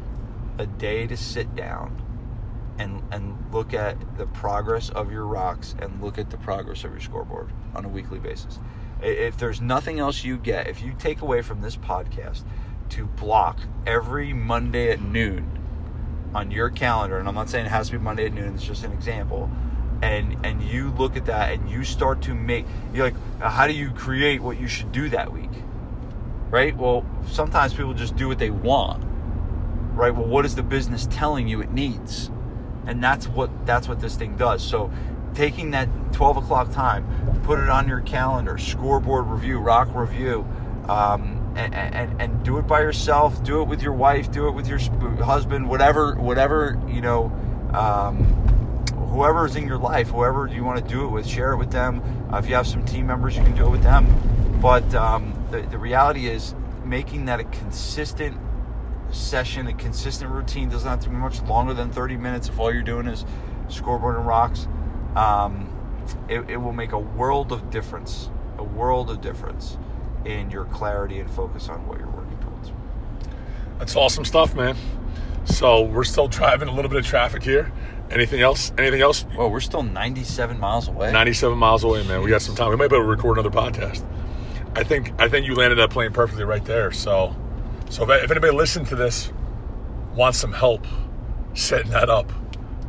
a 0.59 0.67
day 0.67 1.07
to 1.07 1.17
sit 1.17 1.55
down 1.55 2.01
and 2.79 3.03
and 3.11 3.37
look 3.53 3.75
at 3.75 3.97
the 4.17 4.27
progress 4.27 4.91
of 4.91 5.13
your 5.13 5.27
rocks 5.27 5.75
and 5.81 6.01
look 6.03 6.19
at 6.19 6.31
the 6.31 6.39
progress 6.39 6.85
of 6.85 6.93
your 6.93 7.01
scoreboard 7.01 7.51
on 7.75 7.85
a 7.85 7.89
weekly 7.89 8.19
basis. 8.19 8.59
If 9.03 9.39
there's 9.39 9.61
nothing 9.63 9.99
else 9.99 10.25
you 10.25 10.37
get, 10.37 10.67
if 10.69 10.83
you 10.83 10.95
take 10.99 11.23
away 11.23 11.41
from 11.41 11.63
this 11.63 11.77
podcast 11.77 12.45
to 12.91 13.07
block 13.07 13.61
every 13.87 14.33
Monday 14.33 14.91
at 14.91 15.01
noon 15.01 15.59
on 16.35 16.51
your 16.51 16.71
calendar, 16.71 17.19
and 17.19 17.29
I'm 17.29 17.35
not 17.35 17.49
saying 17.49 17.67
it 17.67 17.71
has 17.71 17.89
to 17.89 17.93
be 17.93 17.99
Monday 17.99 18.27
at 18.27 18.33
noon, 18.33 18.55
it's 18.55 18.65
just 18.65 18.85
an 18.85 18.93
example. 18.93 19.51
And 20.03 20.39
and 20.47 20.63
you 20.63 20.91
look 20.93 21.17
at 21.17 21.27
that 21.27 21.53
and 21.53 21.69
you 21.69 21.85
start 21.85 22.23
to 22.23 22.35
make 22.35 22.65
you're 22.95 23.05
like, 23.05 23.41
how 23.41 23.67
do 23.67 23.75
you 23.75 23.91
create 23.91 24.41
what 24.41 24.59
you 24.59 24.67
should 24.67 24.93
do 24.93 25.09
that 25.11 25.33
week? 25.33 25.51
Right? 26.49 26.77
Well, 26.77 27.05
sometimes 27.27 27.75
people 27.75 27.95
just 27.95 28.17
do 28.17 28.29
what 28.29 28.39
they 28.39 28.51
want. 28.51 29.05
Right? 29.95 30.15
Well, 30.15 30.27
what 30.27 30.47
is 30.47 30.55
the 30.55 30.63
business 30.63 31.07
telling 31.11 31.49
you 31.49 31.61
it 31.61 31.71
needs? 31.71 32.31
And 32.87 33.05
that's 33.05 33.29
what 33.29 33.67
that's 33.67 33.89
what 33.89 34.01
this 34.01 34.17
thing 34.17 34.37
does. 34.37 34.63
So 34.63 34.91
taking 35.35 35.71
that 35.73 35.89
12 36.13 36.39
o'clock 36.39 36.73
time, 36.73 37.05
put 37.45 37.59
it 37.59 37.69
on 37.69 37.89
your 37.89 38.01
calendar, 38.01 38.59
scoreboard 38.59 39.27
review, 39.27 39.59
rock 39.59 39.89
review, 39.95 40.47
um, 40.89 41.40
and, 41.57 42.21
and, 42.21 42.45
do 42.45 42.59
it 42.59 42.63
by 42.63 42.81
yourself. 42.81 43.43
Do 43.45 43.61
it 43.61 43.65
with 43.65 43.83
your 43.83 43.93
wife. 43.93 44.31
Do 44.31 44.49
it 44.49 44.53
with 44.53 44.67
your 44.67 44.79
husband. 45.23 45.69
Whatever, 45.69 46.15
whatever 46.15 46.81
you 46.89 47.01
know, 47.01 47.33
um, 47.75 48.25
whoever 49.11 49.47
is 49.47 49.57
in 49.57 49.67
your 49.67 49.79
life, 49.79 50.09
whoever 50.09 50.47
you 50.47 50.65
want 50.65 50.83
to 50.83 50.89
do 50.89 51.05
it 51.05 51.09
with, 51.09 51.27
share 51.27 51.53
it 51.53 51.57
with 51.57 51.71
them. 51.71 52.03
Uh, 52.33 52.39
if 52.39 52.49
you 52.49 52.55
have 52.55 52.67
some 52.67 52.85
team 52.85 53.07
members, 53.07 53.37
you 53.37 53.43
can 53.43 53.55
do 53.55 53.67
it 53.67 53.71
with 53.71 53.83
them. 53.83 54.07
But 54.61 54.95
um, 54.95 55.35
the, 55.51 55.63
the 55.63 55.79
reality 55.79 56.29
is 56.29 56.55
making 56.85 57.27
that 57.27 57.41
a 57.41 57.45
consistent 57.45 58.37
session, 59.11 59.67
a 59.67 59.75
consistent 59.75 60.31
routine 60.31 60.69
doesn't 60.69 60.89
have 60.89 61.01
to 61.01 61.11
be 61.11 61.17
much 61.17 61.43
longer 61.43 61.75
than 61.75 61.91
30 61.91 62.17
minutes 62.17 62.49
if 62.49 62.59
all 62.59 62.73
you're 62.73 62.83
doing 62.83 63.07
is 63.07 63.25
scoreboard 63.69 64.17
and 64.17 64.27
rocks. 64.27 64.69
Um, 65.17 65.77
it, 66.29 66.49
it 66.49 66.57
will 66.57 66.73
make 66.73 66.93
a 66.93 66.99
world 66.99 67.53
of 67.53 67.71
difference, 67.71 68.31
a 68.59 68.65
world 68.65 69.11
of 69.11 69.21
difference 69.21 69.77
in 70.25 70.51
your 70.51 70.65
clarity 70.67 71.19
and 71.21 71.31
focus 71.31 71.69
on 71.69 71.87
what 71.87 71.99
you're 71.99 72.09
working 72.09 72.39
towards. 72.39 72.73
That's 73.79 73.97
awesome 73.97 74.25
stuff, 74.25 74.55
man. 74.55 74.77
So 75.45 75.83
we're 75.83 76.05
still 76.05 76.29
driving 76.29 76.69
a 76.69 76.73
little 76.73 76.91
bit 76.91 76.99
of 76.99 77.07
traffic 77.07 77.43
here. 77.43 77.73
Anything 78.11 78.41
else? 78.41 78.73
Anything 78.77 79.01
else? 79.03 79.25
Well, 79.37 79.51
we're 79.51 79.61
still 79.61 79.83
97 79.83 80.59
miles 80.59 80.89
away. 80.89 81.13
97 81.13 81.57
miles 81.57 81.85
away, 81.85 82.03
man. 82.07 82.23
We 82.23 82.31
got 82.31 82.43
some 82.43 82.55
time. 82.55 82.71
We 82.71 82.77
might 82.77 82.89
be 82.89 82.97
able 82.97 83.07
to 83.07 83.11
record 83.11 83.39
another 83.39 83.57
podcast. 83.57 84.05
I 84.77 84.85
think 84.85 85.13
I 85.21 85.29
think 85.29 85.47
you 85.47 85.55
landed 85.55 85.77
that 85.77 85.91
plane 85.91 86.13
perfectly 86.13 86.45
right 86.45 86.65
there. 86.65 86.93
So, 86.93 87.35
so 87.89 88.09
if, 88.09 88.25
if 88.25 88.31
anybody 88.31 88.53
listened 88.53 88.89
to 88.89 88.97
this 88.97 89.33
wants 90.15 90.39
some 90.39 90.53
help 90.53 90.87
setting 91.55 91.91
that 91.93 92.11
up, 92.11 92.33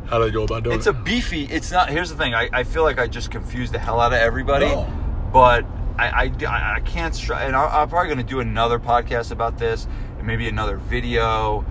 how 0.07 0.19
do 0.19 0.25
they 0.25 0.31
go 0.31 0.43
about 0.43 0.63
doing 0.63 0.75
it's 0.75 0.87
it? 0.87 0.89
It's 0.91 0.99
a 0.99 1.03
beefy. 1.03 1.45
It's 1.45 1.71
not. 1.71 1.89
Here's 1.89 2.09
the 2.09 2.17
thing. 2.17 2.33
I, 2.33 2.49
I 2.51 2.63
feel 2.63 2.83
like 2.83 2.99
I 2.99 3.07
just 3.07 3.31
confused 3.31 3.73
the 3.73 3.79
hell 3.79 3.99
out 3.99 4.13
of 4.13 4.19
everybody. 4.19 4.67
No. 4.67 4.91
But 5.31 5.65
I, 5.97 6.31
I, 6.45 6.75
I 6.75 6.79
can't 6.81 7.13
stress, 7.15 7.41
and 7.41 7.55
I, 7.55 7.81
am 7.81 7.89
probably 7.89 8.07
going 8.07 8.25
to 8.25 8.29
do 8.29 8.39
another 8.39 8.79
podcast 8.79 9.31
about 9.31 9.57
this, 9.57 9.87
and 10.17 10.27
maybe 10.27 10.47
another 10.47 10.77
video. 10.77 11.65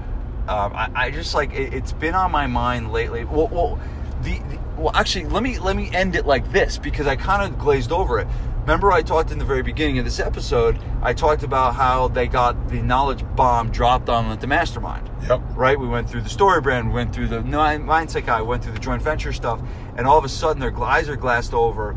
Um, 0.48 0.72
I, 0.74 0.90
I, 0.94 1.10
just 1.10 1.34
like 1.34 1.52
it, 1.52 1.72
has 1.72 1.92
been 1.92 2.14
on 2.14 2.30
my 2.30 2.46
mind 2.46 2.92
lately. 2.92 3.24
Well, 3.24 3.48
well, 3.48 3.80
the, 4.22 4.38
the, 4.38 4.58
well, 4.76 4.92
actually, 4.94 5.26
let 5.26 5.42
me 5.42 5.58
let 5.58 5.76
me 5.76 5.90
end 5.92 6.16
it 6.16 6.26
like 6.26 6.50
this 6.52 6.78
because 6.78 7.06
I 7.06 7.16
kind 7.16 7.42
of 7.42 7.58
glazed 7.58 7.92
over 7.92 8.18
it. 8.18 8.26
Remember, 8.60 8.92
I 8.92 9.02
talked 9.02 9.30
in 9.30 9.38
the 9.38 9.44
very 9.44 9.62
beginning 9.62 9.98
of 9.98 10.04
this 10.04 10.20
episode. 10.20 10.78
I 11.02 11.14
talked 11.14 11.42
about 11.42 11.74
how 11.74 12.08
they 12.08 12.28
got 12.28 12.68
the 12.68 12.82
knowledge 12.82 13.24
bomb 13.34 13.70
dropped 13.70 14.08
on 14.08 14.24
them 14.24 14.32
at 14.32 14.40
the 14.40 14.46
mastermind. 14.46 15.10
Yep. 15.28 15.40
Right. 15.54 15.78
We 15.78 15.88
went 15.88 16.10
through 16.10 16.20
the 16.20 16.28
StoryBrand, 16.28 16.86
we 16.86 16.92
went 16.92 17.14
through 17.14 17.28
the 17.28 17.40
mindset 17.40 18.26
guy, 18.26 18.42
went 18.42 18.62
through 18.62 18.74
the 18.74 18.78
joint 18.78 19.02
venture 19.02 19.32
stuff, 19.32 19.60
and 19.96 20.06
all 20.06 20.18
of 20.18 20.24
a 20.24 20.28
sudden 20.28 20.60
their 20.60 20.76
eyes 20.78 21.08
are 21.08 21.16
glassed 21.16 21.54
over 21.54 21.96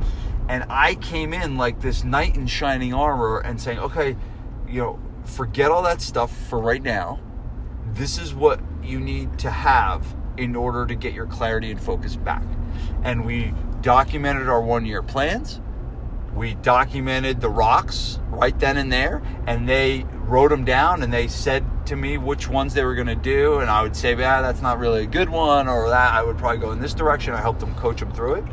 and 0.49 0.65
I 0.69 0.95
came 0.95 1.33
in 1.33 1.57
like 1.57 1.81
this 1.81 2.03
knight 2.03 2.35
in 2.35 2.47
shining 2.47 2.93
armor 2.93 3.39
and 3.39 3.59
saying, 3.59 3.79
okay, 3.79 4.15
you 4.67 4.81
know, 4.81 4.99
forget 5.25 5.71
all 5.71 5.83
that 5.83 6.01
stuff 6.01 6.35
for 6.47 6.59
right 6.59 6.81
now. 6.81 7.19
This 7.93 8.17
is 8.19 8.33
what 8.33 8.59
you 8.83 8.99
need 8.99 9.39
to 9.39 9.49
have 9.49 10.05
in 10.37 10.55
order 10.55 10.85
to 10.85 10.95
get 10.95 11.13
your 11.13 11.27
clarity 11.27 11.71
and 11.71 11.81
focus 11.81 12.15
back. 12.15 12.43
And 13.03 13.25
we 13.25 13.53
documented 13.81 14.49
our 14.49 14.61
one 14.61 14.85
year 14.85 15.01
plans. 15.01 15.61
We 16.33 16.55
documented 16.55 17.39
the 17.41 17.49
rocks 17.49 18.19
right 18.29 18.57
then 18.57 18.77
and 18.77 18.91
there, 18.91 19.21
and 19.45 19.69
they 19.69 20.05
wrote 20.13 20.49
them 20.49 20.65
down 20.65 21.03
and 21.03 21.13
they 21.13 21.27
said 21.27 21.63
to 21.85 21.95
me 21.95 22.17
which 22.17 22.49
ones 22.49 22.73
they 22.73 22.83
were 22.83 22.95
going 22.95 23.07
to 23.07 23.15
do. 23.15 23.59
And 23.59 23.69
I 23.69 23.83
would 23.83 23.95
say, 23.95 24.15
yeah, 24.15 24.41
that's 24.41 24.61
not 24.61 24.79
really 24.79 25.03
a 25.03 25.07
good 25.07 25.29
one, 25.29 25.67
or 25.67 25.89
that 25.89 26.11
I 26.11 26.23
would 26.23 26.39
probably 26.39 26.57
go 26.57 26.71
in 26.71 26.81
this 26.81 26.95
direction. 26.95 27.35
I 27.35 27.41
helped 27.41 27.59
them 27.59 27.75
coach 27.75 27.99
them 27.99 28.11
through 28.11 28.35
it 28.35 28.45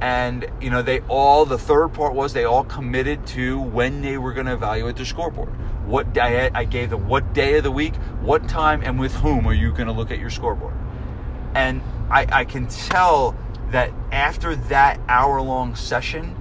and 0.00 0.50
you 0.60 0.70
know 0.70 0.82
they 0.82 1.00
all 1.08 1.44
the 1.44 1.58
third 1.58 1.88
part 1.88 2.14
was 2.14 2.32
they 2.32 2.44
all 2.44 2.64
committed 2.64 3.26
to 3.26 3.60
when 3.60 4.00
they 4.00 4.16
were 4.16 4.32
going 4.32 4.46
to 4.46 4.52
evaluate 4.52 4.96
their 4.96 5.04
scoreboard. 5.04 5.50
What 5.86 6.12
day 6.12 6.50
i 6.54 6.64
gave 6.64 6.90
them 6.90 7.06
what 7.06 7.32
day 7.34 7.58
of 7.58 7.64
the 7.64 7.70
week 7.70 7.94
what 8.20 8.48
time 8.48 8.82
and 8.82 8.98
with 8.98 9.14
whom 9.16 9.46
are 9.46 9.54
you 9.54 9.72
going 9.72 9.86
to 9.86 9.92
look 9.92 10.10
at 10.10 10.18
your 10.18 10.30
scoreboard? 10.30 10.74
And 11.54 11.82
I, 12.10 12.26
I 12.30 12.44
can 12.44 12.66
tell 12.68 13.36
that 13.70 13.92
after 14.10 14.56
that 14.56 15.00
hour 15.08 15.40
long 15.42 15.74
session 15.74 16.36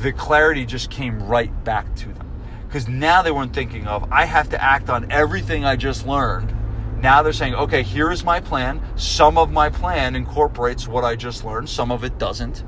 the 0.00 0.12
clarity 0.12 0.66
just 0.66 0.90
came 0.90 1.22
right 1.22 1.64
back 1.64 1.94
to 1.96 2.06
them. 2.12 2.30
Because 2.66 2.88
now 2.88 3.22
they 3.22 3.30
weren't 3.30 3.54
thinking 3.54 3.86
of 3.86 4.10
i 4.10 4.24
have 4.24 4.48
to 4.50 4.62
act 4.62 4.90
on 4.90 5.12
everything 5.12 5.64
i 5.64 5.76
just 5.76 6.06
learned. 6.08 6.52
Now 7.00 7.22
they're 7.22 7.32
saying 7.32 7.54
okay 7.54 7.84
here 7.84 8.10
is 8.10 8.24
my 8.24 8.40
plan. 8.40 8.82
Some 8.96 9.38
of 9.38 9.52
my 9.52 9.68
plan 9.68 10.16
incorporates 10.16 10.88
what 10.88 11.04
i 11.04 11.14
just 11.14 11.44
learned. 11.44 11.68
Some 11.68 11.92
of 11.92 12.02
it 12.02 12.18
doesn't 12.18 12.64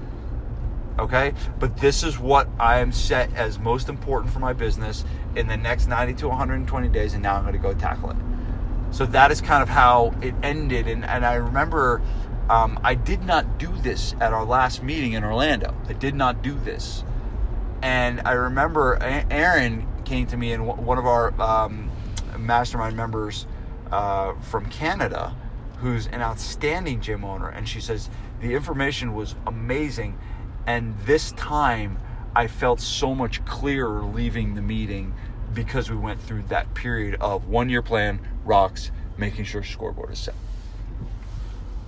okay? 0.99 1.33
But 1.59 1.77
this 1.77 2.03
is 2.03 2.19
what 2.19 2.49
I 2.59 2.81
am 2.81 2.93
set 2.93 3.33
as 3.35 3.59
most 3.59 3.89
important 3.89 4.33
for 4.33 4.41
my 4.41 4.53
business 4.53 5.05
in 5.37 5.47
the 5.47 5.57
next 5.57 5.87
90 5.87 6.15
to 6.15 6.29
120 6.29 6.89
days, 6.89 7.15
and 7.15 7.23
now 7.23 7.37
I'm 7.37 7.53
to 7.53 7.59
go 7.59 7.75
tackle 7.75 8.11
it. 8.11 8.17
So 8.91 9.07
that 9.07 9.31
is 9.31 9.41
kind 9.41 9.63
of 9.63 9.69
how 9.69 10.15
it 10.23 10.35
ended. 10.43 10.89
And, 10.89 11.05
and 11.05 11.25
I 11.25 11.35
remember 11.35 12.03
um, 12.49 12.81
I 12.83 12.95
did 12.95 13.23
not 13.23 13.59
do 13.59 13.71
this 13.83 14.15
at 14.21 14.33
our 14.33 14.45
last 14.45 14.83
meeting 14.83 15.13
in 15.13 15.25
Orlando. 15.25 15.75
I 15.89 15.93
did 15.93 16.15
not 16.15 16.43
do 16.43 16.55
this. 16.55 17.05
And 17.83 18.23
I 18.25 18.33
remember 18.33 18.99
Aaron 19.31 19.87
came 20.05 20.27
to 20.29 20.37
me, 20.37 20.53
and 20.53 20.67
one 20.67 20.99
of 20.99 21.07
our 21.07 21.39
um, 21.41 21.91
mastermind 22.37 22.97
members 22.97 23.47
uh, 23.93 24.35
from 24.41 24.67
Canada, 24.67 25.37
who's 25.79 26.07
an 26.09 26.23
outstanding 26.23 27.01
gym 27.01 27.25
owner, 27.25 27.49
and 27.49 27.69
she 27.69 27.81
says, 27.81 28.09
the 28.41 28.55
information 28.55 29.15
was 29.15 29.35
amazing 29.47 30.19
and 30.69 30.95
this 31.07 31.33
time, 31.33 31.99
I 32.37 32.47
felt 32.47 32.79
so 32.79 33.15
much 33.15 33.43
clearer 33.47 34.03
leaving 34.03 34.55
the 34.55 34.61
meeting 34.61 35.15
because 35.55 35.91
we 35.91 35.97
went 35.97 36.21
through 36.21 36.43
that 36.49 36.75
period 36.75 37.17
of 37.23 37.49
one 37.49 37.71
year 37.71 37.81
plan, 37.81 38.21
rocks, 38.45 38.91
making 39.17 39.47
sure 39.47 39.65
scoreboard 39.65 40.13
is 40.13 40.19
set. 40.19 40.35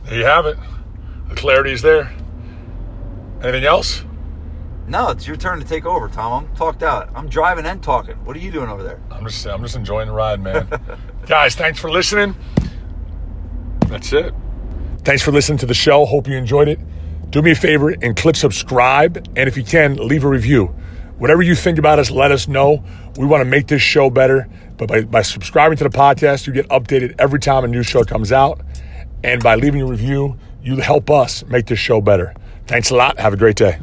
There 0.05 0.18
you 0.18 0.24
have 0.24 0.47
it. 0.47 0.57
The 1.28 1.35
clarity 1.35 1.72
is 1.72 1.83
there. 1.83 2.11
Anything 3.43 3.64
else? 3.64 4.03
No, 4.87 5.11
it's 5.11 5.26
your 5.26 5.37
turn 5.37 5.61
to 5.61 5.66
take 5.66 5.85
over, 5.85 6.09
Tom. 6.09 6.47
I'm 6.47 6.57
talked 6.57 6.83
out. 6.83 7.11
I'm 7.14 7.28
driving 7.28 7.66
and 7.66 7.83
talking. 7.83 8.16
What 8.24 8.35
are 8.35 8.41
you 8.41 8.51
doing 8.51 8.70
over 8.70 8.83
there? 8.83 8.99
I'm 9.11 9.26
just 9.26 9.47
I'm 9.47 9.61
just 9.61 9.76
enjoying 9.76 10.09
the 10.09 10.14
ride, 10.14 10.41
man. 10.41 10.66
Guys, 11.26 11.55
thanks 11.55 11.78
for 11.78 11.91
listening. 11.91 12.35
That's 13.89 14.11
it. 14.14 14.33
Thanks 15.05 15.22
for 15.22 15.33
listening 15.33 15.59
to 15.59 15.66
the 15.66 15.74
show. 15.74 16.07
Hope 16.07 16.26
you 16.26 16.39
enjoyed 16.39 16.68
it. 16.68 16.81
Do 17.31 17.43
me 17.43 17.53
a 17.53 17.55
favor 17.55 17.91
and 17.91 18.16
click 18.16 18.37
subscribe. 18.37 19.16
And 19.37 19.49
if 19.49 19.57
you 19.57 19.64
can, 19.64 19.97
leave 19.97 20.24
a 20.24 20.28
review. 20.28 20.74
Whatever 21.18 21.43
you 21.43 21.55
think 21.55 21.78
about 21.78 21.99
us, 21.99 22.11
let 22.11 22.33
us 22.33 22.49
know. 22.49 22.83
We 23.16 23.26
want 23.26 23.43
to 23.43 23.45
make 23.45 23.66
this 23.66 23.83
show 23.83 24.11
better. 24.11 24.49
But 24.76 24.89
by, 24.89 25.03
by 25.03 25.22
subscribing 25.22 25.78
to 25.78 25.85
the 25.85 25.91
podcast, 25.91 26.47
you 26.47 26.53
get 26.53 26.68
updated 26.68 27.14
every 27.18 27.39
time 27.39 27.64
a 27.64 27.68
new 27.68 27.83
show 27.83 28.05
comes 28.05 28.33
out. 28.33 28.61
And 29.22 29.43
by 29.43 29.57
leaving 29.57 29.83
a 29.83 29.87
review, 29.87 30.39
you 30.62 30.76
help 30.76 31.11
us 31.11 31.45
make 31.47 31.66
this 31.66 31.78
show 31.78 32.01
better. 32.01 32.35
Thanks 32.66 32.91
a 32.91 32.97
lot. 32.97 33.20
Have 33.20 33.35
a 33.35 33.37
great 33.37 33.57
day. 33.57 33.78